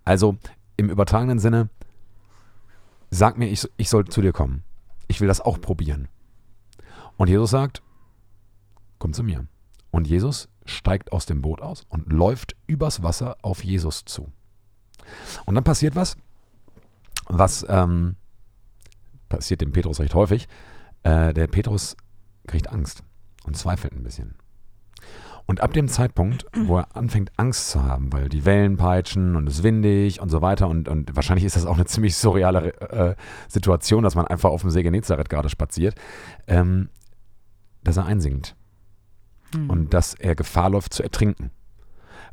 Also 0.04 0.36
im 0.76 0.88
übertragenen 0.88 1.38
Sinne, 1.38 1.68
sag 3.10 3.38
mir, 3.38 3.48
ich, 3.48 3.68
ich 3.76 3.90
soll 3.90 4.06
zu 4.06 4.22
dir 4.22 4.32
kommen. 4.32 4.62
Ich 5.08 5.20
will 5.20 5.28
das 5.28 5.40
auch 5.40 5.60
probieren. 5.60 6.08
Und 7.16 7.28
Jesus 7.28 7.50
sagt, 7.50 7.82
komm 8.98 9.12
zu 9.12 9.22
mir. 9.22 9.46
Und 9.90 10.06
Jesus 10.06 10.48
steigt 10.64 11.12
aus 11.12 11.26
dem 11.26 11.42
Boot 11.42 11.60
aus 11.60 11.84
und 11.88 12.12
läuft 12.12 12.56
übers 12.66 13.02
Wasser 13.02 13.36
auf 13.42 13.62
Jesus 13.62 14.04
zu. 14.04 14.32
Und 15.44 15.54
dann 15.54 15.64
passiert 15.64 15.94
was, 15.96 16.16
was 17.26 17.64
ähm, 17.68 18.16
passiert 19.28 19.60
dem 19.60 19.72
Petrus 19.72 20.00
recht 20.00 20.14
häufig. 20.14 20.48
Äh, 21.02 21.34
der 21.34 21.46
Petrus 21.46 21.96
kriegt 22.46 22.70
Angst 22.70 23.02
und 23.44 23.56
zweifelt 23.56 23.92
ein 23.92 24.02
bisschen. 24.02 24.34
Und 25.46 25.60
ab 25.60 25.74
dem 25.74 25.88
Zeitpunkt, 25.88 26.46
wo 26.56 26.78
er 26.78 26.96
anfängt, 26.96 27.30
Angst 27.36 27.68
zu 27.68 27.82
haben, 27.82 28.10
weil 28.14 28.30
die 28.30 28.46
Wellen 28.46 28.78
peitschen 28.78 29.36
und 29.36 29.46
es 29.46 29.62
windig 29.62 30.22
und 30.22 30.30
so 30.30 30.40
weiter, 30.40 30.68
und, 30.68 30.88
und 30.88 31.14
wahrscheinlich 31.14 31.44
ist 31.44 31.56
das 31.56 31.66
auch 31.66 31.74
eine 31.74 31.84
ziemlich 31.86 32.16
surreale 32.16 32.72
äh, 32.80 33.14
Situation, 33.48 34.04
dass 34.04 34.14
man 34.14 34.26
einfach 34.26 34.48
auf 34.50 34.62
dem 34.62 34.70
See 34.70 34.82
Genezareth 34.82 35.28
gerade 35.28 35.50
spaziert, 35.50 35.96
ähm, 36.46 36.88
dass 37.82 37.98
er 37.98 38.06
einsinkt 38.06 38.56
Mhm. 39.54 39.70
und 39.70 39.94
dass 39.94 40.14
er 40.14 40.34
Gefahr 40.34 40.70
läuft 40.70 40.94
zu 40.94 41.02
ertrinken. 41.02 41.50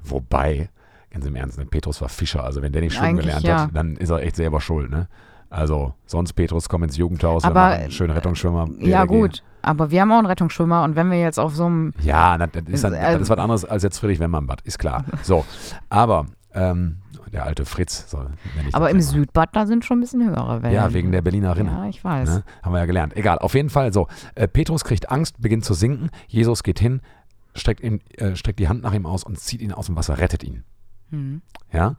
Wobei, 0.03 0.69
ganz 1.11 1.25
im 1.25 1.35
Ernst, 1.35 1.57
ne, 1.57 1.65
Petrus 1.65 2.01
war 2.01 2.09
Fischer, 2.09 2.43
also 2.43 2.61
wenn 2.61 2.71
der 2.71 2.81
nicht 2.81 2.93
schwimmen 2.93 3.19
Eigentlich 3.19 3.25
gelernt 3.25 3.45
ja. 3.45 3.61
hat, 3.63 3.69
dann 3.73 3.95
ist 3.97 4.09
er 4.09 4.21
echt 4.21 4.35
selber 4.35 4.61
schuld. 4.61 4.89
Ne? 4.89 5.07
Also 5.49 5.93
sonst 6.05 6.33
Petrus, 6.33 6.69
komm 6.69 6.83
ins 6.83 6.97
Jugendhaus, 6.97 7.43
Aber, 7.43 7.53
machen 7.53 7.91
schöne 7.91 8.15
Rettungsschwimmer. 8.15 8.69
Ja, 8.79 9.05
DLRG. 9.05 9.07
gut. 9.07 9.43
Aber 9.61 9.91
wir 9.91 10.01
haben 10.01 10.11
auch 10.11 10.17
einen 10.17 10.27
Rettungsschwimmer 10.27 10.83
und 10.83 10.95
wenn 10.95 11.11
wir 11.11 11.19
jetzt 11.19 11.39
auf 11.39 11.55
so 11.55 11.65
einem. 11.65 11.93
Ja, 12.01 12.37
das, 12.37 12.49
ist, 12.67 12.83
dann, 12.83 12.93
Äh, 12.93 13.13
das 13.13 13.23
ist 13.23 13.29
was 13.29 13.37
anderes 13.37 13.65
als 13.65 13.83
jetzt 13.83 13.99
Friedrich 13.99 14.19
Wemmernbad, 14.19 14.61
ist 14.61 14.79
klar. 14.79 15.05
So, 15.21 15.45
aber 15.89 16.25
ähm, 16.53 16.97
der 17.31 17.45
alte 17.45 17.65
Fritz, 17.65 18.09
so 18.09 18.25
Aber 18.73 18.89
im. 18.89 19.01
Südbad, 19.01 19.55
da 19.55 19.65
sind 19.65 19.85
schon 19.85 19.97
ein 19.97 20.01
bisschen 20.01 20.25
höhere 20.25 20.61
Wellen. 20.63 20.73
Ja, 20.73 20.93
wegen 20.93 21.11
der 21.11 21.21
Berlinerinnen. 21.21 21.73
Ja, 21.73 21.85
ich 21.85 22.03
weiß. 22.03 22.29
Ne? 22.29 22.43
Haben 22.61 22.73
wir 22.73 22.79
ja 22.79 22.85
gelernt. 22.85 23.15
Egal, 23.15 23.39
auf 23.39 23.53
jeden 23.53 23.69
Fall 23.69 23.93
so. 23.93 24.07
Äh, 24.35 24.47
Petrus 24.47 24.83
kriegt 24.83 25.11
Angst, 25.11 25.41
beginnt 25.41 25.63
zu 25.63 25.73
sinken. 25.73 26.09
Jesus 26.27 26.63
geht 26.63 26.79
hin, 26.79 27.01
streckt, 27.55 27.81
ihm, 27.81 27.99
äh, 28.17 28.35
streckt 28.35 28.59
die 28.59 28.67
Hand 28.67 28.83
nach 28.83 28.93
ihm 28.93 29.05
aus 29.05 29.23
und 29.23 29.39
zieht 29.39 29.61
ihn 29.61 29.71
aus 29.71 29.85
dem 29.85 29.95
Wasser, 29.95 30.17
rettet 30.17 30.43
ihn. 30.43 30.63
Mhm. 31.11 31.41
Ja? 31.71 31.95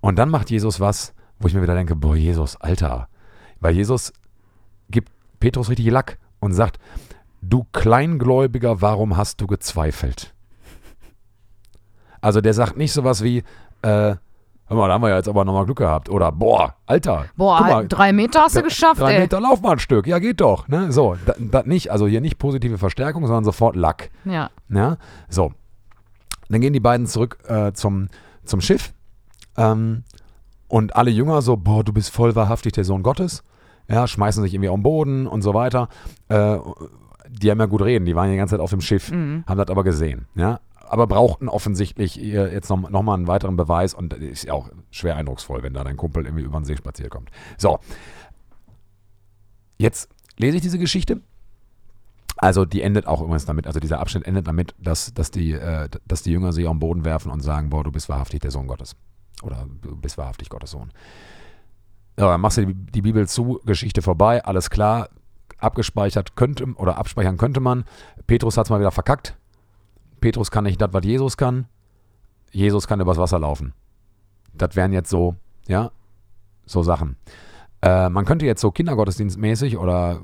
Und 0.00 0.18
dann 0.18 0.28
macht 0.28 0.50
Jesus 0.50 0.80
was, 0.80 1.14
wo 1.38 1.48
ich 1.48 1.54
mir 1.54 1.62
wieder 1.62 1.74
denke, 1.74 1.96
boah, 1.96 2.16
Jesus, 2.16 2.56
Alter. 2.56 3.08
Weil 3.60 3.74
Jesus 3.74 4.12
gibt 4.90 5.10
Petrus 5.40 5.70
richtig 5.70 5.86
Lack 5.90 6.18
und 6.40 6.52
sagt, 6.52 6.78
du 7.40 7.64
Kleingläubiger, 7.72 8.80
warum 8.80 9.16
hast 9.16 9.40
du 9.40 9.46
gezweifelt? 9.46 10.34
Also 12.20 12.40
der 12.40 12.54
sagt 12.54 12.76
nicht 12.76 12.92
sowas 12.92 13.22
wie, 13.22 13.38
äh, 13.82 13.82
hör 13.82 14.18
mal, 14.68 14.88
da 14.88 14.94
haben 14.94 15.02
wir 15.02 15.10
ja 15.10 15.16
jetzt 15.16 15.28
aber 15.28 15.44
nochmal 15.44 15.64
Glück 15.64 15.78
gehabt. 15.78 16.08
Oder, 16.08 16.30
boah, 16.30 16.76
Alter. 16.86 17.26
Boah, 17.36 17.60
mal, 17.60 17.88
drei 17.88 18.12
Meter 18.12 18.42
hast 18.42 18.56
du 18.56 18.62
geschafft, 18.62 19.00
Drei 19.00 19.14
ey. 19.14 19.20
Meter 19.20 19.40
lauf 19.40 19.60
mal 19.60 19.72
ein 19.72 19.78
Stück. 19.80 20.06
Ja, 20.06 20.18
geht 20.20 20.40
doch. 20.40 20.68
Ne? 20.68 20.92
So, 20.92 21.16
das 21.26 21.66
nicht. 21.66 21.90
Also 21.90 22.06
hier 22.06 22.20
nicht 22.20 22.38
positive 22.38 22.78
Verstärkung, 22.78 23.26
sondern 23.26 23.44
sofort 23.44 23.74
Lack. 23.76 24.10
Ja. 24.24 24.50
Ja, 24.68 24.96
so. 25.28 25.52
Dann 26.48 26.60
gehen 26.60 26.72
die 26.72 26.80
beiden 26.80 27.06
zurück 27.06 27.38
äh, 27.48 27.72
zum, 27.72 28.08
zum 28.44 28.60
Schiff. 28.60 28.92
Ähm, 29.56 30.04
und 30.68 30.96
alle 30.96 31.10
Jünger 31.10 31.42
so, 31.42 31.56
boah, 31.56 31.84
du 31.84 31.92
bist 31.92 32.10
voll 32.10 32.34
wahrhaftig 32.34 32.72
der 32.72 32.84
Sohn 32.84 33.02
Gottes. 33.02 33.42
Ja, 33.88 34.06
schmeißen 34.06 34.42
sich 34.42 34.54
irgendwie 34.54 34.70
den 34.70 34.82
Boden 34.82 35.26
und 35.26 35.42
so 35.42 35.52
weiter. 35.54 35.88
Äh, 36.28 36.58
die 37.28 37.50
haben 37.50 37.58
ja 37.58 37.66
gut 37.66 37.82
reden, 37.82 38.04
die 38.04 38.14
waren 38.14 38.26
ja 38.26 38.32
die 38.32 38.38
ganze 38.38 38.54
Zeit 38.54 38.60
auf 38.60 38.70
dem 38.70 38.80
Schiff, 38.80 39.10
Mhm. 39.10 39.44
haben 39.46 39.58
das 39.58 39.68
aber 39.68 39.84
gesehen. 39.84 40.26
Ja, 40.34 40.60
aber 40.80 41.06
brauchten 41.06 41.48
offensichtlich 41.48 42.16
jetzt 42.16 42.68
noch, 42.70 42.88
noch 42.90 43.02
mal 43.02 43.14
einen 43.14 43.26
weiteren 43.26 43.56
Beweis 43.56 43.94
und 43.94 44.12
ist 44.14 44.44
ja 44.44 44.52
auch 44.52 44.70
schwer 44.90 45.16
eindrucksvoll, 45.16 45.62
wenn 45.62 45.74
da 45.74 45.82
dein 45.84 45.96
Kumpel 45.96 46.24
irgendwie 46.26 46.44
über 46.44 46.58
den 46.60 46.64
See 46.64 46.76
spaziert 46.76 47.10
kommt. 47.10 47.30
So, 47.58 47.78
jetzt 49.78 50.08
lese 50.38 50.56
ich 50.56 50.62
diese 50.62 50.78
Geschichte. 50.78 51.20
Also 52.42 52.64
die 52.64 52.82
endet 52.82 53.06
auch 53.06 53.20
übrigens 53.20 53.44
damit, 53.44 53.68
also 53.68 53.78
dieser 53.78 54.00
Abschnitt 54.00 54.26
endet 54.26 54.48
damit, 54.48 54.74
dass, 54.76 55.14
dass, 55.14 55.30
die, 55.30 55.52
äh, 55.52 55.88
dass 56.08 56.24
die 56.24 56.32
Jünger 56.32 56.52
sich 56.52 56.66
den 56.66 56.80
Boden 56.80 57.04
werfen 57.04 57.30
und 57.30 57.40
sagen, 57.40 57.70
boah, 57.70 57.84
du 57.84 57.92
bist 57.92 58.08
wahrhaftig 58.08 58.40
der 58.40 58.50
Sohn 58.50 58.66
Gottes. 58.66 58.96
Oder 59.44 59.68
du 59.80 59.94
bist 59.94 60.18
wahrhaftig 60.18 60.48
Gottes 60.48 60.72
Sohn. 60.72 60.90
Ja, 62.18 62.32
dann 62.32 62.40
machst 62.40 62.58
du 62.58 62.66
die, 62.66 62.74
die 62.74 63.02
Bibel 63.02 63.28
zu, 63.28 63.60
Geschichte 63.64 64.02
vorbei, 64.02 64.44
alles 64.44 64.70
klar, 64.70 65.08
abgespeichert 65.58 66.34
könnte 66.34 66.64
oder 66.74 66.98
abspeichern 66.98 67.36
könnte 67.36 67.60
man. 67.60 67.84
Petrus 68.26 68.56
hat 68.56 68.66
es 68.66 68.70
mal 68.70 68.80
wieder 68.80 68.90
verkackt. 68.90 69.36
Petrus 70.20 70.50
kann 70.50 70.64
nicht 70.64 70.80
das, 70.80 70.92
was 70.92 71.04
Jesus 71.04 71.36
kann. 71.36 71.66
Jesus 72.50 72.88
kann 72.88 73.00
übers 73.00 73.18
Wasser 73.18 73.38
laufen. 73.38 73.72
Das 74.52 74.74
wären 74.74 74.92
jetzt 74.92 75.10
so, 75.10 75.36
ja, 75.68 75.92
so 76.66 76.82
Sachen. 76.82 77.14
Äh, 77.82 78.08
man 78.08 78.24
könnte 78.24 78.46
jetzt 78.46 78.62
so 78.62 78.72
Kindergottesdienstmäßig 78.72 79.78
oder 79.78 80.22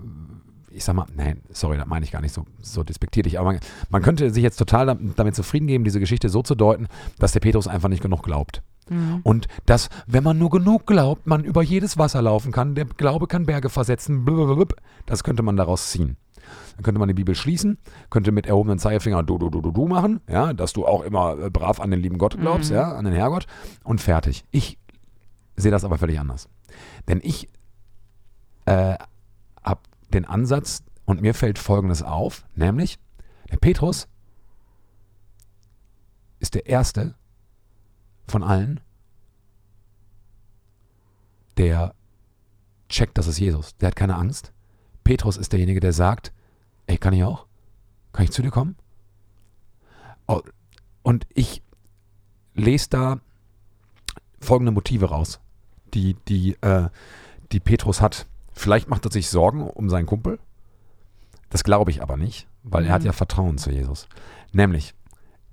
ich 0.71 0.85
sag 0.85 0.95
mal, 0.95 1.07
nein, 1.15 1.41
sorry, 1.51 1.77
das 1.77 1.87
meine 1.87 2.05
ich 2.05 2.13
gar 2.13 2.21
nicht 2.21 2.35
so, 2.35 2.45
so 2.61 2.83
despektierlich, 2.85 3.39
aber 3.39 3.53
man, 3.53 3.61
man 3.91 4.03
könnte 4.03 4.31
sich 4.31 4.43
jetzt 4.43 4.57
total 4.57 4.87
dam- 4.87 5.15
damit 5.17 5.35
zufrieden 5.35 5.67
geben, 5.67 5.85
diese 5.85 6.01
Geschichte 6.01 6.29
so 6.29 6.43
zu 6.43 6.55
deuten, 6.55 6.87
dass 7.19 7.33
der 7.33 7.41
Petrus 7.41 7.67
einfach 7.69 7.89
nicht 7.89 8.03
genug 8.03 8.23
glaubt. 8.23 8.63
Mhm. 8.91 9.21
Und 9.23 9.49
dass, 9.67 9.89
wenn 10.07 10.25
man 10.25 10.39
nur 10.39 10.51
genug 10.51 10.87
glaubt, 10.87 11.27
man 11.27 11.45
über 11.45 11.63
jedes 11.63 11.99
Wasser 11.99 12.23
laufen 12.23 12.53
kann, 12.53 12.75
der 12.75 12.85
Glaube 12.87 13.27
kann 13.27 13.45
Berge 13.47 13.69
versetzen, 13.69 14.25
blablabla, 14.25 14.77
das 15.07 15.25
könnte 15.25 15.43
man 15.43 15.57
daraus 15.57 15.91
ziehen. 15.91 16.17
Dann 16.77 16.85
könnte 16.85 16.99
man 16.99 17.09
die 17.09 17.15
Bibel 17.15 17.35
schließen, 17.35 17.77
könnte 18.09 18.33
mit 18.33 18.47
erhobenen 18.47 18.79
Zeigefinger 18.79 19.23
du, 19.23 19.37
du, 19.37 19.51
du, 19.51 19.61
du, 19.61 19.71
du 19.73 19.87
machen, 19.89 20.21
ja, 20.29 20.53
dass 20.55 20.73
du 20.73 20.87
auch 20.87 21.03
immer 21.03 21.39
äh, 21.39 21.51
brav 21.51 21.81
an 21.81 21.91
den 21.91 22.01
lieben 22.01 22.17
Gott 22.19 22.39
glaubst, 22.41 22.71
Mhm. 22.71 22.77
ja, 22.77 22.93
an 22.93 23.05
den 23.05 23.13
Herrgott 23.15 23.47
und 23.85 24.01
fertig. 24.01 24.45
Ich 24.51 24.79
sehe 25.57 25.71
das 25.73 25.85
aber 25.85 25.99
völlig 25.99 26.19
anders. 26.19 26.49
Denn 27.09 27.21
ich 27.23 27.49
äh, 28.65 28.95
den 30.13 30.25
Ansatz 30.25 30.83
und 31.05 31.21
mir 31.21 31.35
fällt 31.35 31.59
Folgendes 31.59 32.03
auf, 32.03 32.45
nämlich 32.55 32.99
der 33.51 33.57
Petrus 33.57 34.09
ist 36.39 36.55
der 36.55 36.67
Erste 36.67 37.15
von 38.27 38.43
allen, 38.43 38.81
der 41.57 41.95
checkt, 42.89 43.19
das 43.19 43.27
ist 43.27 43.39
Jesus. 43.39 43.77
Der 43.79 43.89
hat 43.89 43.97
keine 43.97 44.17
Angst. 44.17 44.53
Petrus 45.05 45.37
ist 45.37 45.53
derjenige, 45.53 45.81
der 45.81 45.93
sagt, 45.93 46.33
ey, 46.87 46.99
kann 46.99 47.15
ich 47.15 47.25
auch? 47.25 47.47
Kann 48.13 48.25
ich 48.25 48.31
zu 48.31 48.43
dir 48.43 48.51
kommen? 48.51 48.77
Oh, 50.27 50.43
und 51.03 51.27
ich 51.35 51.63
lese 52.55 52.91
da 52.91 53.21
folgende 54.41 54.73
Motive 54.73 55.07
raus, 55.07 55.41
die, 55.95 56.15
die, 56.29 56.55
äh, 56.61 56.89
die 57.53 57.61
Petrus 57.61 58.01
hat. 58.01 58.27
Vielleicht 58.59 58.89
macht 58.89 59.05
er 59.05 59.13
sich 59.13 59.29
Sorgen 59.29 59.63
um 59.63 59.89
seinen 59.89 60.07
Kumpel. 60.07 60.39
Das 61.49 61.65
glaube 61.65 61.91
ich 61.91 62.03
aber 62.03 62.17
nicht, 62.17 62.49
weil 62.63 62.83
mhm. 62.83 62.89
er 62.89 62.95
hat 62.95 63.05
ja 63.05 63.13
Vertrauen 63.13 63.57
zu 63.57 63.71
Jesus. 63.71 64.09
Nämlich, 64.53 64.95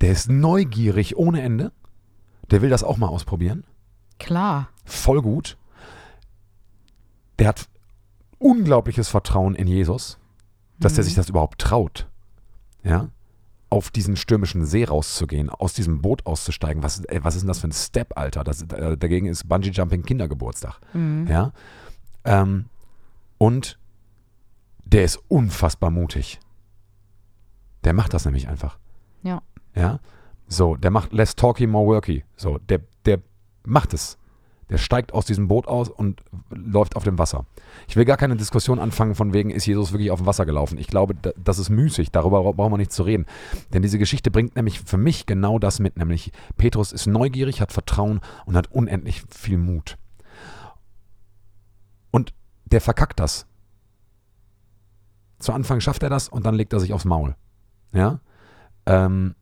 der 0.02 0.12
ist 0.12 0.30
neugierig 0.30 1.16
ohne 1.16 1.42
Ende. 1.42 1.72
Der 2.52 2.62
will 2.62 2.70
das 2.70 2.84
auch 2.84 2.98
mal 2.98 3.08
ausprobieren. 3.08 3.64
Klar. 4.20 4.70
Voll 4.84 5.22
gut. 5.22 5.58
Der 7.40 7.50
hat 7.50 7.68
unglaubliches 8.40 9.08
Vertrauen 9.08 9.56
in 9.56 9.68
Jesus, 9.68 10.18
dass 10.80 10.94
mhm. 10.94 11.00
er 11.00 11.04
sich 11.04 11.16
das 11.16 11.30
überhaupt 11.30 11.60
traut. 11.60 12.08
Ja 12.84 13.10
auf 13.72 13.92
diesen 13.92 14.16
stürmischen 14.16 14.66
See 14.66 14.86
rauszugehen, 14.86 15.50
aus 15.50 15.74
diesem 15.74 16.02
Boot 16.02 16.26
auszusteigen. 16.26 16.82
Was, 16.82 17.04
ey, 17.06 17.24
was 17.24 17.36
ist 17.36 17.42
denn 17.42 17.50
das 17.50 17.60
für 17.60 17.68
ein 17.68 17.74
Step, 17.74 18.18
Alter? 18.18 18.46
Das, 18.46 18.62
äh, 18.62 18.96
dagegen 18.96 19.26
ist 19.26 19.50
Bungee 19.50 19.72
Jumping 19.72 20.04
Kindergeburtstag. 20.04 20.80
Mhm. 20.94 21.28
Ja. 21.28 21.52
Ähm, 22.24 22.66
und 23.38 23.80
der 24.86 25.04
ist 25.04 25.20
unfassbar 25.28 25.92
mutig. 25.92 26.40
Der 27.84 27.94
macht 27.94 28.14
das 28.14 28.26
nämlich 28.26 28.48
einfach. 28.48 28.78
Ja. 29.24 29.42
Ja. 29.76 30.00
So, 30.48 30.76
der 30.76 30.92
macht 30.92 31.12
less 31.12 31.36
talky, 31.36 31.68
more 31.68 31.88
worky. 31.88 32.24
So, 32.36 32.60
der, 32.60 32.82
der 33.06 33.22
macht 33.66 33.94
es. 33.94 34.18
Der 34.70 34.80
steigt 34.80 35.14
aus 35.14 35.26
diesem 35.26 35.48
Boot 35.48 35.68
aus 35.68 35.90
und 35.90 36.24
läuft 36.50 36.96
auf 36.96 37.04
dem 37.04 37.20
Wasser. 37.20 37.46
Ich 37.88 37.96
will 37.96 38.06
gar 38.06 38.18
keine 38.18 38.36
Diskussion 38.36 38.80
anfangen 38.80 39.14
von 39.14 39.32
wegen, 39.32 39.52
ist 39.52 39.68
Jesus 39.68 39.92
wirklich 39.92 40.10
auf 40.10 40.20
dem 40.20 40.26
Wasser 40.26 40.46
gelaufen. 40.46 40.80
Ich 40.80 40.88
glaube, 40.88 41.14
das 41.14 41.60
ist 41.60 41.70
müßig, 41.70 42.12
darüber 42.12 42.42
brauchen 42.54 42.74
wir 42.74 42.78
nicht 42.78 42.92
zu 42.92 43.04
reden. 43.04 43.26
Denn 43.74 43.84
diese 43.84 44.00
Geschichte 44.00 44.32
bringt 44.32 44.56
nämlich 44.56 44.80
für 44.80 44.98
mich 44.98 45.28
genau 45.28 45.60
das 45.60 45.80
mit, 45.80 45.98
nämlich 45.98 46.32
Petrus 46.58 46.94
ist 46.94 47.06
neugierig, 47.06 47.62
hat 47.62 47.74
Vertrauen 47.74 48.22
und 48.46 48.58
hat 48.58 48.72
unendlich 48.72 49.24
viel 49.30 49.60
Mut. 49.60 49.98
Und 52.10 52.34
der 52.66 52.82
verkackt 52.82 53.20
das. 53.20 53.46
Zu 55.40 55.54
Anfang 55.54 55.80
schafft 55.82 56.04
er 56.04 56.10
das 56.10 56.30
und 56.30 56.46
dann 56.46 56.56
legt 56.56 56.74
er 56.74 56.80
sich 56.80 56.94
aufs 56.94 57.06
Maul. 57.06 57.36
Ja? 57.92 58.20
Ähm, 58.86 59.36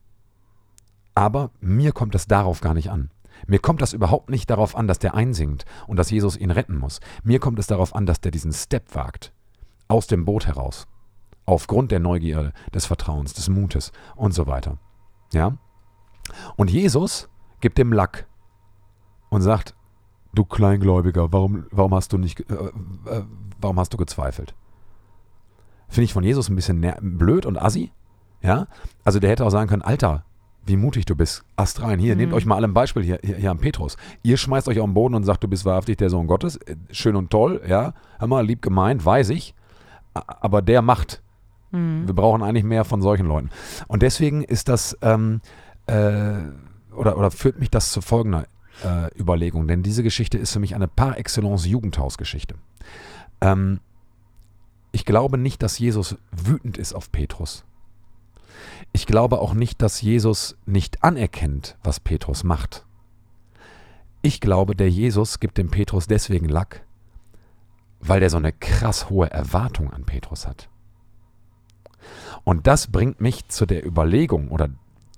aber 1.16 1.52
mir 1.60 1.92
kommt 1.92 2.16
es 2.16 2.28
darauf 2.28 2.62
gar 2.62 2.74
nicht 2.74 2.90
an. 2.90 3.12
Mir 3.48 3.60
kommt 3.60 3.82
das 3.82 3.94
überhaupt 3.94 4.30
nicht 4.30 4.50
darauf 4.50 4.76
an, 4.76 4.88
dass 4.88 5.00
der 5.00 5.16
einsingt 5.16 5.66
und 5.88 5.98
dass 5.98 6.12
Jesus 6.12 6.38
ihn 6.38 6.52
retten 6.52 6.78
muss. 6.78 7.00
Mir 7.24 7.40
kommt 7.40 7.60
es 7.60 7.68
darauf 7.68 7.96
an, 7.96 8.06
dass 8.06 8.22
der 8.22 8.32
diesen 8.32 8.54
Step 8.54 8.96
wagt. 8.96 9.34
Aus 9.88 10.08
dem 10.08 10.26
Boot 10.26 10.48
heraus. 10.48 10.88
Aufgrund 11.46 11.92
der 11.92 12.00
Neugierde, 12.00 12.54
des 12.74 12.86
Vertrauens, 12.86 13.34
des 13.34 13.50
Mutes 13.50 13.92
und 14.16 14.34
so 14.34 14.48
weiter. 14.48 14.78
Ja? 15.34 15.58
Und 16.56 16.72
Jesus 16.72 17.30
gibt 17.60 17.78
dem 17.78 17.92
Lack 17.92 18.28
und 19.30 19.42
sagt, 19.42 19.76
du 20.34 20.46
Kleingläubiger, 20.46 21.32
warum, 21.32 21.66
warum 21.72 21.94
hast 21.94 22.14
du 22.14 22.18
nicht, 22.18 22.40
äh, 22.40 22.54
äh, 22.54 23.24
warum 23.60 23.80
hast 23.80 23.94
du 23.94 23.98
gezweifelt? 23.98 24.54
Finde 25.88 26.06
ich 26.06 26.14
von 26.14 26.24
Jesus 26.24 26.50
ein 26.50 26.56
bisschen 26.56 26.86
blöd 27.02 27.46
und 27.46 27.58
assi. 27.58 27.92
Ja? 28.42 28.68
Also 29.04 29.20
der 29.20 29.30
hätte 29.30 29.46
auch 29.46 29.52
sagen 29.52 29.70
können, 29.70 29.84
Alter, 29.84 30.26
wie 30.66 30.78
mutig 30.78 31.06
du 31.06 31.16
bist. 31.16 31.44
Ast 31.56 31.82
rein. 31.82 32.00
Hier, 32.00 32.14
mhm. 32.16 32.22
nehmt 32.22 32.34
euch 32.34 32.46
mal 32.46 32.56
alle 32.56 32.68
ein 32.68 32.74
Beispiel 32.74 33.04
hier, 33.04 33.20
hier, 33.22 33.36
hier 33.36 33.52
am 33.52 33.60
Petrus. 33.60 33.98
Ihr 34.24 34.38
schmeißt 34.38 34.68
euch 34.68 34.80
auf 34.80 34.86
den 34.86 34.94
Boden 34.94 35.14
und 35.14 35.24
sagt, 35.24 35.44
du 35.44 35.48
bist 35.48 35.66
wahrhaftig 35.66 35.98
der 35.98 36.10
Sohn 36.10 36.28
Gottes. 36.28 36.56
Äh, 36.58 36.76
schön 36.92 37.16
und 37.16 37.30
toll, 37.30 37.62
ja. 37.68 37.94
Mal, 38.26 38.46
lieb 38.46 38.62
gemeint, 38.62 39.06
weiß 39.06 39.30
ich. 39.30 39.54
Aber 40.14 40.62
der 40.62 40.82
macht. 40.82 41.22
Mhm. 41.72 42.08
Wir 42.08 42.14
brauchen 42.14 42.44
eigentlich 42.44 42.64
mehr 42.64 42.86
von 42.86 43.02
solchen 43.02 43.28
Leuten. 43.28 43.50
Und 43.88 44.02
deswegen 44.02 44.44
ist 44.44 44.70
das, 44.70 44.98
ähm, 45.02 45.42
äh, 45.88 46.34
oder, 46.96 47.18
oder 47.18 47.30
führt 47.32 47.60
mich 47.60 47.70
das 47.70 47.92
zu 47.92 48.02
folgender 48.02 48.46
äh, 48.84 49.10
Überlegung. 49.20 49.68
Denn 49.68 49.84
diese 49.84 50.04
Geschichte 50.04 50.38
ist 50.38 50.52
für 50.54 50.60
mich 50.60 50.76
eine 50.76 50.88
par 50.88 51.18
excellence 51.18 51.66
Jugendhausgeschichte. 51.66 52.56
Ähm, 53.42 53.80
ich 54.92 55.06
glaube 55.06 55.38
nicht, 55.38 55.64
dass 55.64 55.80
Jesus 55.80 56.18
wütend 56.32 56.78
ist 56.78 56.94
auf 56.94 57.12
Petrus 57.12 57.66
ich 58.94 59.08
glaube 59.08 59.40
auch 59.40 59.54
nicht, 59.54 59.82
dass 59.82 60.02
Jesus 60.02 60.56
nicht 60.66 61.04
anerkennt, 61.04 61.78
was 61.84 62.00
Petrus 62.00 62.44
macht. 62.44 62.86
Ich 64.22 64.40
glaube, 64.40 64.76
der 64.76 64.90
Jesus 64.90 65.40
gibt 65.40 65.58
dem 65.58 65.70
Petrus 65.70 66.08
deswegen 66.08 66.48
Lack, 66.48 66.86
weil 68.00 68.20
der 68.20 68.30
so 68.30 68.38
eine 68.38 68.54
krass 68.54 69.10
hohe 69.10 69.30
Erwartung 69.30 69.92
an 69.92 70.06
Petrus 70.06 70.48
hat. 70.48 70.70
Und 72.44 72.68
das 72.68 72.88
bringt 72.88 73.20
mich 73.20 73.48
zu 73.48 73.66
der 73.66 73.86
Überlegung 73.86 74.50
oder 74.50 74.70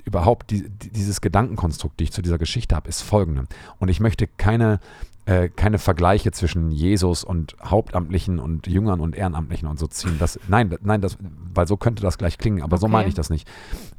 überhaupt 0.06 0.52
die, 0.52 0.70
dieses 0.70 1.20
Gedankenkonstrukt, 1.20 2.00
die 2.00 2.06
ich 2.06 2.12
zu 2.12 2.22
dieser 2.22 2.38
Geschichte 2.38 2.76
habe, 2.76 2.88
ist 2.88 3.02
folgende. 3.02 3.46
Und 3.80 3.90
ich 3.90 4.00
möchte 4.00 4.28
keine 4.28 4.80
äh, 5.26 5.50
keine 5.50 5.80
Vergleiche 5.80 6.32
zwischen 6.32 6.70
Jesus 6.70 7.24
und 7.24 7.56
Hauptamtlichen 7.64 8.38
und 8.38 8.68
Jüngern 8.68 9.00
und 9.00 9.16
Ehrenamtlichen 9.16 9.68
und 9.68 9.80
so 9.80 9.88
ziehen. 9.88 10.18
Das, 10.20 10.40
nein, 10.48 10.76
nein, 10.84 11.02
das, 11.02 11.18
weil 11.52 11.68
so 11.68 11.78
könnte 11.78 12.04
das 12.04 12.20
gleich 12.20 12.38
klingen, 12.38 12.62
aber 12.62 12.76
okay. 12.76 12.82
so 12.82 12.88
meine 12.88 13.10
ich 13.10 13.16
das 13.16 13.32
nicht. 13.32 13.50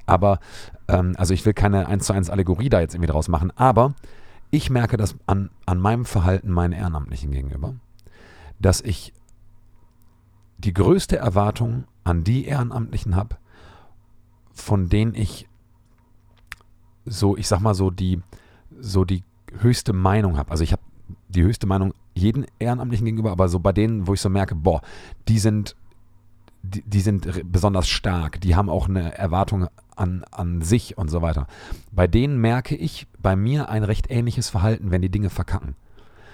Aber, 0.07 0.39
ähm, 0.87 1.15
also 1.19 1.35
ich 1.35 1.45
will 1.45 1.53
keine 1.53 1.89
1 1.89 2.07
zu 2.07 2.13
1 2.13 2.31
Allegorie 2.31 2.69
da 2.69 2.81
jetzt 2.81 2.95
irgendwie 2.95 3.11
draus 3.11 3.27
machen, 3.27 3.53
aber 3.57 3.95
ich 4.53 4.71
merke 4.71 4.97
das 4.97 5.17
an, 5.27 5.51
an 5.67 5.81
meinem 5.81 6.05
Verhalten 6.05 6.53
meinen 6.53 6.73
Ehrenamtlichen 6.73 7.33
gegenüber, 7.33 7.75
dass 8.61 8.81
ich 8.81 9.13
die 10.59 10.73
größte 10.73 11.17
Erwartung 11.17 11.85
an 12.05 12.23
die 12.23 12.45
Ehrenamtlichen 12.47 13.17
habe, 13.17 13.37
von 14.53 14.89
denen 14.89 15.15
ich 15.15 15.49
so, 17.07 17.37
ich 17.37 17.49
sag 17.49 17.61
mal 17.61 17.75
so 17.75 17.91
die, 17.91 18.21
so 18.79 19.05
die 19.05 19.23
höchste 19.61 19.93
Meinung 19.93 20.37
habe. 20.37 20.51
Also 20.51 20.65
ich 20.65 20.73
habe 20.73 20.83
die 21.29 21.43
höchste 21.43 21.67
Meinung 21.67 21.95
jeden 22.15 22.47
Ehrenamtlichen 22.59 23.05
gegenüber, 23.05 23.31
aber 23.31 23.49
so 23.49 23.59
bei 23.59 23.73
denen, 23.73 24.07
wo 24.07 24.15
ich 24.15 24.21
so 24.21 24.29
merke, 24.29 24.55
boah, 24.55 24.81
die 25.29 25.39
sind, 25.39 25.77
die, 26.63 26.83
die 26.83 27.01
sind 27.01 27.51
besonders 27.51 27.89
stark, 27.89 28.41
die 28.41 28.57
haben 28.57 28.69
auch 28.69 28.89
eine 28.89 29.17
Erwartung 29.17 29.69
an, 29.95 30.25
an 30.31 30.63
sich 30.63 30.99
und 30.99 31.09
so 31.11 31.23
weiter. 31.23 31.47
Bei 31.93 32.07
denen 32.07 32.41
merke 32.41 32.75
ich 32.75 33.07
bei 33.21 33.37
mir 33.37 33.69
ein 33.69 33.85
recht 33.85 34.11
ähnliches 34.11 34.51
Verhalten, 34.51 34.91
wenn 34.91 35.03
die 35.03 35.11
Dinge 35.11 35.31
verkacken. 35.31 35.75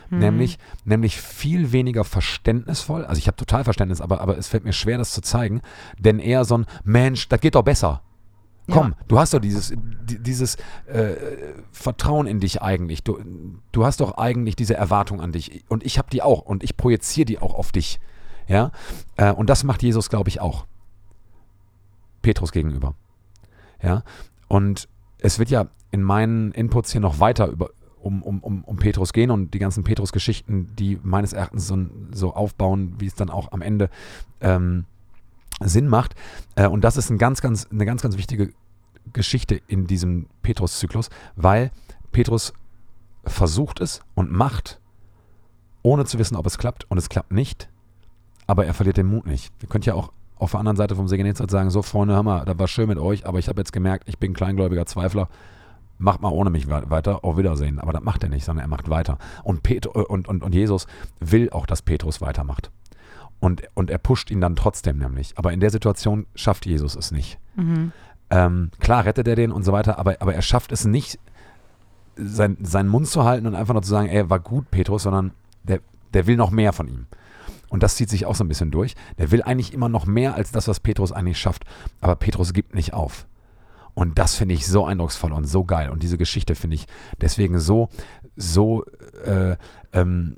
Hm. 0.08 0.18
Nämlich, 0.18 0.58
nämlich 0.84 1.20
viel 1.20 1.72
weniger 1.72 2.04
verständnisvoll. 2.04 3.04
Also 3.04 3.18
ich 3.18 3.26
habe 3.26 3.36
total 3.36 3.64
Verständnis, 3.64 4.00
aber, 4.00 4.20
aber 4.20 4.36
es 4.36 4.48
fällt 4.48 4.64
mir 4.64 4.72
schwer, 4.72 4.98
das 4.98 5.12
zu 5.12 5.22
zeigen. 5.22 5.62
Denn 5.98 6.18
eher 6.18 6.44
so 6.44 6.58
ein 6.58 6.66
Mensch, 6.84 7.28
das 7.28 7.40
geht 7.40 7.54
doch 7.54 7.62
besser. 7.62 8.02
Komm, 8.70 8.90
ja. 8.90 9.04
du 9.08 9.18
hast 9.18 9.34
doch 9.34 9.40
dieses, 9.40 9.72
dieses 10.02 10.56
äh, 10.86 11.14
Vertrauen 11.72 12.26
in 12.26 12.38
dich 12.40 12.62
eigentlich. 12.62 13.02
Du, 13.02 13.18
du 13.72 13.84
hast 13.84 14.00
doch 14.00 14.18
eigentlich 14.18 14.56
diese 14.56 14.74
Erwartung 14.74 15.20
an 15.20 15.32
dich. 15.32 15.64
Und 15.68 15.84
ich 15.84 15.98
habe 15.98 16.08
die 16.10 16.22
auch. 16.22 16.42
Und 16.42 16.62
ich 16.62 16.76
projiziere 16.76 17.24
die 17.24 17.38
auch 17.38 17.54
auf 17.54 17.72
dich. 17.72 17.98
Ja? 18.46 18.70
Äh, 19.16 19.32
und 19.32 19.50
das 19.50 19.64
macht 19.64 19.82
Jesus, 19.82 20.08
glaube 20.10 20.28
ich, 20.28 20.40
auch. 20.40 20.66
Petrus 22.22 22.52
gegenüber. 22.52 22.94
Ja? 23.82 24.04
Und 24.46 24.88
es 25.18 25.38
wird 25.38 25.50
ja 25.50 25.66
in 25.90 26.02
meinen 26.02 26.52
Inputs 26.52 26.92
hier 26.92 27.00
noch 27.00 27.18
weiter 27.18 27.48
über, 27.48 27.70
um, 28.00 28.22
um, 28.22 28.40
um, 28.40 28.64
um 28.64 28.76
Petrus 28.76 29.12
gehen 29.12 29.30
und 29.30 29.54
die 29.54 29.58
ganzen 29.58 29.84
Petrus-Geschichten, 29.84 30.74
die 30.76 30.98
meines 31.02 31.32
Erachtens 31.32 31.66
so, 31.66 31.78
so 32.12 32.34
aufbauen, 32.34 32.94
wie 32.98 33.06
es 33.06 33.14
dann 33.14 33.30
auch 33.30 33.52
am 33.52 33.62
Ende 33.62 33.90
ähm, 34.40 34.86
Sinn 35.61 35.88
macht. 35.88 36.14
Äh, 36.55 36.66
und 36.66 36.82
das 36.82 36.96
ist 36.96 37.11
ein 37.11 37.18
ganz, 37.18 37.40
ganz, 37.40 37.66
eine 37.70 37.84
ganz, 37.84 38.03
ganz 38.03 38.16
wichtige 38.16 38.53
Geschichte 39.12 39.61
in 39.66 39.86
diesem 39.86 40.26
Petrus-Zyklus, 40.42 41.11
weil 41.36 41.70
Petrus 42.12 42.53
versucht 43.24 43.80
es 43.80 44.00
und 44.14 44.30
macht, 44.30 44.80
ohne 45.82 46.05
zu 46.05 46.18
wissen, 46.18 46.36
ob 46.36 46.46
es 46.46 46.59
klappt. 46.59 46.90
Und 46.90 46.98
es 46.98 47.09
klappt 47.09 47.32
nicht, 47.32 47.68
aber 48.46 48.66
er 48.66 48.74
verliert 48.74 48.96
den 48.96 49.07
Mut 49.07 49.26
nicht. 49.26 49.53
Wir 49.61 49.68
können 49.68 49.84
ja 49.84 49.94
auch 49.94 50.12
auf 50.36 50.53
der 50.53 50.61
anderen 50.61 50.76
Seite 50.76 50.96
vom 50.96 51.07
See 51.07 51.32
sagen, 51.48 51.70
so 51.70 51.82
Freunde, 51.82 52.14
hör 52.14 52.22
mal, 52.22 52.44
da 52.44 52.59
war 52.59 52.66
schön 52.66 52.88
mit 52.88 52.98
euch, 52.98 53.26
aber 53.26 53.38
ich 53.38 53.48
habe 53.48 53.61
jetzt 53.61 53.72
gemerkt, 53.72 54.09
ich 54.09 54.18
bin 54.18 54.34
kleingläubiger 54.34 54.86
Zweifler, 54.86 55.28
macht 55.98 56.20
mal 56.20 56.30
ohne 56.30 56.50
mich 56.50 56.68
weiter, 56.68 57.24
auf 57.24 57.36
Wiedersehen. 57.36 57.78
Aber 57.78 57.92
das 57.92 58.03
macht 58.03 58.24
er 58.24 58.28
nicht, 58.28 58.44
sondern 58.44 58.64
er 58.64 58.68
macht 58.68 58.90
weiter. 58.90 59.18
Und, 59.44 59.62
Pet 59.62 59.86
und, 59.86 60.26
und, 60.26 60.42
und 60.42 60.55
Jesus 60.55 60.86
will 61.20 61.50
auch, 61.50 61.66
dass 61.66 61.82
Petrus 61.82 62.20
weitermacht. 62.20 62.72
Und, 63.43 63.64
und 63.74 63.90
er 63.90 63.99
pusht 63.99 64.30
ihn 64.30 64.40
dann 64.40 64.55
trotzdem 64.55 64.99
nämlich. 64.99 65.36
Aber 65.36 65.53
in 65.53 65.59
der 65.59 65.70
Situation 65.70 66.26
schafft 66.36 66.64
Jesus 66.64 66.95
es 66.95 67.11
nicht. 67.11 67.40
Mhm. 67.57 67.90
Ähm, 68.30 68.70
klar 68.78 69.05
rettet 69.05 69.26
er 69.26 69.34
den 69.34 69.51
und 69.51 69.64
so 69.64 69.72
weiter, 69.72 69.99
aber, 69.99 70.16
aber 70.20 70.32
er 70.32 70.43
schafft 70.43 70.70
es 70.70 70.84
nicht, 70.84 71.18
sein, 72.14 72.57
seinen 72.62 72.88
Mund 72.88 73.09
zu 73.09 73.24
halten 73.24 73.49
und 73.49 73.57
einfach 73.57 73.74
nur 73.74 73.82
zu 73.82 73.90
sagen, 73.90 74.09
ey, 74.09 74.30
war 74.30 74.38
gut, 74.38 74.70
Petrus, 74.70 75.03
sondern 75.03 75.32
der, 75.64 75.80
der 76.14 76.28
will 76.28 76.36
noch 76.36 76.53
mehr 76.53 76.72
von 76.72 76.86
ihm. 76.86 77.09
Und 77.68 77.82
das 77.82 77.97
zieht 77.97 78.11
sich 78.11 78.26
auch 78.26 78.36
so 78.36 78.45
ein 78.45 78.49
bisschen 78.49 78.70
durch. 78.70 78.95
Der 79.18 79.32
will 79.32 79.43
eigentlich 79.43 79.74
immer 79.74 79.88
noch 79.88 80.07
mehr 80.07 80.36
als 80.36 80.53
das, 80.53 80.68
was 80.68 80.78
Petrus 80.78 81.11
eigentlich 81.11 81.40
schafft. 81.40 81.64
Aber 82.01 82.14
Petrus 82.14 82.53
gibt 82.53 82.76
nicht 82.76 82.95
auf. 82.95 83.26
Und 83.95 84.20
das 84.20 84.36
finde 84.36 84.55
ich 84.55 84.68
so 84.68 84.86
eindrucksvoll 84.86 85.32
und 85.32 85.47
so 85.47 85.64
geil. 85.64 85.90
Und 85.90 86.05
diese 86.05 86.16
Geschichte 86.16 86.55
finde 86.55 86.76
ich 86.76 86.86
deswegen 87.20 87.59
so, 87.59 87.88
so, 88.36 88.84
äh, 89.24 89.57
ähm, 89.93 90.36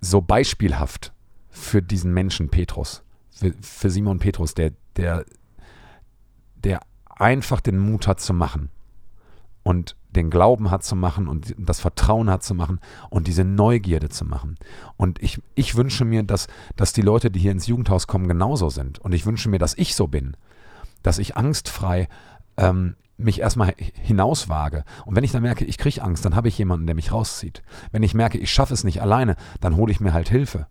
so 0.00 0.20
beispielhaft 0.20 1.12
für 1.50 1.82
diesen 1.82 2.12
Menschen 2.12 2.48
Petrus. 2.48 3.02
Für, 3.30 3.52
für 3.60 3.90
Simon 3.90 4.18
Petrus, 4.18 4.54
der, 4.54 4.72
der, 4.96 5.24
der 6.56 6.80
einfach 7.08 7.60
den 7.60 7.78
Mut 7.78 8.06
hat 8.06 8.20
zu 8.20 8.32
machen. 8.32 8.70
Und 9.62 9.96
den 10.10 10.30
Glauben 10.30 10.70
hat 10.70 10.82
zu 10.82 10.96
machen 10.96 11.28
und 11.28 11.54
das 11.58 11.80
Vertrauen 11.80 12.30
hat 12.30 12.42
zu 12.42 12.54
machen 12.54 12.80
und 13.10 13.26
diese 13.28 13.44
Neugierde 13.44 14.08
zu 14.08 14.24
machen. 14.24 14.56
Und 14.96 15.22
ich, 15.22 15.40
ich 15.54 15.76
wünsche 15.76 16.04
mir, 16.04 16.22
dass, 16.22 16.48
dass 16.76 16.92
die 16.92 17.02
Leute, 17.02 17.30
die 17.30 17.38
hier 17.38 17.52
ins 17.52 17.66
Jugendhaus 17.66 18.06
kommen, 18.06 18.26
genauso 18.26 18.70
sind. 18.70 18.98
Und 18.98 19.12
ich 19.12 19.26
wünsche 19.26 19.48
mir, 19.48 19.58
dass 19.58 19.76
ich 19.76 19.94
so 19.94 20.08
bin, 20.08 20.36
dass 21.02 21.18
ich 21.18 21.36
angstfrei 21.36 22.08
ähm, 22.56 22.96
mich 23.16 23.40
erstmal 23.40 23.74
hinauswage. 23.76 24.84
Und 25.04 25.14
wenn 25.14 25.24
ich 25.24 25.32
dann 25.32 25.42
merke, 25.42 25.64
ich 25.64 25.78
kriege 25.78 26.02
Angst, 26.02 26.24
dann 26.24 26.34
habe 26.34 26.48
ich 26.48 26.58
jemanden, 26.58 26.86
der 26.86 26.94
mich 26.94 27.12
rauszieht. 27.12 27.62
Wenn 27.92 28.02
ich 28.02 28.14
merke, 28.14 28.38
ich 28.38 28.50
schaffe 28.50 28.74
es 28.74 28.84
nicht 28.84 29.02
alleine, 29.02 29.36
dann 29.60 29.76
hole 29.76 29.92
ich 29.92 30.00
mir 30.00 30.12
halt 30.12 30.28
Hilfe. 30.28 30.66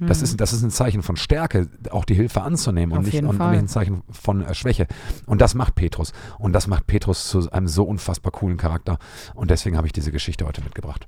Das, 0.00 0.18
Hm. 0.18 0.24
ist, 0.24 0.40
das 0.40 0.52
ist 0.54 0.62
ein 0.62 0.70
Zeichen 0.70 1.02
von 1.02 1.16
Stärke, 1.16 1.68
auch 1.90 2.04
die 2.06 2.14
Hilfe 2.14 2.40
anzunehmen 2.42 2.96
und 2.96 3.04
nicht, 3.04 3.22
und 3.22 3.32
nicht 3.38 3.40
ein 3.40 3.68
Zeichen 3.68 4.02
von 4.10 4.42
äh, 4.44 4.54
Schwäche. 4.54 4.86
Und 5.26 5.40
das 5.40 5.54
macht 5.54 5.74
Petrus. 5.74 6.12
Und 6.38 6.54
das 6.54 6.66
macht 6.66 6.86
Petrus 6.86 7.28
zu 7.28 7.50
einem 7.52 7.68
so 7.68 7.84
unfassbar 7.84 8.32
coolen 8.32 8.56
Charakter. 8.56 8.98
Und 9.34 9.50
deswegen 9.50 9.76
habe 9.76 9.86
ich 9.86 9.92
diese 9.92 10.10
Geschichte 10.10 10.46
heute 10.46 10.62
mitgebracht. 10.62 11.06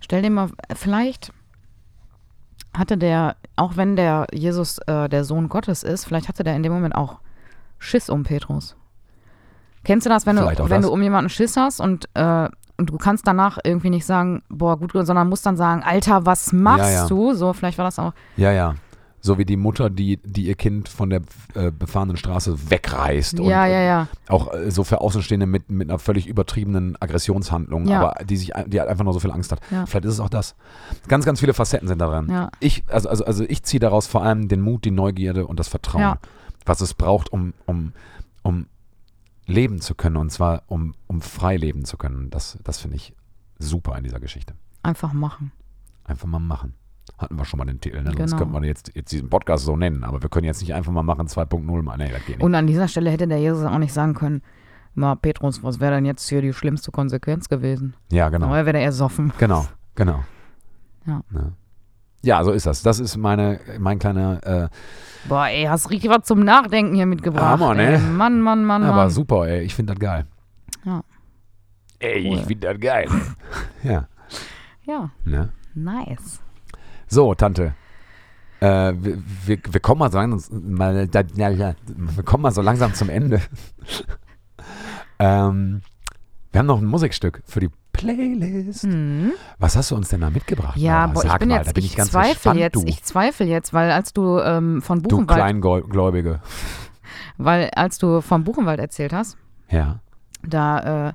Stell 0.00 0.22
dir 0.22 0.30
mal, 0.30 0.50
vielleicht 0.74 1.32
hatte 2.72 2.96
der, 2.98 3.36
auch 3.56 3.76
wenn 3.76 3.96
der 3.96 4.26
Jesus 4.32 4.78
äh, 4.86 5.08
der 5.08 5.24
Sohn 5.24 5.48
Gottes 5.48 5.82
ist, 5.82 6.04
vielleicht 6.04 6.28
hatte 6.28 6.44
der 6.44 6.56
in 6.56 6.62
dem 6.62 6.72
Moment 6.72 6.94
auch 6.94 7.20
Schiss 7.78 8.08
um 8.08 8.22
Petrus. 8.24 8.76
Kennst 9.84 10.06
du 10.06 10.10
das, 10.10 10.24
wenn, 10.26 10.36
du, 10.36 10.42
Vielleicht 10.42 10.60
wenn 10.60 10.80
das. 10.82 10.86
du 10.86 10.92
um 10.92 11.02
jemanden 11.02 11.28
Schiss 11.28 11.56
hast 11.56 11.80
und, 11.80 12.08
äh, 12.14 12.48
und 12.76 12.90
du 12.90 12.98
kannst 12.98 13.26
danach 13.26 13.58
irgendwie 13.64 13.90
nicht 13.90 14.04
sagen, 14.06 14.42
boah, 14.48 14.76
gut, 14.78 14.92
sondern 14.92 15.28
musst 15.28 15.46
dann 15.46 15.56
sagen, 15.56 15.82
Alter, 15.84 16.26
was 16.26 16.52
machst 16.52 16.84
Ja, 16.84 16.90
ja. 17.02 17.06
du? 17.06 17.34
So, 17.34 17.52
vielleicht 17.52 17.78
war 17.78 17.84
das 17.84 17.98
auch. 17.98 18.12
Ja, 18.36 18.50
ja. 18.52 18.74
So 19.20 19.38
wie 19.38 19.46
die 19.46 19.56
Mutter, 19.56 19.88
die, 19.88 20.18
die 20.18 20.42
ihr 20.48 20.54
Kind 20.54 20.86
von 20.86 21.08
der 21.08 21.22
äh, 21.54 21.70
befahrenen 21.70 22.18
Straße 22.18 22.70
wegreißt. 22.70 23.40
und, 23.40 23.46
ja, 23.46 23.64
ja, 23.66 23.80
ja. 23.80 24.08
Auch 24.28 24.52
äh, 24.52 24.70
so 24.70 24.84
für 24.84 25.00
Außenstehende 25.00 25.46
mit, 25.46 25.70
mit 25.70 25.88
einer 25.88 25.98
völlig 25.98 26.26
übertriebenen 26.26 26.96
Aggressionshandlung, 27.00 27.86
Ja. 27.86 28.00
aber 28.00 28.24
die 28.24 28.36
sich 28.36 28.52
die 28.66 28.78
halt 28.80 28.90
einfach 28.90 29.04
nur 29.04 29.14
so 29.14 29.20
viel 29.20 29.30
Angst 29.30 29.50
hat. 29.50 29.60
Ja. 29.70 29.86
Vielleicht 29.86 30.04
ist 30.04 30.12
es 30.14 30.20
auch 30.20 30.28
das. 30.28 30.56
Ganz, 31.08 31.24
ganz 31.24 31.40
viele 31.40 31.54
Facetten 31.54 31.88
sind 31.88 32.00
daran. 32.02 32.28
Ja. 32.28 32.50
Ich, 32.60 32.82
also, 32.88 33.08
also, 33.08 33.24
also 33.24 33.44
ich 33.48 33.62
ziehe 33.62 33.80
daraus 33.80 34.06
vor 34.06 34.22
allem 34.22 34.48
den 34.48 34.60
Mut, 34.60 34.84
die 34.84 34.90
Neugierde 34.90 35.46
und 35.46 35.58
das 35.58 35.68
Vertrauen, 35.68 36.18
was 36.66 36.82
es 36.82 36.92
braucht, 36.92 37.32
um, 37.32 37.54
um, 37.64 37.92
um 38.42 38.66
leben 39.46 39.80
zu 39.80 39.94
können 39.94 40.16
und 40.16 40.30
zwar 40.30 40.62
um, 40.66 40.94
um 41.06 41.20
frei 41.20 41.56
leben 41.56 41.84
zu 41.84 41.96
können. 41.96 42.30
Das, 42.30 42.58
das 42.64 42.78
finde 42.78 42.96
ich 42.96 43.14
super 43.58 43.96
in 43.98 44.04
dieser 44.04 44.20
Geschichte. 44.20 44.54
Einfach 44.82 45.12
machen. 45.12 45.52
Einfach 46.04 46.26
mal 46.26 46.38
machen. 46.38 46.74
Hatten 47.18 47.36
wir 47.38 47.44
schon 47.44 47.58
mal 47.58 47.64
den 47.66 47.80
Titel, 47.80 47.98
ne? 48.02 48.12
Sonst 48.16 48.16
Genau. 48.32 48.36
könnte 48.38 48.52
man 48.52 48.64
jetzt, 48.64 48.90
jetzt 48.94 49.12
diesen 49.12 49.28
Podcast 49.28 49.64
so 49.64 49.76
nennen, 49.76 50.04
aber 50.04 50.22
wir 50.22 50.30
können 50.30 50.46
jetzt 50.46 50.60
nicht 50.60 50.74
einfach 50.74 50.92
mal 50.92 51.02
machen 51.02 51.26
2.0 51.28 51.82
mal. 51.82 51.96
Nee, 51.96 52.10
das 52.10 52.20
geht 52.24 52.38
nicht. 52.38 52.42
Und 52.42 52.54
an 52.54 52.66
dieser 52.66 52.88
Stelle 52.88 53.10
hätte 53.10 53.28
der 53.28 53.38
Jesus 53.38 53.64
auch 53.64 53.78
nicht 53.78 53.92
sagen 53.92 54.14
können, 54.14 54.42
mal 54.94 55.14
Petrus, 55.14 55.62
was 55.62 55.80
wäre 55.80 55.94
denn 55.94 56.06
jetzt 56.06 56.28
hier 56.28 56.40
die 56.40 56.52
schlimmste 56.52 56.90
Konsequenz 56.90 57.48
gewesen? 57.48 57.94
ja, 58.10 58.28
genau. 58.30 58.46
Aber 58.46 58.58
er 58.58 58.66
wäre 58.66 58.80
ersoffen. 58.80 59.32
Genau, 59.38 59.66
genau. 59.94 60.24
Ja. 61.06 61.20
Ne? 61.30 61.52
Ja, 62.24 62.42
so 62.42 62.52
ist 62.52 62.64
das. 62.66 62.82
Das 62.82 63.00
ist 63.00 63.16
meine, 63.16 63.60
mein 63.78 63.98
kleiner, 63.98 64.40
äh, 64.46 64.68
Boah, 65.28 65.46
ey, 65.48 65.64
hast 65.64 65.90
richtig 65.90 66.10
was 66.10 66.24
zum 66.26 66.40
Nachdenken 66.40 66.94
hier 66.94 67.06
mitgebracht. 67.06 67.44
Hammer, 67.44 67.74
ne? 67.74 67.94
Ey, 67.94 67.98
Mann, 67.98 68.40
Mann, 68.40 68.64
Mann, 68.64 68.82
aber 68.82 68.96
Mann. 69.02 69.10
super, 69.10 69.46
ey. 69.46 69.62
Ich 69.62 69.74
finde 69.74 69.92
das 69.94 70.00
geil. 70.00 70.26
Ja. 70.84 71.02
Ey, 71.98 72.26
Cool. 72.30 72.38
ich 72.38 72.44
finde 72.46 72.66
das 72.72 72.80
geil. 72.80 73.08
ja, 73.82 74.06
Ja, 74.84 75.10
ne? 75.24 75.50
nice. 75.74 76.40
So, 77.08 77.34
Tante. 77.34 77.74
Äh, 78.60 78.92
wir, 78.96 79.18
wir, 79.46 79.58
wir 79.70 79.80
kommen 79.80 79.98
mal 79.98 80.10
so 80.10 80.18
langsam, 80.18 80.74
mal, 80.74 81.06
da, 81.08 81.22
ja, 81.36 81.48
ja, 81.50 81.74
wir 81.86 82.22
kommen 82.24 82.42
mal 82.42 82.50
so 82.52 82.62
langsam 82.62 82.94
zum 82.94 83.08
Ende. 83.10 83.40
ähm, 85.18 85.82
wir 86.54 86.60
haben 86.60 86.66
noch 86.66 86.78
ein 86.78 86.84
Musikstück 86.84 87.42
für 87.46 87.58
die 87.58 87.68
Playlist. 87.92 88.84
Hm. 88.84 89.32
Was 89.58 89.74
hast 89.76 89.90
du 89.90 89.96
uns 89.96 90.08
denn 90.10 90.20
da 90.20 90.30
mitgebracht? 90.30 90.76
Ja, 90.76 91.08
boah, 91.08 91.24
ich 91.24 91.28
Sag 91.28 91.40
bin 91.40 91.48
mal, 91.48 91.56
jetzt, 91.56 91.66
da 91.66 91.72
bin 91.72 91.84
ich, 91.84 91.90
ich, 91.90 91.96
ganz 91.96 92.12
zweifle 92.12 92.34
gespannt, 92.34 92.60
jetzt, 92.60 92.74
du. 92.76 92.84
ich 92.86 93.02
zweifle 93.02 93.46
jetzt, 93.46 93.72
weil 93.74 93.90
als 93.90 94.12
du 94.12 94.38
ähm, 94.38 94.80
von 94.80 95.02
du 95.02 95.08
Buchenwald, 95.08 95.36
Kleingläubige. 95.36 96.40
weil 97.38 97.70
als 97.74 97.98
du 97.98 98.20
vom 98.20 98.44
Buchenwald 98.44 98.78
erzählt 98.78 99.12
hast, 99.12 99.36
Ja. 99.68 99.98
da 100.44 101.08
äh, 101.08 101.12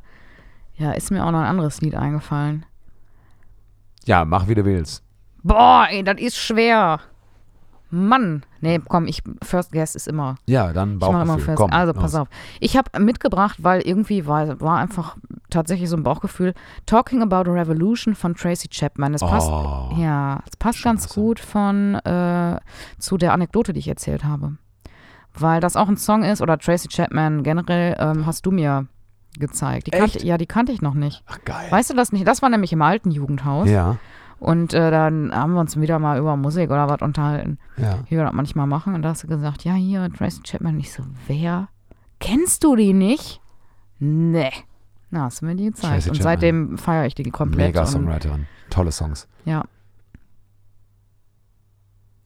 ja, 0.76 0.92
ist 0.92 1.10
mir 1.10 1.26
auch 1.26 1.32
noch 1.32 1.40
ein 1.40 1.46
anderes 1.46 1.80
Lied 1.80 1.96
eingefallen. 1.96 2.66
Ja, 4.04 4.26
mach 4.26 4.50
wie 4.50 4.56
du 4.56 4.66
willst. 4.66 5.04
Boah, 5.42 5.88
ey, 5.90 6.04
das 6.04 6.20
ist 6.20 6.36
schwer. 6.38 7.00
Mann. 7.92 8.44
Nee, 8.62 8.80
komm, 8.88 9.08
ich, 9.08 9.24
First 9.44 9.72
Guess 9.72 9.96
ist 9.96 10.08
immer 10.08 10.36
Ja, 10.46 10.74
dann 10.74 11.00
Bauchgefühl. 11.00 11.56
Komm, 11.56 11.72
also 11.72 11.94
pass 11.94 12.14
los. 12.14 12.22
auf. 12.22 12.28
Ich 12.60 12.78
habe 12.78 13.00
mitgebracht, 13.00 13.58
weil 13.64 13.82
irgendwie 13.82 14.28
war, 14.28 14.60
war 14.62 14.78
einfach 14.78 15.18
tatsächlich 15.50 15.90
so 15.90 15.98
ein 15.98 16.04
Bauchgefühl. 16.04 16.54
Talking 16.86 17.22
About 17.22 17.50
a 17.50 17.54
Revolution 17.54 18.14
von 18.16 18.36
Tracy 18.36 18.68
Chapman. 18.70 19.14
Das 19.14 19.22
passt, 19.22 19.50
Oh. 19.50 19.92
ja, 19.98 20.42
es 20.50 20.56
passt 20.58 20.84
ganz 20.84 21.10
Song. 21.10 21.24
gut 21.24 21.40
von 21.40 21.96
äh, 21.96 22.60
zu 23.00 23.18
der 23.18 23.34
Anekdote, 23.34 23.74
die 23.74 23.80
ich 23.80 23.88
erzählt 23.88 24.24
habe. 24.24 24.58
Weil 25.34 25.60
das 25.62 25.76
auch 25.76 25.88
ein 25.88 25.98
Song 25.98 26.24
ist, 26.24 26.42
oder 26.42 26.58
Tracy 26.58 26.88
Chapman 26.90 27.44
generell, 27.44 27.96
ähm, 28.00 28.26
hast 28.26 28.46
du 28.46 28.52
mir 28.52 28.88
gezeigt. 29.38 29.88
Die 29.88 29.92
kannte, 29.92 30.26
ja, 30.26 30.38
die 30.38 30.48
kannte 30.48 30.72
ich 30.72 30.82
noch 30.82 30.96
nicht. 30.96 31.24
Ach, 31.28 31.38
geil. 31.46 31.68
Weißt 31.72 31.90
du 31.90 31.94
das 31.94 32.12
nicht? 32.12 32.28
Das 32.28 32.42
war 32.42 32.50
nämlich 32.50 32.74
im 32.74 32.82
alten 32.82 33.12
Jugendhaus. 33.12 33.70
Ja, 33.70 33.98
Und 34.40 34.74
äh, 34.74 34.90
dann 34.92 35.34
haben 35.36 35.54
wir 35.54 35.60
uns 35.60 35.80
wieder 35.80 36.00
mal 36.00 36.18
über 36.18 36.38
Musik 36.38 36.70
oder 36.70 36.88
was 36.88 37.02
unterhalten 37.02 37.58
ja. 37.78 38.00
wie 38.08 38.16
wir 38.16 38.24
das 38.24 38.34
manchmal 38.34 38.68
machen. 38.68 38.94
Und 38.96 39.02
da 39.02 39.10
hast 39.10 39.24
du 39.24 39.28
gesagt, 39.28 39.64
ja, 39.66 39.74
hier, 39.74 40.10
Tracy 40.14 40.42
Chapman. 40.44 40.80
Ich 40.80 40.94
so, 40.94 41.04
wer? 41.28 41.68
Kennst 42.20 42.64
du 42.64 42.76
die 42.76 42.94
nicht? 42.94 43.42
Nee. 44.00 44.52
Na, 45.12 45.24
hast 45.24 45.42
du 45.42 45.46
mir 45.46 45.56
die 45.56 45.66
gezeigt. 45.66 45.94
Tracy 45.94 46.10
und 46.10 46.16
Chapman. 46.18 46.24
seitdem 46.34 46.78
feiere 46.78 47.06
ich 47.06 47.16
die 47.16 47.24
komplett. 47.32 47.68
Mega 47.68 47.86
Songwriterin. 47.86 48.48
Tolle 48.70 48.92
Songs. 48.92 49.28
ja. 49.46 49.64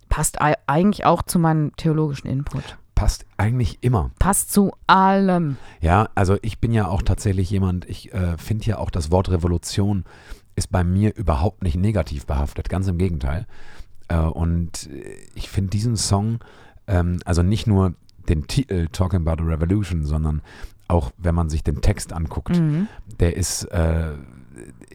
Passt 0.10 0.42
ei- 0.42 0.58
eigentlich 0.68 1.06
auch 1.06 1.24
zu 1.24 1.40
meinem 1.40 1.76
theologischen 1.76 2.28
Input. 2.28 2.78
Passt 2.94 3.26
eigentlich 3.38 3.80
immer. 3.82 4.12
Passt 4.20 4.54
zu 4.54 4.72
allem. 4.86 5.58
Ja, 5.82 6.10
also 6.14 6.38
ich 6.44 6.60
bin 6.60 6.72
ja 6.72 6.88
auch 6.88 7.02
tatsächlich 7.02 7.50
jemand, 7.50 7.86
ich 7.90 8.14
äh, 8.14 8.38
finde 8.38 8.66
ja 8.66 8.78
auch 8.78 8.92
das 8.92 9.10
Wort 9.10 9.32
Revolution 9.32 10.06
ist 10.56 10.72
bei 10.72 10.84
mir 10.84 11.16
überhaupt 11.16 11.64
nicht 11.64 11.76
negativ 11.78 12.26
behaftet, 12.26 12.70
ganz 12.70 12.88
im 12.88 12.98
Gegenteil. 12.98 13.46
Äh, 14.08 14.18
und 14.18 14.90
ich 15.36 15.50
finde 15.50 15.70
diesen 15.72 15.96
Song, 15.96 16.40
ähm, 16.88 17.20
also 17.26 17.44
nicht 17.44 17.68
nur 17.68 17.94
den 18.30 18.48
Titel 18.48 18.88
Talking 18.92 19.28
About 19.28 19.44
a 19.44 19.46
Revolution, 19.48 20.06
sondern 20.06 20.42
auch 20.88 21.12
wenn 21.18 21.36
man 21.36 21.50
sich 21.50 21.64
den 21.64 21.82
Text 21.82 22.14
anguckt, 22.14 22.60
Mhm. 22.60 22.88
der 23.20 23.36
ist, 23.36 23.64
äh, 23.66 24.14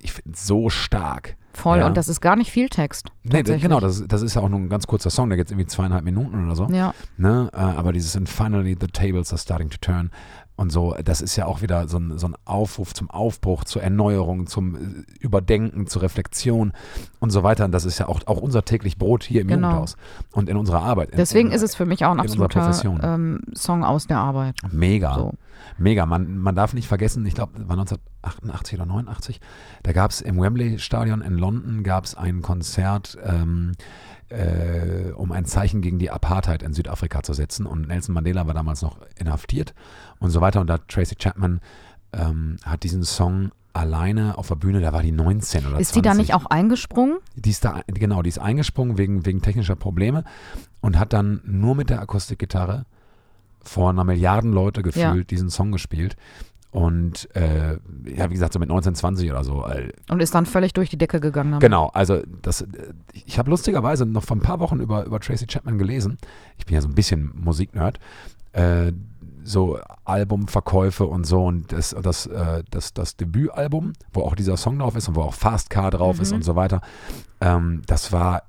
ich 0.01 0.13
finde, 0.13 0.39
so 0.39 0.71
stark. 0.71 1.37
Voll. 1.55 1.79
Ja. 1.79 1.87
Und 1.87 1.97
das 1.97 2.09
ist 2.09 2.21
gar 2.21 2.37
nicht 2.37 2.53
viel 2.53 2.69
Text. 2.69 3.11
Nee, 3.25 3.43
genau, 3.43 3.81
das, 3.81 4.05
das 4.07 4.23
ist 4.23 4.35
ja 4.35 4.43
auch 4.43 4.49
nur 4.49 4.61
ein 4.61 4.69
ganz 4.69 4.87
kurzer 4.87 5.11
Song, 5.11 5.29
der 5.29 5.37
geht 5.39 5.51
irgendwie 5.51 5.67
zweieinhalb 5.67 6.05
Minuten 6.05 6.45
oder 6.45 6.55
so. 6.55 6.69
Ja, 6.69 6.95
Ne? 7.17 7.51
Äh, 7.53 7.57
aber 7.57 7.93
dieses 7.93 8.15
and 8.17 8.29
finally 8.29 8.77
the 8.81 8.87
tables 8.87 9.33
are 9.33 9.39
starting 9.41 9.69
to 9.71 9.79
turn 9.81 10.11
und 10.59 10.71
so, 10.71 10.93
das 11.05 11.21
ist 11.21 11.37
ja 11.37 11.47
auch 11.47 11.63
wieder 11.63 11.87
so 11.87 11.99
ein, 11.99 12.19
so 12.19 12.27
ein 12.27 12.35
Aufruf 12.45 12.93
zum 12.93 13.09
Aufbruch, 13.11 13.63
zur 13.63 13.81
Erneuerung, 13.81 14.49
zum 14.49 14.75
äh, 14.75 14.79
Überdenken, 15.21 15.87
zur 15.87 16.03
Reflexion 16.03 16.73
und 17.21 17.31
so 17.31 17.45
weiter. 17.45 17.65
Und 17.65 17.71
das 17.71 17.85
ist 17.85 17.99
ja 17.99 18.09
auch, 18.09 18.21
auch 18.27 18.39
unser 18.39 18.65
täglich 18.65 18.99
Brot 18.99 19.23
hier 19.23 19.43
im 19.43 19.47
Genau. 19.47 19.69
Jugendhaus 19.69 19.97
und 20.33 20.49
in 20.49 20.57
unserer 20.57 20.83
Arbeit. 20.83 21.11
Deswegen 21.17 21.51
in, 21.51 21.55
ist 21.55 21.63
es 21.63 21.77
für 21.77 21.87
mich 21.87 22.05
auch 22.05 22.11
ein 22.11 22.19
absoluter 22.19 22.73
ähm, 23.05 23.41
Song 23.55 23.85
aus 23.85 24.09
der 24.09 24.19
Arbeit. 24.19 24.57
Mega, 24.73 25.15
So. 25.15 25.35
mega. 25.79 26.07
Man, 26.07 26.39
man 26.39 26.57
darf 26.57 26.75
nicht 26.75 26.89
vergessen, 26.89 27.25
ich 27.25 27.35
glaube, 27.37 27.53
war 27.69 27.79
1988 27.79 28.75
oder 28.81 28.87
89, 28.87 29.41
da 29.85 29.93
gab 29.93 30.11
es 30.11 30.21
im 30.21 30.41
Wembley 30.41 30.81
Stadion 30.81 31.21
in 31.21 31.39
London 31.39 31.85
gab 31.85 32.05
es 32.05 32.17
ein 32.17 32.43
Konzert, 32.43 33.17
ähm, 33.25 33.75
äh, 34.31 35.11
um 35.13 35.33
ein 35.33 35.45
Zeichen 35.45 35.81
gegen 35.81 35.99
die 35.99 36.11
Apartheid 36.11 36.63
in 36.63 36.75
Südafrika 36.75 37.23
zu 37.23 37.33
setzen. 37.35 37.67
Und 37.67 37.89
Nelson 37.89 38.15
Mandela 38.15 38.47
war 38.47 38.55
damals 38.55 38.83
noch 38.83 38.99
inhaftiert 39.19 39.75
und 40.21 40.31
so 40.31 40.41
weiter. 40.41 40.61
Und 40.61 40.67
da 40.69 40.79
Tracy 40.79 41.15
Chapman 41.17 41.61
ähm, 42.13 42.57
hat 42.65 42.83
diesen 42.83 43.05
Song 43.05 43.51
alleine 43.75 44.37
auf 44.39 44.49
der 44.49 44.57
Bühne, 44.57 44.81
da 44.81 44.93
war 44.93 45.03
die 45.03 45.13
19 45.13 45.67
oder 45.67 45.79
Ist 45.79 45.93
20. 45.93 45.95
die 45.95 46.03
da 46.03 46.15
nicht 46.15 46.35
auch 46.35 46.47
eingesprungen? 46.47 47.19
Die 47.37 47.51
ist 47.51 47.65
da, 47.65 47.83
genau, 47.87 48.23
die 48.23 48.29
ist 48.31 48.39
eingesprungen 48.39 48.99
wegen, 48.99 49.25
wegen 49.25 49.41
technischer 49.41 49.77
Probleme 49.77 50.25
und 50.81 50.99
hat 50.99 51.13
dann 51.13 51.41
nur 51.45 51.75
mit 51.77 51.91
der 51.91 52.01
Akustikgitarre 52.01 52.87
vor 53.61 53.91
einer 53.91 54.05
Milliarden 54.05 54.53
Leute 54.53 54.83
gefühlt 54.83 55.05
Ja. 55.17 55.25
diesen 55.25 55.51
Song 55.51 55.71
gespielt. 55.71 56.17
Und 56.71 57.35
äh, 57.35 57.79
ja, 58.05 58.29
wie 58.29 58.35
gesagt, 58.35 58.53
so 58.53 58.59
mit 58.59 58.69
19, 58.69 58.95
20 58.95 59.31
oder 59.31 59.43
so. 59.43 59.67
Äh, 59.67 59.91
Und 60.11 60.21
ist 60.21 60.35
dann 60.35 60.45
völlig 60.45 60.75
durch 60.75 60.91
die 60.91 60.99
Decke 60.99 61.19
gegangen. 61.21 61.53
damit. 61.53 61.63
Genau, 61.63 61.87
also 61.89 62.23
das, 62.43 62.67
ich 63.13 63.39
habe 63.39 63.49
lustigerweise 63.51 64.05
noch 64.05 64.25
vor 64.25 64.37
ein 64.37 64.41
paar 64.41 64.61
Wochen 64.61 64.79
über, 64.81 65.05
über 65.05 65.19
Tracy 65.19 65.47
Chapman 65.47 65.79
gelesen. 65.79 66.19
Ich 66.59 66.67
bin 66.67 66.75
ja 66.75 66.83
so 66.83 66.89
ein 66.89 66.95
bisschen 66.95 67.33
Musiknerd. 67.35 67.99
Äh, 68.53 68.93
so 69.45 69.79
Albumverkäufe 70.05 71.07
und 71.07 71.25
so 71.25 71.47
und 71.47 71.73
das, 71.73 71.97
das, 72.03 72.27
äh, 72.27 72.63
das, 72.71 72.93
das 72.93 73.17
Debütalbum, 73.17 73.95
wo 74.13 74.23
auch 74.23 74.35
dieser 74.35 74.59
Song 74.59 74.79
drauf 74.79 74.95
ist 74.95 75.09
und 75.09 75.17
wo 75.17 75.23
auch 75.23 75.33
Fast 75.33 75.71
Car 75.71 75.91
drauf 75.91 76.21
ist 76.21 76.31
Mhm. 76.33 76.37
und 76.37 76.43
so 76.43 76.55
weiter, 76.55 76.83
ähm, 77.41 77.81
das 77.87 78.13
war, 78.13 78.43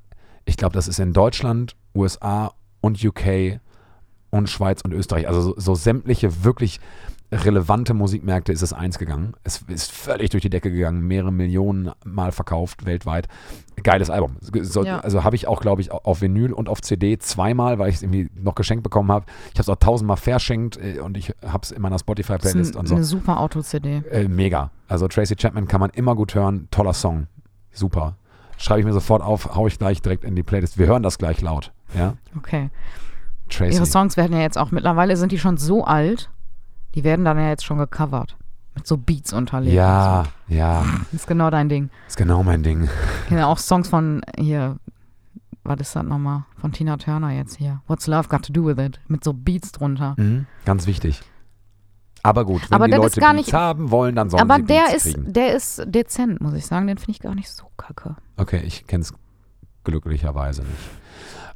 ich 0.43 0.57
glaube, 0.57 0.73
das 0.73 0.89
ist 0.89 0.99
in 0.99 1.13
Deutschland, 1.13 1.77
USA 1.95 2.51
und 2.81 3.01
UK 3.01 3.61
und 4.29 4.49
Schweiz 4.49 4.81
und 4.81 4.91
Österreich, 4.93 5.25
also 5.27 5.41
so, 5.41 5.53
so 5.57 5.75
sämtliche 5.75 6.43
wirklich 6.43 6.81
relevante 7.31 7.93
Musikmärkte 7.93 8.51
ist 8.51 8.61
es 8.61 8.73
eins 8.73 8.97
gegangen. 8.97 9.33
Es 9.43 9.63
ist 9.67 9.91
völlig 9.91 10.31
durch 10.31 10.41
die 10.41 10.49
Decke 10.49 10.71
gegangen, 10.71 11.01
mehrere 11.01 11.31
Millionen 11.31 11.91
Mal 12.03 12.31
verkauft 12.31 12.85
weltweit. 12.85 13.27
Geiles 13.83 14.09
Album. 14.09 14.37
So, 14.41 14.83
Ja. 14.83 14.99
Also 14.99 15.23
habe 15.23 15.35
ich 15.35 15.47
auch, 15.47 15.61
glaube 15.61 15.81
ich, 15.81 15.91
auf 15.91 16.21
Vinyl 16.21 16.51
und 16.53 16.67
auf 16.69 16.81
CD 16.81 17.17
zweimal, 17.19 17.77
weil 17.79 17.89
ich 17.89 17.95
es 17.97 18.01
irgendwie 18.03 18.29
noch 18.35 18.55
geschenkt 18.55 18.83
bekommen 18.83 19.11
habe. 19.11 19.25
Ich 19.53 19.59
habe 19.59 19.61
es 19.61 19.69
auch 19.69 19.75
tausendmal 19.77 20.17
verschenkt 20.17 20.77
äh, 20.77 20.99
und 20.99 21.17
ich 21.17 21.33
habe 21.45 21.59
es 21.63 21.71
in 21.71 21.81
meiner 21.81 21.95
Das 21.95 22.01
Spotify-Playlist 22.01 22.71
ist 22.71 22.75
und 22.75 22.87
so. 22.87 22.95
eine 22.95 23.03
super 23.03 23.39
Auto-CD. 23.39 24.03
Äh, 24.11 24.27
mega. 24.27 24.71
Also 24.87 25.07
Tracy 25.07 25.35
Chapman 25.35 25.67
kann 25.67 25.79
man 25.79 25.91
immer 25.91 26.15
gut 26.15 26.35
hören. 26.35 26.67
Toller 26.71 26.93
Song. 26.93 27.27
Super. 27.71 28.15
Schreibe 28.57 28.81
ich 28.81 28.85
mir 28.85 28.91
sofort 28.93 29.21
auf, 29.21 29.55
hau 29.55 29.67
ich 29.67 29.77
gleich 29.79 30.01
direkt 30.01 30.25
in 30.25 30.35
die 30.35 30.43
Playlist. 30.43 30.77
Wir 30.77 30.87
hören 30.87 31.03
das 31.03 31.17
gleich 31.17 31.39
laut. 31.41 31.71
Ja, 31.95 32.15
Okay. 32.37 32.69
Tracy. 33.49 33.75
Ihre 33.75 33.85
Songs 33.87 34.15
werden 34.17 34.33
ja 34.33 34.41
jetzt 34.43 34.57
auch, 34.59 34.69
mittlerweile 34.71 35.15
sind 35.17 35.31
die 35.31 35.39
schon 35.39 35.57
so 35.57 35.83
alt, 35.83 36.29
die 36.95 37.03
werden 37.03 37.25
dann 37.25 37.37
ja 37.37 37.49
jetzt 37.49 37.65
schon 37.65 37.77
gecovert. 37.77 38.35
Mit 38.75 38.85
so 38.87 38.97
Beats 38.97 39.33
unterlegt. 39.33 39.75
Ja, 39.75 40.23
ja, 40.47 40.85
Das 41.11 41.13
ist 41.21 41.27
genau 41.27 41.49
dein 41.49 41.69
Ding. 41.69 41.89
ist 42.07 42.17
genau 42.17 42.43
mein 42.43 42.63
Ding. 42.63 42.83
Ich 43.23 43.29
kenne 43.29 43.47
auch 43.47 43.57
Songs 43.57 43.89
von 43.89 44.21
hier, 44.37 44.77
was 45.63 45.79
ist 45.81 45.95
das 45.95 46.03
nochmal? 46.03 46.45
Von 46.57 46.71
Tina 46.71 46.97
Turner 46.97 47.31
jetzt 47.31 47.57
hier. 47.57 47.81
What's 47.87 48.07
Love 48.07 48.29
Got 48.29 48.43
to 48.45 48.53
Do 48.53 48.65
with 48.65 48.77
It? 48.77 48.99
Mit 49.07 49.23
so 49.23 49.33
Beats 49.33 49.71
drunter. 49.71 50.13
Mhm, 50.17 50.45
ganz 50.65 50.87
wichtig. 50.87 51.21
Aber 52.23 52.43
gut, 52.45 52.69
wenn 52.69 52.75
Aber 52.75 52.87
die 52.87 52.93
Leute 52.93 53.19
gar 53.19 53.33
Beats 53.33 53.47
nicht- 53.47 53.53
haben 53.53 53.91
wollen, 53.91 54.15
dann 54.15 54.29
sollen 54.29 54.41
Aber 54.43 54.55
sie 54.57 54.63
der 54.65 54.81
Beats 54.89 55.05
ist, 55.05 55.13
kriegen. 55.15 55.33
der 55.33 55.53
ist 55.55 55.81
dezent, 55.85 56.41
muss 56.41 56.53
ich 56.53 56.65
sagen. 56.65 56.87
Den 56.87 56.97
finde 56.97 57.11
ich 57.11 57.19
gar 57.19 57.35
nicht 57.35 57.49
so 57.49 57.65
kacke. 57.77 58.15
Okay, 58.37 58.61
ich 58.65 58.87
kenne 58.87 59.01
es 59.03 59.13
glücklicherweise 59.83 60.61
nicht. 60.63 60.73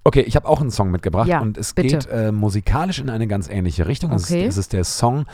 Okay, 0.05 0.21
ich 0.21 0.35
habe 0.35 0.47
auch 0.49 0.59
einen 0.59 0.71
Song 0.71 0.91
mitgebracht 0.91 1.27
Ja, 1.29 1.39
und 1.39 1.57
es 1.57 1.73
bitte. 1.73 1.87
geht 1.99 2.07
äh, 2.07 2.31
musikalisch 2.33 2.99
in 2.99 3.09
eine 3.09 3.25
ganz 3.27 3.47
ähnliche 3.47 3.87
Richtung. 3.87 4.11
Es, 4.11 4.25
Okay. 4.25 4.41
ist, 4.43 4.53
es 4.53 4.57
ist 4.57 4.73
der 4.73 4.83
Song, 4.83 5.25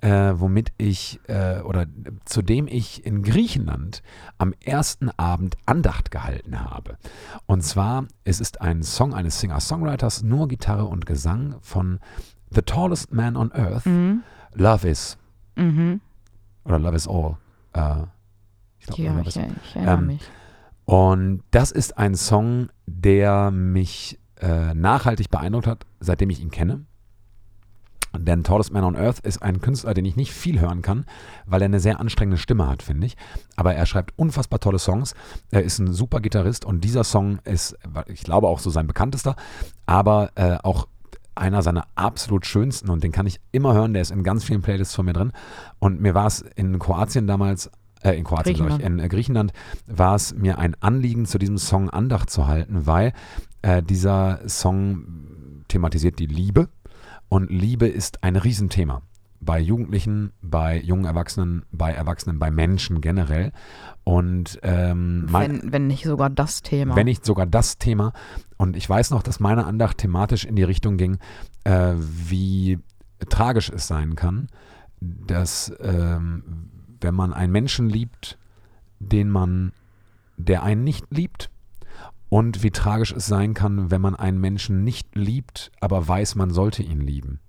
äh, 0.00 0.32
womit 0.34 0.72
ich 0.76 1.20
äh, 1.28 1.60
oder 1.60 1.86
zu 2.24 2.42
dem 2.42 2.66
ich 2.66 3.06
in 3.06 3.22
Griechenland 3.22 4.02
am 4.36 4.54
ersten 4.64 5.10
Abend 5.16 5.56
Andacht 5.66 6.10
gehalten 6.10 6.58
habe. 6.60 6.96
Und 7.46 7.62
zwar, 7.62 8.06
es 8.24 8.40
ist 8.40 8.60
ein 8.60 8.82
Song 8.82 9.14
eines 9.14 9.38
Singer-Songwriters, 9.40 10.22
nur 10.24 10.48
Gitarre 10.48 10.86
und 10.86 11.06
Gesang 11.06 11.54
von 11.60 12.00
The 12.50 12.62
Tallest 12.62 13.12
Man 13.12 13.36
on 13.36 13.52
Earth, 13.52 13.86
Mhm. 13.86 14.22
Love 14.54 14.88
Is 14.88 15.16
Mhm. 15.56 16.00
oder 16.64 16.78
Love 16.80 16.96
Is 16.96 17.06
All. 17.06 17.36
Äh, 17.72 18.02
ich 18.80 18.86
glaube, 18.86 19.02
Ja, 19.02 19.10
Love 19.12 19.20
ich, 19.22 19.26
Is 19.28 19.36
ich 19.36 19.76
erinnere 19.76 19.94
Ähm, 19.98 20.06
mich. 20.06 20.30
und 20.86 21.42
das 21.52 21.70
ist 21.70 21.98
ein 21.98 22.14
Song, 22.16 22.68
der 22.88 23.50
mich 23.50 24.18
äh, 24.40 24.74
nachhaltig 24.74 25.30
beeindruckt 25.30 25.66
hat, 25.66 25.86
seitdem 26.00 26.30
ich 26.30 26.40
ihn 26.40 26.50
kenne. 26.50 26.84
Denn 28.16 28.42
Tallest 28.42 28.72
Man 28.72 28.84
on 28.84 28.96
Earth 28.96 29.20
ist 29.20 29.42
ein 29.42 29.60
Künstler, 29.60 29.92
den 29.92 30.06
ich 30.06 30.16
nicht 30.16 30.32
viel 30.32 30.60
hören 30.60 30.80
kann, 30.80 31.04
weil 31.46 31.60
er 31.60 31.66
eine 31.66 31.80
sehr 31.80 32.00
anstrengende 32.00 32.38
Stimme 32.38 32.66
hat, 32.66 32.82
finde 32.82 33.06
ich. 33.06 33.16
Aber 33.56 33.74
er 33.74 33.84
schreibt 33.84 34.14
unfassbar 34.16 34.60
tolle 34.60 34.78
Songs. 34.78 35.14
Er 35.50 35.62
ist 35.62 35.78
ein 35.78 35.92
super 35.92 36.20
Gitarrist 36.20 36.64
und 36.64 36.82
dieser 36.82 37.04
Song 37.04 37.38
ist, 37.44 37.76
ich 38.06 38.22
glaube, 38.22 38.48
auch 38.48 38.60
so 38.60 38.70
sein 38.70 38.86
bekanntester, 38.86 39.36
aber 39.84 40.30
äh, 40.36 40.56
auch 40.62 40.88
einer 41.34 41.62
seiner 41.62 41.86
absolut 41.94 42.46
schönsten 42.46 42.90
und 42.90 43.04
den 43.04 43.12
kann 43.12 43.26
ich 43.26 43.40
immer 43.52 43.74
hören. 43.74 43.92
Der 43.92 44.02
ist 44.02 44.10
in 44.10 44.24
ganz 44.24 44.42
vielen 44.42 44.62
Playlists 44.62 44.94
von 44.94 45.04
mir 45.04 45.12
drin. 45.12 45.32
Und 45.78 46.00
mir 46.00 46.14
war 46.14 46.26
es 46.26 46.40
in 46.40 46.78
Kroatien 46.78 47.26
damals, 47.26 47.70
äh, 48.02 48.12
in 48.12 48.24
Kroatien, 48.24 48.56
sag 48.56 48.64
ich, 48.64 48.70
Griechenland. 48.70 48.82
in 48.82 49.04
äh, 49.04 49.08
Griechenland, 49.08 49.52
war 49.86 50.14
es 50.14 50.34
mir 50.34 50.58
ein 50.58 50.76
Anliegen, 50.80 51.26
zu 51.26 51.38
diesem 51.38 51.58
Song 51.58 51.90
Andacht 51.90 52.30
zu 52.30 52.46
halten, 52.46 52.86
weil 52.86 53.12
äh, 53.62 53.82
dieser 53.82 54.40
Song 54.48 55.64
thematisiert 55.68 56.18
die 56.18 56.26
Liebe 56.26 56.68
und 57.28 57.50
Liebe 57.50 57.86
ist 57.86 58.24
ein 58.24 58.36
Riesenthema. 58.36 59.02
Bei 59.40 59.60
Jugendlichen, 59.60 60.32
bei 60.42 60.78
jungen 60.80 61.04
Erwachsenen, 61.04 61.64
bei 61.70 61.92
Erwachsenen, 61.92 62.40
bei 62.40 62.50
Menschen 62.50 63.00
generell. 63.00 63.52
Und 64.02 64.58
ähm, 64.62 65.26
mein, 65.30 65.62
Wenn, 65.62 65.72
wenn 65.72 65.86
nicht 65.86 66.04
sogar 66.04 66.28
das 66.28 66.62
Thema. 66.62 66.96
wenn 66.96 67.04
nicht 67.04 67.24
sogar 67.24 67.46
das 67.46 67.78
Thema. 67.78 68.12
Und 68.56 68.76
ich 68.76 68.88
weiß 68.88 69.10
noch, 69.10 69.22
dass 69.22 69.38
meine 69.38 69.64
Andacht 69.64 69.98
thematisch 69.98 70.44
in 70.44 70.56
die 70.56 70.64
Richtung 70.64 70.96
ging, 70.96 71.18
äh, 71.62 71.92
wie 71.98 72.80
tragisch 73.28 73.70
es 73.70 73.86
sein 73.86 74.16
kann, 74.16 74.48
dass 75.00 75.72
ähm, 75.80 76.70
wenn 77.00 77.14
man 77.14 77.32
einen 77.32 77.52
Menschen 77.52 77.88
liebt, 77.88 78.38
den 78.98 79.30
man, 79.30 79.72
der 80.36 80.62
einen 80.62 80.84
nicht 80.84 81.06
liebt, 81.10 81.50
und 82.28 82.62
wie 82.62 82.70
tragisch 82.70 83.12
es 83.12 83.26
sein 83.26 83.54
kann, 83.54 83.90
wenn 83.90 84.02
man 84.02 84.14
einen 84.14 84.38
Menschen 84.38 84.84
nicht 84.84 85.16
liebt, 85.16 85.72
aber 85.80 86.06
weiß, 86.06 86.34
man 86.34 86.50
sollte 86.50 86.82
ihn 86.82 87.00
lieben. 87.00 87.40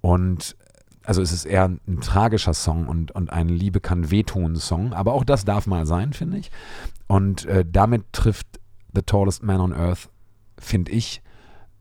Und 0.00 0.56
also 1.04 1.22
es 1.22 1.32
ist 1.32 1.46
eher 1.46 1.64
ein 1.64 2.00
tragischer 2.02 2.52
Song 2.52 2.86
und, 2.86 3.12
und 3.12 3.32
ein 3.32 3.48
Liebe 3.48 3.80
kann 3.80 4.10
wehtun 4.10 4.56
Song, 4.56 4.92
aber 4.92 5.14
auch 5.14 5.24
das 5.24 5.46
darf 5.46 5.66
mal 5.66 5.86
sein, 5.86 6.12
finde 6.12 6.36
ich. 6.36 6.50
Und 7.06 7.46
äh, 7.46 7.64
damit 7.66 8.12
trifft 8.12 8.60
The 8.94 9.00
Tallest 9.00 9.42
Man 9.42 9.60
on 9.60 9.72
Earth, 9.72 10.10
finde 10.58 10.92
ich, 10.92 11.22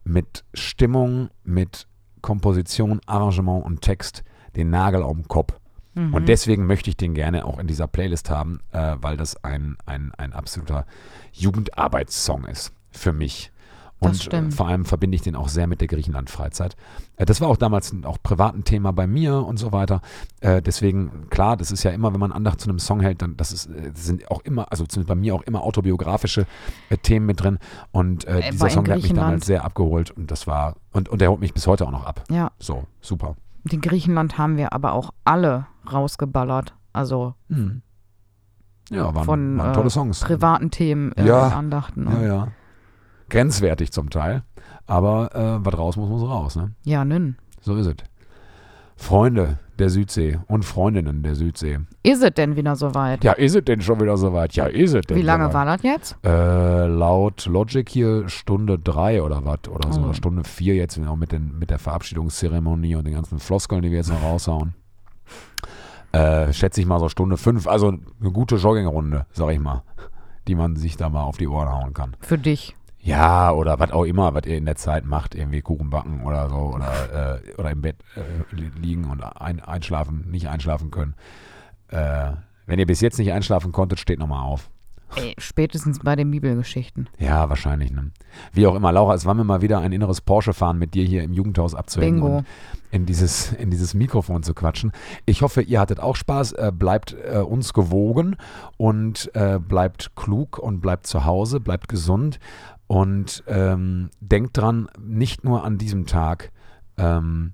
mit 0.05 0.45
Stimmung, 0.53 1.29
mit 1.43 1.87
Komposition, 2.21 3.01
Arrangement 3.05 3.65
und 3.65 3.81
Text 3.81 4.23
den 4.55 4.69
Nagel 4.69 5.03
auf 5.03 5.17
den 5.17 5.27
Kopf. 5.27 5.59
Mhm. 5.97 6.13
Und 6.13 6.29
deswegen 6.29 6.65
möchte 6.67 6.89
ich 6.89 6.97
den 6.97 7.13
gerne 7.13 7.45
auch 7.45 7.59
in 7.59 7.67
dieser 7.67 7.87
Playlist 7.87 8.29
haben, 8.29 8.59
äh, 8.71 8.95
weil 9.01 9.17
das 9.17 9.43
ein, 9.43 9.77
ein, 9.85 10.11
ein 10.17 10.33
absoluter 10.33 10.85
Jugendarbeitssong 11.33 12.45
ist 12.45 12.71
für 12.91 13.13
mich. 13.13 13.51
Und 13.99 14.31
äh, 14.31 14.51
vor 14.51 14.67
allem 14.67 14.85
verbinde 14.85 15.15
ich 15.15 15.23
den 15.23 15.35
auch 15.35 15.49
sehr 15.49 15.65
mit 15.65 15.81
der 15.81 15.87
Griechenland-Freizeit. 15.87 16.75
Äh, 17.15 17.25
das 17.25 17.41
war 17.41 17.47
auch 17.47 17.57
damals 17.57 17.91
ein, 17.91 18.05
auch 18.05 18.17
privat 18.21 18.53
ein 18.53 18.63
Thema 18.63 18.93
bei 18.93 19.07
mir 19.07 19.43
und 19.43 19.57
so 19.57 19.71
weiter. 19.71 20.01
Äh, 20.39 20.61
deswegen, 20.61 21.29
klar, 21.31 21.57
das 21.57 21.71
ist 21.71 21.81
ja 21.81 21.89
immer, 21.89 22.13
wenn 22.13 22.19
man 22.19 22.31
Andacht 22.31 22.61
zu 22.61 22.69
einem 22.69 22.77
Song 22.77 22.99
hält, 22.99 23.23
dann 23.23 23.37
das, 23.37 23.51
ist, 23.51 23.69
das 23.69 24.05
sind 24.05 24.29
auch 24.29 24.41
immer, 24.41 24.71
also 24.71 24.85
zumindest 24.85 25.07
bei 25.07 25.15
mir 25.15 25.33
auch 25.33 25.41
immer 25.41 25.63
autobiografische 25.63 26.45
Themen 27.01 27.25
mit 27.25 27.41
drin. 27.41 27.57
Und 27.91 28.25
äh, 28.25 28.51
dieser 28.51 28.69
Song 28.69 28.87
hat 28.87 28.95
mich 28.95 29.05
Griechenland. 29.05 29.27
damals 29.29 29.45
sehr 29.47 29.63
abgeholt 29.65 30.11
und 30.11 30.29
das 30.29 30.45
war, 30.45 30.75
und, 30.91 31.09
und 31.09 31.19
der 31.19 31.31
holt 31.31 31.39
mich 31.39 31.55
bis 31.55 31.65
heute 31.65 31.87
auch 31.87 31.91
noch 31.91 32.05
ab. 32.05 32.23
ja, 32.29 32.51
So, 32.59 32.85
super. 33.01 33.35
den 33.63 33.81
Griechenland 33.81 34.37
haben 34.37 34.57
wir 34.57 34.73
aber 34.73 34.93
auch 34.93 35.09
alle 35.25 35.65
rausgeballert. 35.93 36.73
Also 36.93 37.33
Hm. 37.49 37.81
Ja, 38.89 39.13
waren, 39.13 39.25
Von, 39.25 39.57
waren 39.57 39.71
äh, 39.71 39.73
tolle 39.73 39.89
Songs. 39.89 40.21
privaten 40.21 40.71
Themen 40.71 41.11
äh, 41.13 41.25
Ja. 41.27 41.49
Andachten. 41.49 42.07
Ja, 42.09 42.21
ja. 42.25 42.47
Grenzwertig 43.29 43.91
zum 43.91 44.09
Teil. 44.09 44.43
Aber 44.85 45.35
äh, 45.35 45.65
was 45.65 45.77
raus 45.77 45.97
muss, 45.97 46.09
muss 46.09 46.21
raus. 46.29 46.55
Ne? 46.55 46.71
ja, 46.83 47.03
nünn. 47.03 47.35
So 47.61 47.75
ist 47.75 47.87
es. 47.87 47.95
Freunde 48.95 49.59
der 49.77 49.89
Südsee 49.89 50.39
und 50.47 50.63
Freundinnen 50.65 51.21
der 51.21 51.35
Südsee. 51.35 51.79
Ist 52.01 52.23
es 52.23 52.31
denn 52.33 52.55
wieder 52.55 52.75
soweit? 52.75 53.23
Ja, 53.23 53.33
ist 53.33 53.55
es 53.55 53.63
denn 53.65 53.81
schon 53.81 53.99
wieder 53.99 54.17
soweit? 54.17 54.53
Ja, 54.53 54.65
ist 54.65 54.93
es 54.95 55.05
denn 55.05 55.17
Wie 55.17 55.21
lange 55.21 55.43
soweit? 55.51 55.53
war 55.53 55.65
das 55.65 55.83
jetzt? 55.83 56.15
Äh, 56.25 56.87
laut 56.87 57.45
Logic 57.45 57.87
hier 57.87 58.27
Stunde 58.29 58.79
drei 58.79 59.21
oder 59.21 59.45
was 59.45 59.67
oder 59.69 59.91
so, 59.93 60.01
Oh. 60.01 60.13
Stunde 60.13 60.43
vier 60.45 60.73
jetzt 60.75 60.97
auch 61.05 61.15
mit, 61.15 61.31
den, 61.31 61.59
mit 61.59 61.69
der 61.69 61.77
Verabschiedungszeremonie 61.77 62.95
und 62.95 63.05
den 63.05 63.13
ganzen 63.13 63.37
Floskeln, 63.37 63.83
die 63.83 63.91
wir 63.91 63.97
jetzt 63.97 64.09
noch 64.09 64.23
raushauen. 64.23 64.73
Äh, 66.17 66.53
schätze 66.53 66.81
ich 66.81 66.87
mal 66.87 66.99
so 66.99 67.09
Stunde 67.09 67.37
fünf, 67.37 67.67
also 67.67 67.87
eine 67.89 68.31
gute 68.31 68.55
Joggingrunde, 68.55 69.25
sag 69.31 69.49
ich 69.51 69.59
mal, 69.59 69.83
die 70.47 70.55
man 70.55 70.75
sich 70.75 70.97
da 70.97 71.09
mal 71.09 71.23
auf 71.23 71.37
die 71.37 71.47
Ohren 71.47 71.69
hauen 71.69 71.93
kann. 71.93 72.15
Für 72.21 72.37
dich. 72.37 72.75
Ja, 72.99 73.51
oder 73.51 73.79
was 73.79 73.91
auch 73.91 74.03
immer, 74.03 74.33
was 74.33 74.45
ihr 74.45 74.57
in 74.57 74.65
der 74.65 74.75
Zeit 74.75 75.05
macht, 75.05 75.35
irgendwie 75.35 75.61
Kuchen 75.61 75.89
backen 75.89 76.23
oder 76.25 76.49
so, 76.49 76.55
oder, 76.57 77.39
äh, 77.45 77.53
oder 77.57 77.71
im 77.71 77.81
Bett 77.81 77.97
äh, 78.15 78.55
li- 78.55 78.71
liegen 78.81 79.05
und 79.05 79.21
ein, 79.21 79.61
einschlafen, 79.61 80.25
nicht 80.29 80.49
einschlafen 80.49 80.91
können. 80.91 81.13
Äh, 81.89 82.31
wenn 82.65 82.79
ihr 82.79 82.85
bis 82.85 82.99
jetzt 82.99 83.17
nicht 83.17 83.31
einschlafen 83.31 83.71
konntet, 83.71 83.99
steht 83.99 84.19
nochmal 84.19 84.43
auf. 84.43 84.69
Ey, 85.15 85.33
spätestens 85.37 85.99
bei 85.99 86.15
den 86.15 86.29
Bibelgeschichten. 86.31 87.09
Ja, 87.17 87.49
wahrscheinlich. 87.49 87.91
Ne? 87.91 88.11
Wie 88.53 88.67
auch 88.67 88.75
immer, 88.75 88.91
Laura, 88.91 89.13
es 89.15 89.25
war 89.25 89.33
mir 89.33 89.43
mal 89.43 89.61
wieder 89.61 89.79
ein 89.79 89.91
inneres 89.91 90.21
Porsche-Fahren 90.21 90.77
mit 90.77 90.93
dir 90.93 91.05
hier 91.05 91.23
im 91.23 91.33
Jugendhaus 91.33 91.75
abzuhängen 91.75 92.21
Bingo. 92.21 92.37
und 92.37 92.45
in 92.91 93.05
dieses, 93.05 93.53
in 93.53 93.71
dieses 93.71 93.93
Mikrofon 93.93 94.43
zu 94.43 94.53
quatschen. 94.53 94.91
Ich 95.25 95.41
hoffe, 95.41 95.61
ihr 95.61 95.79
hattet 95.79 95.99
auch 95.99 96.15
Spaß. 96.15 96.53
Äh, 96.53 96.71
bleibt 96.73 97.15
äh, 97.23 97.39
uns 97.39 97.73
gewogen 97.73 98.35
und 98.77 99.31
äh, 99.33 99.59
bleibt 99.59 100.15
klug 100.15 100.59
und 100.59 100.81
bleibt 100.81 101.07
zu 101.07 101.25
Hause, 101.25 101.59
bleibt 101.59 101.87
gesund 101.87 102.39
und 102.87 103.43
ähm, 103.47 104.09
denkt 104.19 104.57
dran, 104.57 104.87
nicht 104.99 105.43
nur 105.43 105.63
an 105.63 105.77
diesem 105.77 106.05
Tag, 106.05 106.51
ähm, 106.97 107.53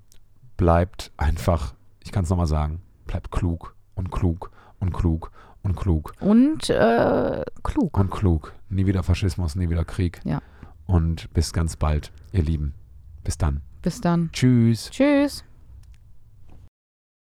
bleibt 0.57 1.11
einfach, 1.17 1.73
ich 2.03 2.11
kann 2.11 2.23
es 2.23 2.29
nochmal 2.29 2.47
sagen, 2.47 2.81
Bleibt 3.05 3.31
klug 3.31 3.75
und 3.95 4.11
klug 4.11 4.51
und 4.79 4.93
klug 4.93 5.31
und 5.63 5.75
klug 5.75 6.13
Und 6.19 6.69
äh, 6.69 7.43
klug. 7.63 7.97
und 7.97 8.11
klug. 8.11 8.53
Nie 8.69 8.85
wieder 8.85 9.03
Faschismus, 9.03 9.55
nie 9.55 9.69
wieder 9.69 9.85
Krieg. 9.85 10.19
Ja. 10.23 10.41
Und 10.85 11.33
bis 11.33 11.53
ganz 11.53 11.75
bald, 11.75 12.11
ihr 12.31 12.43
Lieben. 12.43 12.73
Bis 13.23 13.37
dann. 13.37 13.61
Bis 13.81 14.01
dann. 14.01 14.29
Tschüss. 14.33 14.89
Tschüss. 14.91 15.43